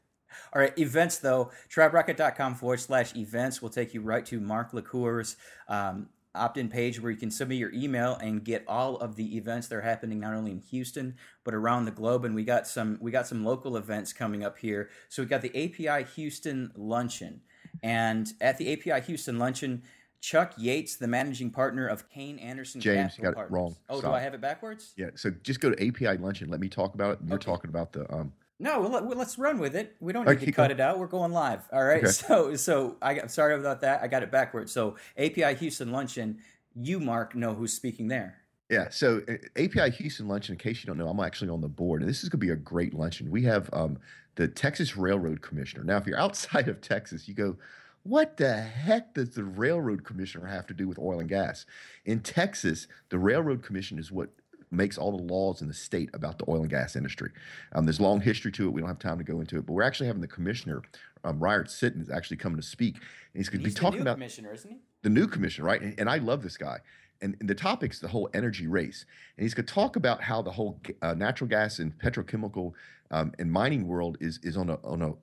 All 0.53 0.61
right, 0.61 0.77
events 0.77 1.17
though, 1.17 1.51
triberocket.com 1.69 2.55
forward 2.55 2.79
slash 2.79 3.15
events 3.15 3.61
will 3.61 3.69
take 3.69 3.93
you 3.93 4.01
right 4.01 4.25
to 4.27 4.39
Mark 4.39 4.71
LaCour's 4.73 5.35
um, 5.67 6.09
opt 6.35 6.57
in 6.57 6.67
page 6.67 6.99
where 6.99 7.11
you 7.11 7.17
can 7.17 7.29
submit 7.29 7.57
your 7.59 7.71
email 7.73 8.15
and 8.15 8.43
get 8.43 8.63
all 8.67 8.97
of 8.97 9.15
the 9.15 9.37
events 9.37 9.67
that 9.67 9.75
are 9.75 9.81
happening 9.81 10.19
not 10.19 10.33
only 10.33 10.51
in 10.51 10.59
Houston 10.59 11.15
but 11.43 11.53
around 11.53 11.85
the 11.85 11.91
globe. 11.91 12.25
And 12.25 12.33
we 12.33 12.43
got 12.43 12.65
some 12.67 12.97
we 13.01 13.11
got 13.11 13.27
some 13.27 13.43
local 13.45 13.77
events 13.77 14.13
coming 14.13 14.43
up 14.43 14.57
here. 14.57 14.89
So 15.09 15.21
we 15.21 15.27
got 15.27 15.41
the 15.41 15.49
API 15.49 16.05
Houston 16.15 16.71
Luncheon. 16.75 17.41
And 17.81 18.31
at 18.41 18.57
the 18.57 18.71
API 18.73 19.05
Houston 19.05 19.37
Luncheon, 19.39 19.83
Chuck 20.21 20.53
Yates, 20.57 20.95
the 20.95 21.07
managing 21.07 21.49
partner 21.51 21.85
of 21.87 22.09
Kayne 22.09 22.39
Anderson 22.39 22.79
James, 22.79 23.17
you 23.17 23.23
Capital 23.23 23.23
got 23.23 23.29
it 23.31 23.35
Partners. 23.35 23.51
wrong. 23.53 23.75
Oh, 23.89 24.01
do 24.01 24.07
I 24.07 24.21
have 24.21 24.33
it 24.33 24.41
backwards? 24.41 24.93
Yeah. 24.95 25.09
So 25.15 25.31
just 25.43 25.59
go 25.59 25.69
to 25.69 25.87
API 25.87 26.17
Luncheon. 26.17 26.49
Let 26.49 26.61
me 26.61 26.69
talk 26.69 26.93
about 26.95 27.13
it. 27.15 27.19
You're 27.27 27.35
Okay. 27.35 27.45
talking 27.45 27.69
about 27.69 27.91
the 27.93 28.11
um. 28.13 28.31
No, 28.59 28.79
well, 28.79 28.89
let, 28.89 29.05
well, 29.05 29.17
let's 29.17 29.37
run 29.37 29.59
with 29.59 29.75
it. 29.75 29.95
We 29.99 30.13
don't 30.13 30.27
need 30.27 30.39
to 30.39 30.51
cut 30.51 30.71
it 30.71 30.79
out. 30.79 30.99
We're 30.99 31.07
going 31.07 31.31
live. 31.31 31.67
All 31.71 31.83
right. 31.83 32.03
Okay. 32.03 32.07
So, 32.11 32.55
so 32.55 32.97
I 33.01 33.13
got 33.15 33.31
sorry 33.31 33.55
about 33.55 33.81
that. 33.81 34.01
I 34.01 34.07
got 34.07 34.23
it 34.23 34.31
backwards. 34.31 34.71
So, 34.71 34.95
API 35.17 35.55
Houston 35.55 35.91
Luncheon. 35.91 36.39
You, 36.75 36.99
Mark, 36.99 37.35
know 37.35 37.53
who's 37.53 37.73
speaking 37.73 38.07
there. 38.07 38.43
Yeah, 38.69 38.89
so 38.89 39.21
uh, 39.27 39.33
API 39.55 39.91
Houston 39.91 40.27
Luncheon, 40.27 40.53
in 40.53 40.59
case 40.59 40.81
you 40.81 40.87
don't 40.87 40.97
know, 40.97 41.07
I'm 41.07 41.19
actually 41.19 41.49
on 41.49 41.61
the 41.61 41.67
board, 41.67 42.01
and 42.01 42.09
this 42.09 42.23
is 42.23 42.29
going 42.29 42.39
to 42.39 42.45
be 42.45 42.51
a 42.51 42.55
great 42.55 42.93
luncheon. 42.93 43.29
We 43.29 43.43
have 43.43 43.69
um, 43.73 43.99
the 44.35 44.47
Texas 44.47 44.97
Railroad 44.97 45.41
Commissioner. 45.41 45.83
Now, 45.83 45.97
if 45.97 46.07
you're 46.07 46.19
outside 46.19 46.67
of 46.67 46.81
Texas, 46.81 47.27
you 47.27 47.33
go, 47.33 47.57
what 48.03 48.37
the 48.37 48.53
heck 48.53 49.13
does 49.13 49.31
the 49.31 49.43
Railroad 49.43 50.03
Commissioner 50.03 50.47
have 50.47 50.67
to 50.67 50.73
do 50.73 50.87
with 50.87 50.99
oil 50.99 51.19
and 51.19 51.29
gas? 51.29 51.65
In 52.05 52.19
Texas, 52.19 52.87
the 53.09 53.19
Railroad 53.19 53.63
Commission 53.63 53.99
is 53.99 54.11
what 54.11 54.29
makes 54.73 54.97
all 54.97 55.15
the 55.15 55.23
laws 55.23 55.61
in 55.61 55.67
the 55.67 55.73
state 55.73 56.09
about 56.13 56.37
the 56.37 56.45
oil 56.49 56.61
and 56.61 56.69
gas 56.69 56.95
industry. 56.95 57.31
Um, 57.73 57.85
there's 57.85 58.01
long 58.01 58.21
history 58.21 58.51
to 58.53 58.67
it. 58.67 58.71
We 58.71 58.81
don't 58.81 58.89
have 58.89 58.99
time 58.99 59.17
to 59.17 59.23
go 59.23 59.39
into 59.39 59.57
it, 59.57 59.65
but 59.65 59.73
we're 59.73 59.83
actually 59.83 60.07
having 60.07 60.21
the 60.21 60.27
commissioner, 60.27 60.81
um, 61.23 61.39
Ryan 61.39 61.63
Sitton, 61.63 62.01
is 62.01 62.09
actually 62.09 62.37
coming 62.37 62.57
to 62.57 62.63
speak. 62.63 62.95
And 62.95 63.35
he's 63.35 63.49
going 63.49 63.61
to 63.61 63.67
be 63.67 63.73
talking 63.73 63.99
new 63.99 64.03
about 64.03 64.15
commissioner, 64.15 64.53
isn't 64.53 64.69
he? 64.69 64.77
the 65.03 65.09
new 65.09 65.27
commissioner, 65.27 65.67
right? 65.67 65.81
And, 65.81 65.99
and 65.99 66.09
I 66.09 66.17
love 66.17 66.41
this 66.43 66.57
guy. 66.57 66.79
and, 67.21 67.35
and 67.39 67.49
the 67.49 67.55
topic's 67.55 67.99
the 67.99 68.07
whole 68.07 68.29
energy 68.33 68.67
race. 68.67 69.05
And 69.37 69.43
he's 69.43 69.53
going 69.53 69.65
to 69.65 69.73
talk 69.73 69.95
about 69.95 70.21
how 70.21 70.41
the 70.41 70.51
whole 70.51 70.79
uh, 71.01 71.13
natural 71.13 71.49
gas 71.49 71.79
and 71.79 71.97
petrochemical 71.97 72.73
um, 73.11 73.31
and 73.39 73.51
mining 73.51 73.87
world 73.87 74.17
is 74.19 74.39
is 74.43 74.57
on 74.57 74.69
a 74.69 74.77
on 74.83 75.01
a 75.01 75.13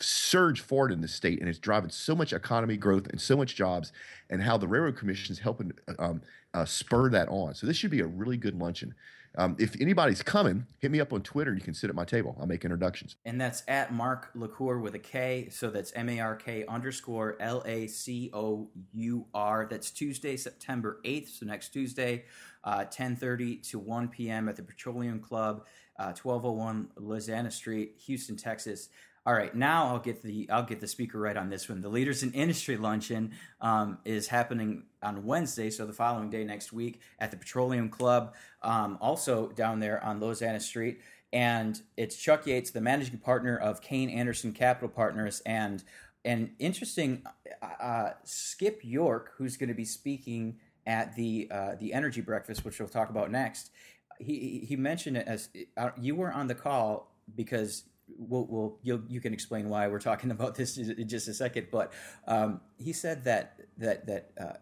surge 0.00 0.60
forward 0.60 0.92
in 0.92 1.00
the 1.00 1.08
state, 1.08 1.40
and 1.40 1.48
it's 1.48 1.58
driving 1.58 1.90
so 1.90 2.14
much 2.14 2.32
economy 2.32 2.76
growth 2.76 3.06
and 3.08 3.20
so 3.20 3.36
much 3.36 3.54
jobs, 3.54 3.92
and 4.28 4.42
how 4.42 4.56
the 4.56 4.68
railroad 4.68 4.96
commission 4.96 5.32
is 5.32 5.38
helping 5.38 5.72
um, 5.98 6.22
uh, 6.54 6.64
spur 6.64 7.08
that 7.10 7.28
on. 7.28 7.54
So 7.54 7.66
this 7.66 7.76
should 7.76 7.90
be 7.90 8.00
a 8.00 8.06
really 8.06 8.36
good 8.36 8.58
luncheon. 8.58 8.94
Um, 9.36 9.54
if 9.60 9.80
anybody's 9.80 10.22
coming, 10.22 10.66
hit 10.78 10.90
me 10.90 11.00
up 11.00 11.12
on 11.12 11.22
Twitter. 11.22 11.54
You 11.54 11.60
can 11.60 11.74
sit 11.74 11.88
at 11.88 11.94
my 11.94 12.04
table. 12.04 12.36
I'll 12.40 12.46
make 12.46 12.64
introductions. 12.64 13.14
And 13.24 13.40
that's 13.40 13.62
at 13.68 13.92
Mark 13.92 14.30
LaCour 14.34 14.80
with 14.80 14.94
a 14.96 14.98
K. 14.98 15.48
So 15.50 15.70
that's 15.70 15.92
M 15.92 16.08
A 16.08 16.18
R 16.18 16.34
K 16.34 16.64
underscore 16.66 17.36
L 17.40 17.62
A 17.64 17.86
C 17.86 18.30
O 18.32 18.68
U 18.92 19.26
R. 19.32 19.68
That's 19.70 19.90
Tuesday, 19.92 20.36
September 20.36 21.00
8th. 21.04 21.38
So 21.38 21.46
next 21.46 21.68
Tuesday, 21.68 22.24
uh, 22.64 22.84
10.30 22.90 23.68
to 23.70 23.78
1 23.78 24.08
p.m. 24.08 24.48
at 24.48 24.56
the 24.56 24.62
Petroleum 24.62 25.20
Club, 25.20 25.64
uh, 25.98 26.12
1201 26.20 26.88
Louisiana 26.96 27.52
Street, 27.52 27.94
Houston, 28.06 28.36
Texas. 28.36 28.88
All 29.26 29.34
right, 29.34 29.54
now 29.54 29.88
I'll 29.88 29.98
get 29.98 30.22
the 30.22 30.48
I'll 30.50 30.62
get 30.62 30.80
the 30.80 30.86
speaker 30.86 31.18
right 31.20 31.36
on 31.36 31.50
this 31.50 31.68
one. 31.68 31.82
The 31.82 31.90
Leaders 31.90 32.22
in 32.22 32.32
Industry 32.32 32.78
luncheon 32.78 33.32
um, 33.60 33.98
is 34.06 34.28
happening 34.28 34.84
on 35.02 35.26
Wednesday, 35.26 35.68
so 35.68 35.84
the 35.84 35.92
following 35.92 36.30
day 36.30 36.42
next 36.42 36.72
week 36.72 37.00
at 37.18 37.30
the 37.30 37.36
Petroleum 37.36 37.90
Club, 37.90 38.34
um, 38.62 38.96
also 38.98 39.48
down 39.48 39.78
there 39.78 40.02
on 40.02 40.20
Louisiana 40.20 40.58
Street. 40.58 41.00
And 41.34 41.80
it's 41.98 42.16
Chuck 42.16 42.46
Yates, 42.46 42.70
the 42.70 42.80
managing 42.80 43.18
partner 43.18 43.58
of 43.58 43.82
Kayne 43.82 44.08
Anderson 44.08 44.52
Capital 44.52 44.88
Partners, 44.88 45.42
and 45.44 45.84
and 46.24 46.52
interesting, 46.58 47.22
uh, 47.62 47.82
uh 47.82 48.12
Skip 48.24 48.80
York, 48.82 49.32
who's 49.36 49.58
going 49.58 49.68
to 49.68 49.74
be 49.74 49.84
speaking 49.84 50.56
at 50.86 51.14
the 51.14 51.46
uh, 51.50 51.74
the 51.78 51.92
Energy 51.92 52.22
Breakfast, 52.22 52.64
which 52.64 52.78
we'll 52.80 52.88
talk 52.88 53.10
about 53.10 53.30
next. 53.30 53.70
He 54.18 54.64
he 54.66 54.76
mentioned 54.76 55.18
it 55.18 55.28
as 55.28 55.50
uh, 55.76 55.90
you 56.00 56.14
were 56.14 56.32
on 56.32 56.46
the 56.46 56.54
call 56.54 57.12
because 57.36 57.84
we'll, 58.18 58.46
we'll 58.46 58.78
you 58.82 59.04
you 59.08 59.20
can 59.20 59.32
explain 59.32 59.68
why 59.68 59.88
we're 59.88 60.00
talking 60.00 60.30
about 60.36 60.54
this 60.54 60.76
in 60.76 61.08
just 61.08 61.28
a 61.28 61.34
second. 61.34 61.68
But 61.70 61.92
um, 62.26 62.60
he 62.78 62.92
said 62.92 63.24
that 63.24 63.60
that 63.78 64.06
that 64.06 64.30
uh, 64.40 64.52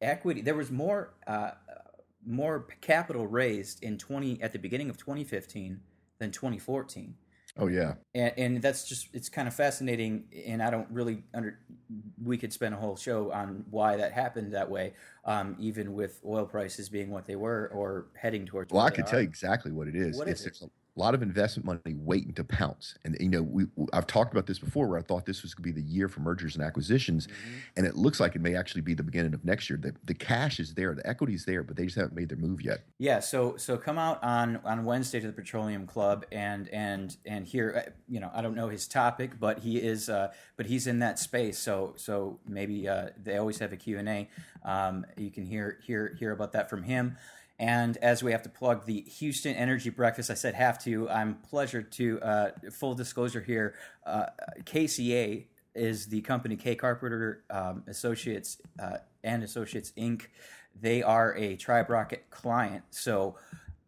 equity 0.00 0.40
there 0.40 0.54
was 0.54 0.70
more 0.70 1.14
uh, 1.26 1.52
more 2.26 2.66
capital 2.80 3.26
raised 3.26 3.82
in 3.82 3.98
twenty 3.98 4.40
at 4.42 4.52
the 4.52 4.58
beginning 4.58 4.90
of 4.90 4.96
2015 4.96 5.80
than 6.18 6.30
2014. 6.30 7.14
Oh 7.58 7.68
yeah, 7.68 7.94
and, 8.14 8.32
and 8.36 8.62
that's 8.62 8.86
just 8.86 9.08
it's 9.14 9.30
kind 9.30 9.48
of 9.48 9.54
fascinating, 9.54 10.24
and 10.46 10.62
I 10.62 10.68
don't 10.68 10.88
really 10.90 11.22
under. 11.32 11.58
We 12.22 12.36
could 12.36 12.52
spend 12.52 12.74
a 12.74 12.76
whole 12.76 12.96
show 12.96 13.32
on 13.32 13.64
why 13.70 13.96
that 13.96 14.12
happened 14.12 14.52
that 14.52 14.70
way, 14.70 14.92
um, 15.24 15.56
even 15.58 15.94
with 15.94 16.20
oil 16.26 16.44
prices 16.44 16.90
being 16.90 17.08
what 17.10 17.24
they 17.24 17.36
were 17.36 17.70
or 17.72 18.08
heading 18.14 18.44
towards. 18.44 18.74
Well, 18.74 18.84
I 18.84 18.90
could 18.90 19.06
tell 19.06 19.20
you 19.20 19.26
exactly 19.26 19.72
what 19.72 19.88
it 19.88 19.96
is. 19.96 20.18
What 20.18 20.28
it's, 20.28 20.42
is 20.42 20.62
it? 20.64 20.70
A 20.96 21.00
lot 21.00 21.14
of 21.14 21.22
investment 21.22 21.66
money 21.66 21.94
waiting 21.98 22.32
to 22.34 22.44
pounce. 22.44 22.94
And 23.04 23.16
you 23.20 23.28
know, 23.28 23.42
we 23.42 23.66
I've 23.92 24.06
talked 24.06 24.32
about 24.32 24.46
this 24.46 24.58
before, 24.58 24.88
where 24.88 24.98
I 24.98 25.02
thought 25.02 25.26
this 25.26 25.42
was 25.42 25.54
going 25.54 25.70
to 25.70 25.74
be 25.74 25.80
the 25.80 25.86
year 25.86 26.08
for 26.08 26.20
mergers 26.20 26.56
and 26.56 26.64
acquisitions, 26.64 27.26
mm-hmm. 27.26 27.58
and 27.76 27.86
it 27.86 27.96
looks 27.96 28.18
like 28.18 28.34
it 28.34 28.40
may 28.40 28.54
actually 28.54 28.80
be 28.80 28.94
the 28.94 29.02
beginning 29.02 29.34
of 29.34 29.44
next 29.44 29.68
year. 29.68 29.78
The, 29.80 29.94
the 30.04 30.14
cash 30.14 30.58
is 30.58 30.74
there, 30.74 30.94
the 30.94 31.06
equity 31.06 31.34
is 31.34 31.44
there, 31.44 31.62
but 31.62 31.76
they 31.76 31.84
just 31.84 31.96
haven't 31.96 32.14
made 32.14 32.28
their 32.28 32.38
move 32.38 32.62
yet. 32.62 32.80
Yeah. 32.98 33.20
So 33.20 33.56
so 33.56 33.76
come 33.76 33.98
out 33.98 34.22
on 34.22 34.60
on 34.64 34.84
Wednesday 34.84 35.20
to 35.20 35.26
the 35.26 35.32
Petroleum 35.32 35.86
Club 35.86 36.24
and 36.32 36.68
and 36.68 37.16
and 37.26 37.46
here, 37.46 37.84
uh, 37.86 37.90
you 38.08 38.20
know, 38.20 38.30
I 38.34 38.40
don't 38.40 38.54
know 38.54 38.68
his 38.68 38.88
topic, 38.88 39.38
but 39.38 39.58
he 39.60 39.78
is, 39.78 40.08
uh, 40.08 40.32
but 40.56 40.66
he's 40.66 40.86
in 40.86 41.00
that 41.00 41.18
space. 41.18 41.58
So 41.58 41.94
so 41.96 42.38
maybe 42.46 42.88
uh, 42.88 43.10
they 43.22 43.36
always 43.36 43.58
have 43.58 43.72
a 43.72 43.76
Q 43.76 43.98
and 43.98 44.08
A. 44.08 44.28
Um, 44.64 45.06
you 45.16 45.30
can 45.30 45.44
hear 45.44 45.78
hear 45.82 46.16
hear 46.18 46.32
about 46.32 46.52
that 46.52 46.70
from 46.70 46.82
him. 46.82 47.16
And 47.58 47.96
as 47.98 48.22
we 48.22 48.32
have 48.32 48.42
to 48.42 48.48
plug 48.48 48.84
the 48.84 49.00
Houston 49.02 49.54
Energy 49.54 49.90
Breakfast, 49.90 50.30
I 50.30 50.34
said 50.34 50.54
have 50.54 50.78
to. 50.84 51.08
I'm 51.08 51.36
pleasured 51.36 51.90
to 51.92 52.20
uh, 52.20 52.50
full 52.70 52.94
disclosure 52.94 53.40
here. 53.40 53.74
Uh, 54.04 54.26
KCA 54.64 55.46
is 55.74 56.06
the 56.06 56.20
company 56.22 56.56
K 56.56 56.74
Carpenter 56.74 57.44
um, 57.48 57.84
Associates 57.86 58.60
uh, 58.78 58.98
and 59.24 59.42
Associates 59.42 59.92
Inc. 59.96 60.26
They 60.78 61.02
are 61.02 61.34
a 61.36 61.56
Tribe 61.56 61.88
Rocket 61.88 62.28
client, 62.30 62.84
so 62.90 63.36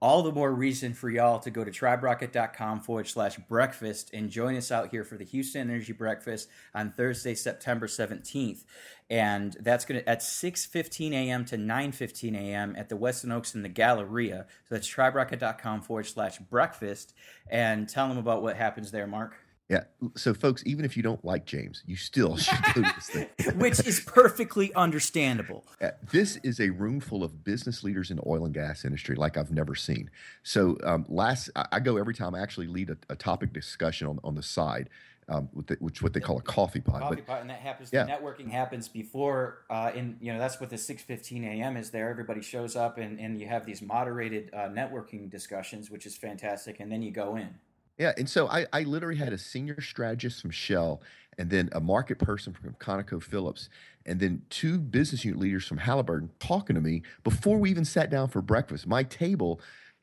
all 0.01 0.23
the 0.23 0.33
more 0.33 0.53
reason 0.53 0.95
for 0.95 1.11
y'all 1.11 1.41
to 1.41 1.51
go 1.51 1.65
to 1.65 1.71
triberocket.com 1.71 2.81
forward 2.81 3.09
slash 3.09 3.37
breakfast 3.49 4.11
and 4.13 4.31
join 4.31 4.57
us 4.57 4.71
out 4.71 4.91
here 4.91 5.05
for 5.05 5.17
the 5.17 5.25
Houston 5.25 5.63
Energy 5.63 5.93
Breakfast 5.93 6.49
on 6.75 6.93
Thursday, 6.93 7.35
September 7.35 7.87
17th. 7.87 8.65
And 9.11 9.57
that's 9.61 9.85
going 9.85 10.01
to 10.01 10.09
at 10.09 10.21
6.15 10.21 11.13
a.m. 11.13 11.45
to 11.47 11.57
9.15 11.57 12.37
a.m. 12.37 12.75
at 12.77 12.89
the 12.89 12.97
Westin 12.97 13.33
Oaks 13.33 13.55
in 13.55 13.63
the 13.63 13.69
Galleria. 13.69 14.47
So 14.69 14.75
that's 14.75 14.89
triberocket.com 14.89 15.83
forward 15.83 16.07
slash 16.07 16.39
breakfast. 16.39 17.15
And 17.51 17.89
tell 17.89 18.09
them 18.09 18.19
about 18.19 18.43
what 18.43 18.57
happens 18.57 18.91
there, 18.91 19.07
Mark. 19.07 19.37
Yeah. 19.69 19.85
So, 20.17 20.33
folks, 20.33 20.63
even 20.65 20.87
if 20.87 20.97
you 20.97 21.03
don't 21.03 21.23
like 21.25 21.45
James, 21.45 21.83
you 21.87 21.95
still 21.97 22.37
should 22.39 22.59
do 22.75 22.83
this 22.83 23.07
thing, 23.09 23.29
which 23.57 23.87
is 23.87 24.01
perfectly 24.01 24.73
understandable. 24.75 25.65
Yeah, 25.81 25.91
this 26.11 26.37
is 26.43 26.59
a 26.59 26.71
room 26.71 27.01
full 27.01 27.23
of 27.23 27.45
business 27.45 27.85
leaders 27.85 28.11
in 28.11 28.17
the 28.17 28.23
oil 28.27 28.47
and 28.47 28.55
gas 28.55 28.85
industry 28.85 29.15
like 29.15 29.37
I've 29.37 29.53
never 29.53 29.75
seen. 29.75 30.11
So, 30.43 30.79
um, 30.85 31.05
last 31.09 31.51
I, 31.55 31.67
I, 31.73 31.81
go 31.81 31.99
every 31.99 32.15
time 32.15 32.35
I 32.35 32.41
actually 32.41 32.69
lead 32.69 32.91
a, 32.91 32.97
a 33.11 33.17
topic 33.17 33.53
discussion 33.53 34.09
on 34.09 34.19
on 34.25 34.35
the 34.35 34.43
side. 34.43 34.89
Um, 35.31 35.51
the, 35.67 35.77
which 35.81 36.01
what 36.01 36.15
they 36.15 36.21
call 36.21 36.39
a 36.39 36.43
coffee 36.43 36.81
pot. 36.81 37.03
Coffee 37.03 37.17
but, 37.17 37.27
pot, 37.27 37.41
and 37.43 37.51
that 37.51 37.61
happens. 37.61 37.91
Yeah. 37.93 38.05
The 38.05 38.13
networking 38.13 38.51
happens 38.51 38.89
before. 38.89 39.59
Uh, 39.69 39.91
in 39.95 40.17
you 40.23 40.33
know 40.33 40.39
that's 40.39 40.59
what 40.59 40.71
the 40.71 40.79
six 40.79 41.03
fifteen 41.03 41.45
a.m. 41.45 41.77
is. 41.77 41.91
There, 41.91 42.09
everybody 42.09 42.41
shows 42.41 42.75
up, 42.77 42.97
and 42.97 43.21
and 43.21 43.39
you 43.39 43.47
have 43.47 43.67
these 43.67 43.83
moderated 43.83 44.49
uh, 44.55 44.69
networking 44.69 45.29
discussions, 45.29 45.91
which 45.91 46.07
is 46.07 46.17
fantastic. 46.17 46.81
And 46.81 46.91
then 46.91 47.03
you 47.03 47.11
go 47.11 47.37
in. 47.37 47.51
Yeah, 47.99 48.13
and 48.17 48.31
so 48.31 48.49
I, 48.49 48.67
I 48.73 48.83
literally 48.85 49.17
had 49.17 49.33
a 49.33 49.39
senior 49.39 49.81
strategist 49.81 50.41
from 50.41 50.53
Shell, 50.53 51.03
and 51.37 51.51
then 51.51 51.69
a 51.73 51.81
market 51.81 52.19
person 52.19 52.53
from 52.53 52.75
ConocoPhillips, 52.75 53.69
and 54.07 54.21
then 54.21 54.43
two 54.51 54.79
business 54.79 55.25
unit 55.25 55.41
leaders 55.41 55.67
from 55.67 55.79
Halliburton 55.79 56.31
talking 56.39 56.75
to 56.75 56.81
me 56.81 57.03
before 57.25 57.59
we 57.59 57.71
even 57.71 57.85
sat 57.85 58.09
down 58.09 58.29
for 58.29 58.41
breakfast. 58.41 58.87
My 58.87 59.03
table, 59.03 59.61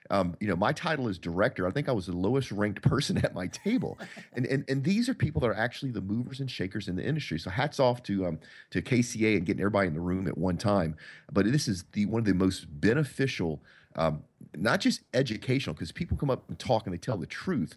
um, 0.09 0.35
you 0.41 0.47
know, 0.47 0.57
my 0.57 0.73
title 0.73 1.07
is 1.07 1.17
director. 1.17 1.67
I 1.67 1.71
think 1.71 1.87
I 1.87 1.93
was 1.93 2.05
the 2.07 2.15
lowest 2.15 2.51
ranked 2.51 2.81
person 2.89 3.17
at 3.17 3.33
my 3.33 3.47
table, 3.47 3.97
and 4.33 4.45
and 4.45 4.65
and 4.69 4.83
these 4.83 5.07
are 5.07 5.13
people 5.13 5.39
that 5.41 5.47
are 5.47 5.55
actually 5.55 5.91
the 5.91 6.01
movers 6.01 6.41
and 6.41 6.51
shakers 6.51 6.89
in 6.89 6.97
the 6.97 7.03
industry. 7.03 7.39
So 7.39 7.49
hats 7.49 7.79
off 7.79 8.03
to 8.03 8.25
um, 8.25 8.39
to 8.71 8.81
KCA 8.81 9.37
and 9.37 9.45
getting 9.45 9.61
everybody 9.61 9.87
in 9.87 9.93
the 9.93 10.01
room 10.01 10.27
at 10.27 10.37
one 10.37 10.57
time. 10.57 10.97
But 11.31 11.49
this 11.49 11.69
is 11.69 11.85
the 11.93 12.07
one 12.07 12.19
of 12.19 12.25
the 12.25 12.33
most 12.33 12.65
beneficial 12.81 13.61
um, 13.95 14.23
not 14.55 14.79
just 14.79 15.01
educational, 15.13 15.73
because 15.73 15.91
people 15.91 16.17
come 16.17 16.29
up 16.29 16.47
and 16.49 16.57
talk 16.59 16.85
and 16.85 16.93
they 16.93 16.97
tell 16.97 17.17
the 17.17 17.25
truth. 17.25 17.75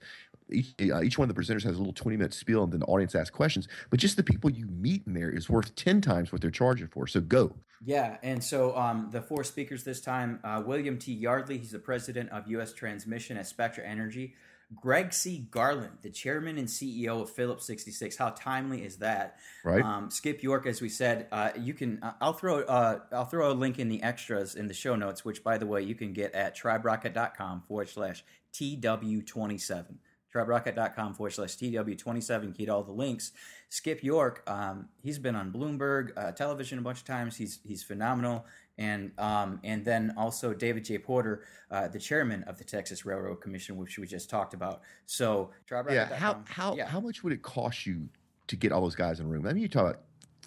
Each, 0.50 0.74
uh, 0.80 1.02
each, 1.02 1.18
one 1.18 1.28
of 1.28 1.34
the 1.34 1.40
presenters 1.40 1.62
has 1.64 1.76
a 1.76 1.78
little 1.78 1.92
20 1.92 2.16
minute 2.16 2.32
spiel 2.32 2.64
and 2.64 2.72
then 2.72 2.80
the 2.80 2.86
audience 2.86 3.14
asks 3.14 3.28
questions 3.28 3.68
but 3.90 4.00
just 4.00 4.16
the 4.16 4.22
people 4.22 4.48
you 4.48 4.64
meet 4.64 5.02
in 5.06 5.12
there 5.12 5.28
is 5.28 5.50
worth 5.50 5.74
10 5.74 6.00
times 6.00 6.32
what 6.32 6.40
they're 6.40 6.50
charging 6.50 6.88
for 6.88 7.06
so 7.06 7.20
go. 7.20 7.54
Yeah 7.84 8.16
and 8.22 8.42
so 8.42 8.74
um, 8.74 9.10
the 9.12 9.20
four 9.20 9.44
speakers 9.44 9.84
this 9.84 10.00
time 10.00 10.40
uh, 10.44 10.62
william 10.64 10.96
t. 10.96 11.12
Yardley 11.12 11.58
he's 11.58 11.72
the 11.72 11.78
president 11.78 12.30
of 12.30 12.46
us 12.46 12.72
transmission 12.72 13.36
at 13.36 13.46
spectra 13.46 13.84
energy 13.84 14.36
Greg 14.74 15.14
C. 15.14 15.46
Garland, 15.50 15.98
the 16.02 16.10
chairman 16.10 16.58
and 16.58 16.68
CEO 16.68 17.22
of 17.22 17.30
Phillips 17.30 17.64
66. 17.66 18.16
How 18.16 18.30
timely 18.30 18.84
is 18.84 18.96
that? 18.98 19.38
Right. 19.64 19.82
Um, 19.82 20.10
Skip 20.10 20.42
York, 20.42 20.66
as 20.66 20.82
we 20.82 20.90
said, 20.90 21.26
uh, 21.32 21.50
you 21.58 21.72
can. 21.72 22.02
Uh, 22.02 22.12
I'll 22.20 22.34
throw. 22.34 22.60
Uh, 22.60 23.00
I'll 23.10 23.24
throw 23.24 23.50
a 23.50 23.54
link 23.54 23.78
in 23.78 23.88
the 23.88 24.02
extras 24.02 24.54
in 24.54 24.68
the 24.68 24.74
show 24.74 24.94
notes, 24.94 25.24
which, 25.24 25.42
by 25.42 25.56
the 25.56 25.66
way, 25.66 25.82
you 25.82 25.94
can 25.94 26.12
get 26.12 26.34
at 26.34 26.56
triberocket.com 26.56 27.62
forward 27.66 27.88
slash 27.88 28.24
tw27. 28.52 29.94
Triberocket.com 30.34 31.14
forward 31.14 31.32
slash 31.32 31.56
TW27. 31.56 32.56
Get 32.56 32.68
all 32.68 32.82
the 32.82 32.92
links. 32.92 33.32
Skip 33.70 34.02
York, 34.02 34.42
um, 34.46 34.88
he's 35.02 35.18
been 35.18 35.34
on 35.34 35.50
Bloomberg 35.50 36.10
uh, 36.16 36.32
television 36.32 36.78
a 36.78 36.82
bunch 36.82 36.98
of 36.98 37.04
times. 37.04 37.36
He's 37.36 37.60
he's 37.64 37.82
phenomenal 37.82 38.44
and 38.78 39.10
um, 39.18 39.60
and 39.64 39.84
then 39.84 40.14
also 40.16 40.54
David 40.54 40.84
J. 40.84 40.98
Porter, 40.98 41.42
uh, 41.70 41.88
the 41.88 41.98
chairman 41.98 42.44
of 42.44 42.58
the 42.58 42.64
Texas 42.64 43.04
Railroad 43.04 43.40
Commission, 43.40 43.76
which 43.76 43.98
we 43.98 44.06
just 44.06 44.30
talked 44.30 44.54
about. 44.54 44.82
So, 45.06 45.50
yeah, 45.90 46.14
how 46.14 46.42
how 46.46 46.76
yeah. 46.76 46.86
how 46.86 47.00
much 47.00 47.24
would 47.24 47.32
it 47.32 47.42
cost 47.42 47.86
you 47.86 48.08
to 48.46 48.56
get 48.56 48.72
all 48.72 48.80
those 48.80 48.94
guys 48.94 49.20
in 49.20 49.26
a 49.26 49.28
room? 49.28 49.46
I 49.46 49.52
mean, 49.52 49.62
you 49.62 49.68
talk 49.68 49.82
about 49.82 50.00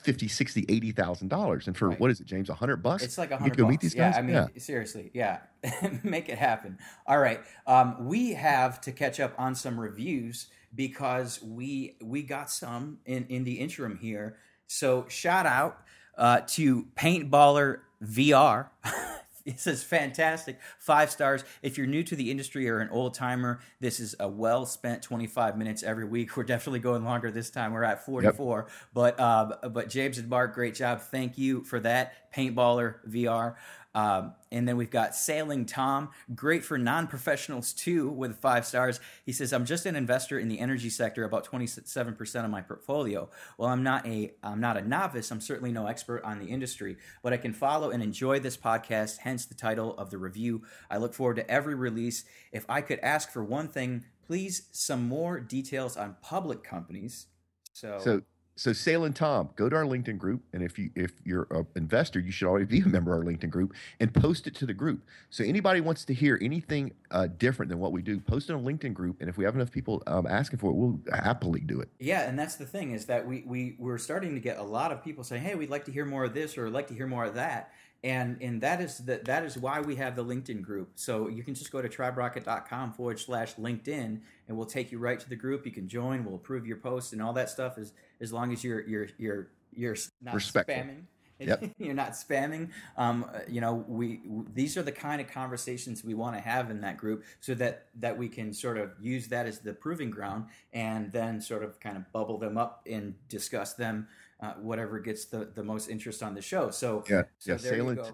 50 0.04 0.28
60 0.28 0.66
80 0.68 0.92
thousand 0.94 1.28
dollars 1.28 1.68
and 1.68 1.78
for 1.78 1.90
right. 1.90 2.00
what 2.00 2.10
is 2.10 2.20
it 2.20 2.26
james 2.26 2.50
100 2.50 2.78
bucks 2.78 3.04
it's 3.04 3.20
like 3.20 3.30
100 3.30 3.56
go 3.56 3.64
bucks. 3.64 3.70
meet 3.72 3.80
these 3.82 3.94
guys 3.94 4.16
yeah 4.16 4.20
i 4.20 4.22
mean 4.24 4.34
yeah. 4.34 4.48
seriously 4.58 5.12
yeah 5.14 5.40
make 6.04 6.28
it 6.28 6.40
happen 6.40 6.80
all 7.06 7.20
right 7.20 7.42
um, 7.68 8.08
we 8.08 8.34
have 8.34 8.82
to 8.82 8.92
catch 8.92 9.20
up 9.20 9.34
on 9.38 9.54
some 9.54 9.80
reviews 9.80 10.48
because 10.74 11.40
we 11.44 11.98
we 12.02 12.24
got 12.24 12.50
some 12.50 12.98
in 13.06 13.28
in 13.30 13.44
the 13.44 13.54
interim 13.54 13.96
here 13.98 14.38
so 14.66 15.06
shout 15.08 15.46
out 15.46 15.84
uh, 16.18 16.41
to 16.47 16.88
paintballer 16.95 17.80
VR. 18.03 18.70
this 19.45 19.68
is 19.68 19.84
fantastic. 19.84 20.59
Five 20.80 21.12
stars. 21.12 21.43
If 21.62 21.78
you're 21.78 21.88
new 21.88 22.03
to 22.03 22.16
the 22.16 22.32
industry 22.32 22.70
or 22.70 22.80
an 22.80 22.89
old 22.89 23.14
timer, 23.14 23.59
this 23.80 23.99
is 23.99 24.16
a 24.20 24.28
well 24.28 24.66
spent 24.66 25.01
25 25.01 25.57
minutes 25.57 25.84
every 25.84 26.05
week. 26.05 26.36
We're 26.38 26.43
definitely 26.43 26.80
going 26.80 27.03
longer 27.03 27.32
this 27.32 27.49
time. 27.49 27.74
We're 27.74 27.84
at 27.84 28.05
44. 28.05 28.57
Yep. 28.57 28.70
But 28.93 29.20
uh, 29.20 29.70
but 29.70 29.89
James 29.89 30.18
and 30.18 30.30
Mark, 30.30 30.53
great 30.53 30.76
job. 30.76 31.01
Thank 31.01 31.38
you 31.38 31.64
for 31.64 31.80
that. 31.82 32.32
Paintballer 32.34 32.95
VR. 33.09 33.55
Um, 33.94 34.34
and 34.52 34.68
then 34.68 34.78
we've 34.78 34.89
got 34.89 35.16
Sailing 35.16 35.66
Tom, 35.66 36.10
great 36.34 36.64
for 36.64 36.78
non 36.78 37.08
professionals 37.08 37.74
too, 37.74 38.10
with 38.10 38.38
five 38.38 38.66
stars. 38.66 39.00
He 39.26 39.34
says, 39.34 39.52
"I'm 39.52 39.66
just 39.66 39.86
an 39.86 39.96
investor 39.96 40.39
in 40.39 40.48
the 40.48 40.60
energy 40.60 40.89
sector, 40.89 41.24
about 41.24 41.44
27 41.44 42.16
percent 42.16 42.46
of 42.46 42.52
my 42.52 42.62
portfolio. 42.62 43.30
Well, 43.58 43.70
I'm 43.70 43.84
not 43.84 44.06
a 44.08 44.34
I'm 44.44 44.62
not 44.62 44.78
a 44.78 44.88
novice. 44.88 45.32
I'm 45.32 45.42
certainly 45.42 45.72
no 45.72 45.88
expert 45.88 46.24
on 46.24 46.39
the 46.39 46.48
industry, 46.48 46.98
but 47.22 47.34
I 47.34 47.38
can 47.38 47.54
follow 47.54 47.89
and 47.89 48.02
enjoy 48.02 48.39
this 48.39 48.58
podcast. 48.58 49.20
Hence 49.20 49.46
the 49.46 49.56
title 49.56 49.98
of 49.98 50.10
the 50.10 50.18
review. 50.18 50.64
I 50.89 50.98
look 50.98 51.14
forward 51.14 51.36
to 51.38 51.52
every 51.52 51.76
release. 51.76 52.24
If 52.52 52.66
I 52.70 52.82
could 52.82 53.00
ask 53.00 53.30
for 53.30 53.44
one 53.44 53.68
thing, 53.68 54.06
please 54.26 54.68
some 54.72 55.08
more 55.08 55.39
details 55.39 55.98
on 55.98 56.16
public 56.22 56.64
companies." 56.64 57.28
So, 57.74 58.00
so 58.04 58.22
so 58.56 58.74
Sailing 58.74 59.14
Tom, 59.14 59.49
go 59.56 59.70
to 59.70 59.76
our 59.76 59.86
LinkedIn 59.86 60.18
group, 60.18 60.41
and 60.54 60.62
if 60.62 60.78
you 60.78 60.91
if 60.95 61.14
you're 61.24 61.47
an 61.52 61.66
investor, 61.76 62.20
you 62.20 62.32
should 62.32 62.47
already 62.47 62.66
be 62.66 62.80
a 62.80 62.88
member 62.88 63.14
of 63.14 63.20
our 63.20 63.26
LinkedIn 63.26 63.49
group 63.49 63.74
and 63.99 64.14
post 64.14 64.47
it 64.47 64.56
to 64.56 64.66
the 64.66 64.74
group. 64.74 65.02
So 65.30 65.43
anybody 65.43 65.82
wants 65.82 66.06
to 66.06 66.14
hear 66.14 66.38
anything 66.41 66.93
uh, 67.12 67.28
different 67.38 67.70
than 67.70 67.80
what 67.80 67.91
we 67.91 68.02
do, 68.02 68.20
post 68.20 68.49
it 68.49 68.54
on 68.54 68.64
LinkedIn 68.64 68.93
group, 68.93 69.18
and 69.20 69.30
if 69.30 69.38
we 69.38 69.45
have 69.45 69.56
enough 69.56 69.72
people 69.72 70.04
um, 70.08 70.28
asking 70.28 70.60
for 70.60 70.72
it, 70.72 70.76
we'll 70.76 70.99
happily 71.14 71.62
do 71.62 71.80
it. 71.80 71.89
Yeah, 71.99 72.28
and 72.28 72.38
that's 72.38 72.56
the 72.56 72.66
thing 72.66 72.91
is 72.91 73.06
that 73.06 73.26
we 73.26 73.43
we 73.45 73.76
we're 73.80 73.97
starting 73.97 74.34
to 74.36 74.41
get 74.41 74.58
a 74.58 74.64
lot 74.64 74.91
of 74.91 75.04
people 75.04 75.24
saying, 75.24 75.43
"Hey, 75.43 75.56
we'd 75.56 75.70
like 75.70 75.86
to 75.86 75.91
hear 75.91 76.06
more 76.06 76.26
of 76.26 76.34
this 76.34 76.58
or 76.58 76.70
like 76.70 76.88
to 76.88 76.93
hear 76.93 77.08
more 77.08 77.26
of 77.26 77.36
that." 77.36 77.72
And 78.04 78.41
and 78.41 78.62
that 78.62 78.82
is 78.82 78.97
that 78.99 79.26
that 79.26 79.43
is 79.43 79.58
why 79.58 79.80
we 79.80 79.95
have 79.95 80.16
the 80.16 80.26
linkedin 80.26 80.62
group. 80.62 80.91
So 80.95 81.28
you 81.28 81.43
can 81.43 81.54
just 81.54 81.72
go 81.72 81.82
to 81.82 81.89
triberocket.com 81.89 82.93
forward 82.93 83.20
slash 83.20 83.56
linkedin 83.56 84.20
and 84.47 84.58
we'll 84.58 84.66
take 84.66 84.91
you 84.91 84.97
right 84.97 85.20
to 85.20 85.30
the 85.30 85.36
group. 85.36 85.66
You 85.66 85.72
can 85.72 85.88
join 85.88 86.26
we'll 86.26 86.36
approve 86.36 86.66
your 86.66 86.78
posts 86.78 87.14
and 87.14 87.22
all 87.22 87.34
that 87.34 87.49
stuff 87.49 87.78
as 87.78 87.93
as 88.20 88.34
long 88.34 88.52
as 88.52 88.64
you're 88.64 88.82
you're 88.82 89.08
you're 89.18 89.47
you're 89.74 89.95
not 90.22 90.36
Respectful. 90.36 90.76
spamming 90.76 91.04
Yep. 91.48 91.72
you're 91.78 91.94
not 91.94 92.12
spamming. 92.12 92.70
Um, 92.98 93.26
you 93.48 93.62
know, 93.62 93.86
we 93.88 94.22
these 94.54 94.78
are 94.78 94.84
the 94.84 94.92
kind 94.92 95.22
of 95.22 95.28
conversations 95.28 96.04
we 96.04 96.14
want 96.14 96.36
to 96.36 96.42
have 96.42 96.70
in 96.70 96.82
that 96.82 96.98
group, 96.98 97.24
so 97.39 97.54
that 97.56 97.88
that 98.00 98.18
we 98.18 98.30
can 98.30 98.54
sort 98.54 98.78
of 98.78 98.92
use 99.00 99.28
that 99.28 99.46
as 99.46 99.60
the 99.60 99.74
proving 99.74 100.10
ground, 100.10 100.46
and 100.74 101.12
then 101.12 101.42
sort 101.42 101.64
of 101.64 101.80
kind 101.80 101.98
of 101.98 102.12
bubble 102.12 102.38
them 102.38 102.58
up 102.58 102.86
and 102.89 103.16
discuss 103.30 103.74
them 103.74 104.08
uh, 104.42 104.54
whatever 104.54 105.00
gets 105.00 105.26
the, 105.26 105.50
the 105.54 105.64
most 105.64 105.89
interest 105.89 106.24
on 106.24 106.34
the 106.34 106.42
show. 106.42 106.72
So 106.72 107.04
yeah, 107.10 107.24
so 107.38 107.52
yeah, 107.52 108.12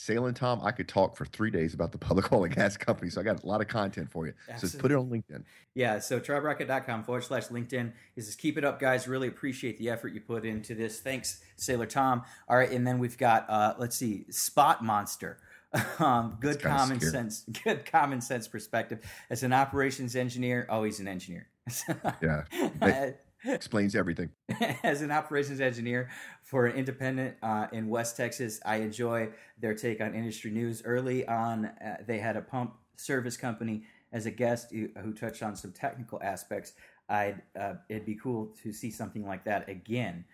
Sailing 0.00 0.32
Tom, 0.32 0.62
I 0.64 0.70
could 0.70 0.88
talk 0.88 1.14
for 1.14 1.26
three 1.26 1.50
days 1.50 1.74
about 1.74 1.92
the 1.92 1.98
public 1.98 2.32
oil 2.32 2.44
and 2.44 2.54
gas 2.54 2.74
company. 2.74 3.10
So 3.10 3.20
I 3.20 3.24
got 3.24 3.44
a 3.44 3.46
lot 3.46 3.60
of 3.60 3.68
content 3.68 4.10
for 4.10 4.26
you. 4.26 4.32
Absolutely. 4.48 4.78
So 4.78 4.80
put 4.80 4.90
it 4.92 4.94
on 4.94 5.10
LinkedIn. 5.10 5.44
Yeah. 5.74 5.98
So 5.98 6.18
triberocket.com 6.18 7.04
forward 7.04 7.24
slash 7.24 7.48
LinkedIn. 7.48 7.92
He 8.14 8.22
says, 8.22 8.34
keep 8.34 8.56
it 8.56 8.64
up, 8.64 8.80
guys. 8.80 9.06
Really 9.06 9.28
appreciate 9.28 9.78
the 9.78 9.90
effort 9.90 10.14
you 10.14 10.22
put 10.22 10.46
into 10.46 10.74
this. 10.74 11.00
Thanks, 11.00 11.42
Sailor 11.56 11.84
Tom. 11.84 12.22
All 12.48 12.56
right. 12.56 12.70
And 12.70 12.86
then 12.86 12.98
we've 12.98 13.18
got, 13.18 13.44
uh, 13.50 13.74
let's 13.76 13.94
see, 13.94 14.24
Spot 14.30 14.82
Monster. 14.82 15.38
Um, 16.00 16.36
good 16.40 16.60
common 16.60 16.98
scary. 16.98 17.12
sense, 17.12 17.44
good 17.64 17.84
common 17.84 18.20
sense 18.20 18.48
perspective. 18.48 18.98
As 19.28 19.44
an 19.44 19.52
operations 19.52 20.16
engineer, 20.16 20.66
always 20.68 20.98
an 20.98 21.06
engineer. 21.06 21.46
yeah. 22.20 23.12
Explains 23.44 23.94
everything. 23.94 24.30
As 24.82 25.02
an 25.02 25.10
operations 25.10 25.60
engineer 25.60 26.10
for 26.42 26.66
an 26.66 26.76
independent 26.76 27.36
uh, 27.42 27.66
in 27.72 27.88
West 27.88 28.16
Texas, 28.16 28.60
I 28.64 28.76
enjoy 28.76 29.30
their 29.58 29.74
take 29.74 30.00
on 30.00 30.14
industry 30.14 30.50
news. 30.50 30.82
Early 30.84 31.26
on, 31.26 31.66
uh, 31.66 31.98
they 32.06 32.18
had 32.18 32.36
a 32.36 32.42
pump 32.42 32.74
service 32.96 33.36
company 33.36 33.84
as 34.12 34.26
a 34.26 34.30
guest 34.30 34.72
who, 34.72 34.88
who 35.02 35.12
touched 35.12 35.42
on 35.42 35.56
some 35.56 35.72
technical 35.72 36.20
aspects. 36.22 36.72
I'd 37.08 37.42
uh, 37.58 37.74
it'd 37.88 38.06
be 38.06 38.14
cool 38.14 38.54
to 38.62 38.72
see 38.72 38.90
something 38.90 39.26
like 39.26 39.44
that 39.44 39.68
again, 39.68 40.24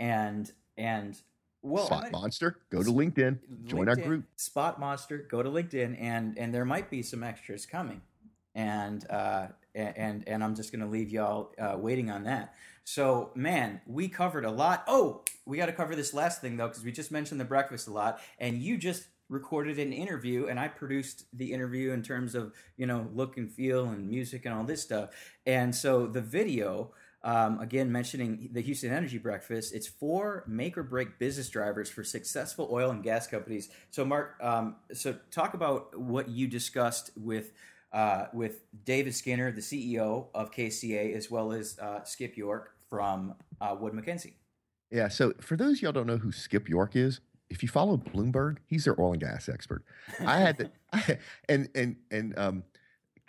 and 0.00 0.50
and 0.76 1.16
well, 1.62 1.86
Spot 1.86 2.10
Monster, 2.10 2.58
go 2.70 2.82
to 2.82 2.90
LinkedIn, 2.90 3.38
join 3.64 3.88
our 3.88 3.94
group. 3.94 4.24
Spot 4.36 4.80
Monster, 4.80 5.26
go 5.30 5.42
to 5.42 5.48
LinkedIn, 5.48 5.96
and 6.00 6.36
and 6.36 6.52
there 6.52 6.64
might 6.64 6.90
be 6.90 7.02
some 7.02 7.22
extras 7.22 7.66
coming 7.66 8.02
and 8.54 9.08
uh, 9.10 9.48
and 9.74 10.24
and 10.26 10.44
I'm 10.44 10.54
just 10.54 10.72
going 10.72 10.82
to 10.82 10.88
leave 10.88 11.10
y'all 11.10 11.52
uh, 11.58 11.76
waiting 11.78 12.10
on 12.10 12.24
that. 12.24 12.54
So, 12.84 13.30
man, 13.34 13.80
we 13.86 14.08
covered 14.08 14.44
a 14.44 14.50
lot. 14.50 14.84
Oh, 14.86 15.22
we 15.46 15.56
got 15.56 15.66
to 15.66 15.72
cover 15.72 15.96
this 15.96 16.12
last 16.14 16.40
thing 16.40 16.56
though, 16.56 16.68
because 16.68 16.84
we 16.84 16.92
just 16.92 17.10
mentioned 17.10 17.40
the 17.40 17.44
breakfast 17.44 17.88
a 17.88 17.92
lot, 17.92 18.20
and 18.38 18.62
you 18.62 18.76
just 18.76 19.06
recorded 19.30 19.78
an 19.78 19.92
interview, 19.92 20.46
and 20.46 20.60
I 20.60 20.68
produced 20.68 21.24
the 21.32 21.52
interview 21.52 21.92
in 21.92 22.02
terms 22.02 22.34
of 22.34 22.52
you 22.76 22.86
know 22.86 23.08
look 23.14 23.36
and 23.36 23.50
feel 23.50 23.86
and 23.86 24.08
music 24.08 24.44
and 24.44 24.54
all 24.54 24.64
this 24.64 24.82
stuff. 24.82 25.10
And 25.46 25.74
so 25.74 26.06
the 26.06 26.22
video. 26.22 26.92
Um, 27.26 27.58
again, 27.58 27.90
mentioning 27.90 28.50
the 28.52 28.60
Houston 28.60 28.92
Energy 28.92 29.16
Breakfast, 29.16 29.74
it's 29.74 29.86
four 29.86 30.44
make 30.46 30.76
or 30.76 30.82
break 30.82 31.18
business 31.18 31.48
drivers 31.48 31.88
for 31.88 32.04
successful 32.04 32.68
oil 32.70 32.90
and 32.90 33.02
gas 33.02 33.26
companies. 33.26 33.70
So, 33.90 34.04
Mark, 34.04 34.36
um, 34.42 34.76
so 34.92 35.16
talk 35.30 35.54
about 35.54 35.98
what 35.98 36.28
you 36.28 36.46
discussed 36.46 37.12
with 37.16 37.52
uh, 37.94 38.26
with 38.32 38.64
David 38.84 39.14
Skinner, 39.14 39.52
the 39.52 39.60
CEO 39.60 40.26
of 40.34 40.50
KCA, 40.50 41.14
as 41.14 41.30
well 41.30 41.52
as 41.52 41.78
uh, 41.78 42.02
Skip 42.02 42.36
York 42.36 42.74
from 42.90 43.34
uh, 43.60 43.76
Wood 43.78 43.94
Mackenzie. 43.94 44.34
Yeah. 44.90 45.08
So 45.08 45.32
for 45.40 45.56
those 45.56 45.80
y'all 45.80 45.92
don't 45.92 46.06
know 46.06 46.18
who 46.18 46.32
Skip 46.32 46.68
York 46.68 46.96
is, 46.96 47.20
if 47.48 47.62
you 47.62 47.68
follow 47.68 47.96
Bloomberg, 47.96 48.58
he's 48.66 48.84
their 48.84 49.00
oil 49.00 49.12
and 49.12 49.20
gas 49.20 49.48
expert. 49.48 49.84
I 50.20 50.38
had 50.38 50.58
to, 50.58 50.70
I, 50.92 51.18
and 51.48 51.68
and 51.74 51.96
and 52.10 52.38
um, 52.38 52.64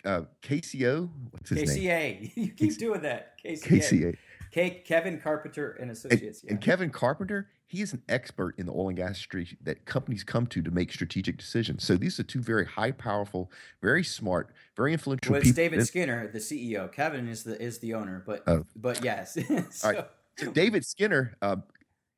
uh, 0.04 0.22
KCO. 0.42 1.08
What's 1.30 1.50
his 1.50 1.70
KCA. 1.70 1.86
name? 1.86 2.30
You 2.34 2.50
keep 2.50 2.76
doing 2.76 3.02
that. 3.02 3.42
KCA. 3.42 3.62
KCA. 3.62 4.16
K- 4.50 4.82
Kevin 4.84 5.20
Carpenter 5.20 5.76
and 5.80 5.90
Associates. 5.90 6.40
And, 6.42 6.50
yeah. 6.50 6.54
and 6.54 6.60
Kevin 6.60 6.90
Carpenter, 6.90 7.48
he 7.66 7.82
is 7.82 7.92
an 7.92 8.02
expert 8.08 8.54
in 8.58 8.66
the 8.66 8.72
oil 8.72 8.88
and 8.88 8.96
gas 8.96 9.18
street 9.18 9.56
that 9.62 9.84
companies 9.84 10.22
come 10.22 10.46
to 10.46 10.62
to 10.62 10.70
make 10.70 10.92
strategic 10.92 11.36
decisions. 11.36 11.84
So 11.84 11.96
these 11.96 12.20
are 12.20 12.22
two 12.22 12.40
very 12.40 12.64
high, 12.64 12.92
powerful, 12.92 13.50
very 13.82 14.04
smart, 14.04 14.50
very 14.76 14.92
influential 14.92 15.32
well, 15.32 15.40
it's 15.40 15.50
people. 15.50 15.64
David 15.64 15.86
Skinner, 15.86 16.28
the 16.28 16.38
CEO. 16.38 16.90
Kevin 16.92 17.28
is 17.28 17.42
the 17.42 17.60
is 17.60 17.78
the 17.78 17.94
owner, 17.94 18.22
but 18.24 18.44
oh. 18.46 18.64
but 18.76 19.02
yes. 19.02 19.34
so, 19.70 19.88
All 19.88 19.92
right. 19.92 20.06
So 20.38 20.52
David 20.52 20.84
Skinner, 20.84 21.36
uh, 21.42 21.56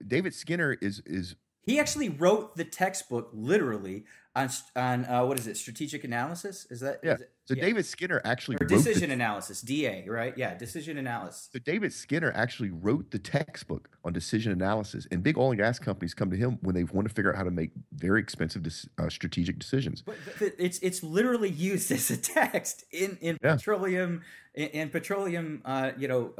David 0.07 0.35
Skinner 0.35 0.77
is 0.83 1.01
is 1.07 1.35
he 1.63 1.79
actually 1.79 2.09
wrote 2.09 2.57
the 2.57 2.65
textbook 2.65 3.31
literally 3.33 4.05
on 4.39 4.51
on 4.77 5.05
uh, 5.07 5.25
what 5.25 5.39
is 5.39 5.47
it? 5.47 5.57
Strategic 5.57 6.05
analysis? 6.05 6.67
Is 6.71 6.81
that 6.81 7.01
yeah? 7.03 7.15
Is 7.15 7.21
it, 7.23 7.33
so 7.45 7.55
yeah. 7.55 7.63
David 7.63 7.87
Skinner 7.87 8.21
actually 8.25 8.57
or 8.61 8.67
decision 8.67 9.09
the, 9.09 9.15
analysis, 9.15 9.63
DA, 9.63 10.05
right? 10.09 10.37
Yeah, 10.37 10.55
decision 10.55 10.99
analysis. 10.99 11.49
So 11.53 11.59
David 11.59 11.93
Skinner 11.93 12.33
actually 12.35 12.71
wrote 12.71 13.11
the 13.11 13.19
textbook 13.19 13.89
on 14.05 14.13
decision 14.13 14.53
analysis, 14.53 15.07
and 15.11 15.23
big 15.23 15.37
oil 15.37 15.51
and 15.51 15.59
gas 15.59 15.79
companies 15.79 16.15
come 16.15 16.31
to 16.31 16.37
him 16.37 16.59
when 16.61 16.75
they 16.75 16.85
want 16.85 17.09
to 17.09 17.15
figure 17.15 17.33
out 17.33 17.37
how 17.37 17.45
to 17.45 17.51
make 17.51 17.71
very 17.93 18.21
expensive 18.21 18.67
uh, 18.99 19.09
strategic 19.09 19.59
decisions. 19.59 20.03
But 20.03 20.17
it's 20.59 20.79
it's 20.79 21.03
literally 21.03 21.51
used 21.51 21.91
as 21.99 22.11
a 22.11 22.17
text 22.17 22.85
in 22.93 23.19
in 23.21 23.39
yeah. 23.43 23.57
petroleum 23.57 24.23
in, 24.55 24.69
in 24.69 24.91
petroleum, 24.91 25.63
uh, 25.65 25.93
you 25.97 26.09
know. 26.09 26.33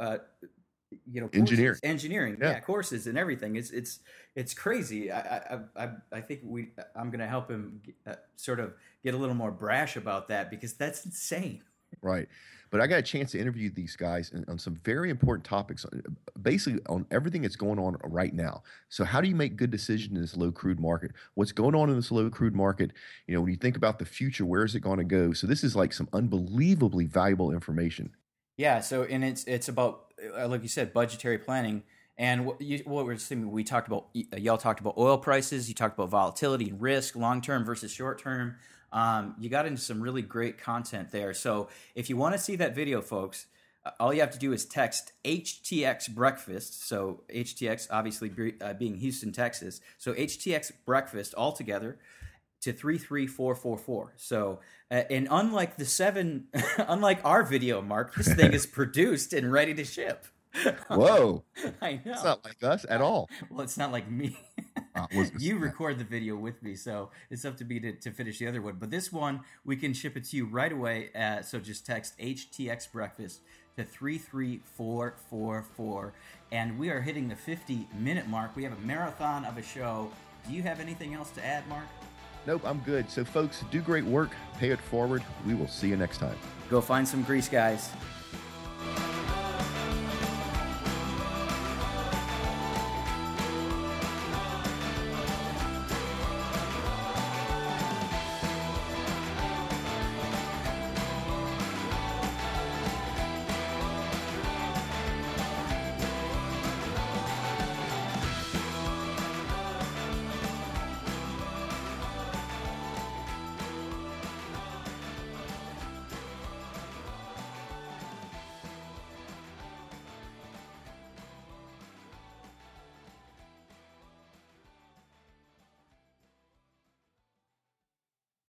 You 1.11 1.21
know, 1.21 1.27
courses, 1.27 1.39
engineering, 1.39 1.79
engineering, 1.83 2.37
yeah. 2.41 2.51
yeah. 2.51 2.59
courses 2.59 3.07
and 3.07 3.17
everything. 3.17 3.55
It's 3.55 3.69
it's 3.71 3.99
it's 4.35 4.53
crazy. 4.53 5.11
I 5.11 5.19
I 5.19 5.59
I, 5.75 5.89
I 6.11 6.21
think 6.21 6.41
we 6.43 6.69
I'm 6.95 7.09
going 7.09 7.19
to 7.19 7.27
help 7.27 7.49
him 7.49 7.81
get, 7.83 7.95
uh, 8.07 8.15
sort 8.35 8.59
of 8.59 8.73
get 9.03 9.13
a 9.13 9.17
little 9.17 9.35
more 9.35 9.51
brash 9.51 9.95
about 9.95 10.29
that 10.29 10.49
because 10.49 10.73
that's 10.73 11.05
insane. 11.05 11.61
Right. 12.01 12.27
But 12.71 12.81
I 12.81 12.87
got 12.87 12.99
a 12.99 13.03
chance 13.03 13.31
to 13.31 13.39
interview 13.39 13.71
these 13.71 13.95
guys 13.95 14.31
on 14.47 14.59
some 14.59 14.75
very 14.83 15.09
important 15.09 15.43
topics, 15.43 15.85
uh, 15.85 15.97
basically 16.39 16.79
on 16.87 17.05
everything 17.09 17.41
that's 17.41 17.55
going 17.55 17.79
on 17.79 17.97
right 18.03 18.33
now. 18.33 18.61
So, 18.89 19.03
how 19.03 19.21
do 19.21 19.27
you 19.27 19.35
make 19.35 19.55
good 19.55 19.71
decisions 19.71 20.15
in 20.15 20.21
this 20.21 20.37
low 20.37 20.51
crude 20.51 20.79
market? 20.79 21.11
What's 21.33 21.51
going 21.51 21.73
on 21.73 21.89
in 21.89 21.95
this 21.95 22.11
low 22.11 22.29
crude 22.29 22.55
market? 22.55 22.91
You 23.27 23.33
know, 23.33 23.41
when 23.41 23.49
you 23.49 23.57
think 23.57 23.75
about 23.75 23.97
the 23.97 24.05
future, 24.05 24.45
where 24.45 24.63
is 24.63 24.75
it 24.75 24.81
going 24.81 24.99
to 24.99 25.03
go? 25.03 25.33
So, 25.33 25.47
this 25.47 25.63
is 25.63 25.75
like 25.75 25.93
some 25.93 26.07
unbelievably 26.13 27.05
valuable 27.05 27.51
information. 27.51 28.11
Yeah. 28.57 28.81
So, 28.81 29.03
and 29.03 29.23
it's 29.23 29.45
it's 29.45 29.67
about 29.67 30.08
like 30.47 30.61
you 30.61 30.67
said, 30.67 30.93
budgetary 30.93 31.37
planning. 31.37 31.83
And 32.17 32.45
what, 32.45 32.61
you, 32.61 32.79
what 32.85 33.05
we're 33.05 33.17
seeing, 33.17 33.49
we 33.49 33.63
talked 33.63 33.87
about, 33.87 34.07
y'all 34.13 34.57
talked 34.57 34.81
about 34.81 34.97
oil 34.97 35.17
prices, 35.17 35.69
you 35.69 35.75
talked 35.75 35.97
about 35.97 36.09
volatility 36.09 36.69
and 36.69 36.81
risk, 36.81 37.15
long 37.15 37.41
term 37.41 37.63
versus 37.63 37.91
short 37.91 38.21
term. 38.21 38.57
Um, 38.91 39.35
you 39.39 39.49
got 39.49 39.65
into 39.65 39.81
some 39.81 40.01
really 40.01 40.21
great 40.21 40.57
content 40.57 41.11
there. 41.11 41.33
So 41.33 41.69
if 41.95 42.09
you 42.09 42.17
want 42.17 42.33
to 42.35 42.39
see 42.39 42.55
that 42.57 42.75
video, 42.75 43.01
folks, 43.01 43.45
uh, 43.85 43.91
all 43.99 44.13
you 44.13 44.19
have 44.19 44.31
to 44.31 44.39
do 44.39 44.51
is 44.51 44.65
text 44.65 45.13
HTX 45.23 46.09
breakfast. 46.09 46.87
So 46.87 47.21
HTX, 47.33 47.87
obviously 47.89 48.53
uh, 48.59 48.73
being 48.73 48.95
Houston, 48.97 49.31
Texas. 49.31 49.79
So 49.97 50.13
HTX 50.13 50.71
breakfast 50.85 51.33
all 51.35 51.53
together 51.53 51.97
to 52.61 52.73
33444. 52.73 54.13
So, 54.17 54.59
uh, 54.91 55.03
and 55.09 55.27
unlike 55.29 55.77
the 55.77 55.85
seven, 55.85 56.47
unlike 56.77 57.19
our 57.23 57.43
video, 57.43 57.81
Mark, 57.81 58.15
this 58.15 58.33
thing 58.33 58.53
is 58.53 58.65
produced 58.65 59.33
and 59.33 59.51
ready 59.51 59.73
to 59.73 59.83
ship. 59.83 60.25
Whoa. 60.89 61.43
I 61.81 62.01
know. 62.03 62.11
It's 62.11 62.23
not 62.23 62.43
like 62.43 62.63
us 62.63 62.83
at 62.89 63.01
all. 63.01 63.29
Well, 63.49 63.61
it's 63.61 63.77
not 63.77 63.91
like 63.91 64.09
me. 64.09 64.35
uh, 64.95 65.05
you 65.37 65.57
record 65.57 65.99
the 65.99 66.03
video 66.03 66.35
with 66.35 66.63
me, 66.63 66.75
so 66.75 67.11
it's 67.29 67.45
up 67.45 67.55
to 67.57 67.65
me 67.65 67.79
to, 67.79 67.91
to 67.93 68.09
finish 68.11 68.39
the 68.39 68.47
other 68.47 68.59
one. 68.61 68.77
But 68.79 68.89
this 68.89 69.11
one, 69.11 69.41
we 69.63 69.75
can 69.75 69.93
ship 69.93 70.17
it 70.17 70.23
to 70.25 70.37
you 70.37 70.45
right 70.45 70.71
away. 70.71 71.11
Uh, 71.13 71.43
so 71.43 71.59
just 71.59 71.85
text 71.85 72.17
HTX 72.17 72.91
breakfast 72.91 73.41
to 73.77 73.83
33444. 73.83 76.13
And 76.51 76.79
we 76.79 76.89
are 76.89 77.01
hitting 77.01 77.29
the 77.29 77.35
50 77.35 77.87
minute 77.97 78.27
mark. 78.27 78.55
We 78.55 78.63
have 78.63 78.73
a 78.73 78.81
marathon 78.81 79.45
of 79.45 79.57
a 79.57 79.61
show. 79.61 80.09
Do 80.47 80.53
you 80.53 80.63
have 80.63 80.79
anything 80.79 81.13
else 81.13 81.29
to 81.31 81.45
add, 81.45 81.67
Mark? 81.67 81.85
Nope, 82.49 82.63
I'm 82.65 82.79
good. 82.79 83.07
So, 83.11 83.23
folks, 83.23 83.63
do 83.69 83.79
great 83.79 84.03
work. 84.03 84.31
Pay 84.57 84.71
it 84.71 84.81
forward. 84.81 85.23
We 85.45 85.53
will 85.53 85.67
see 85.67 85.87
you 85.87 85.95
next 85.95 86.17
time. 86.17 86.35
Go 86.67 86.81
find 86.81 87.07
some 87.07 87.21
grease, 87.21 87.47
guys. 87.47 87.91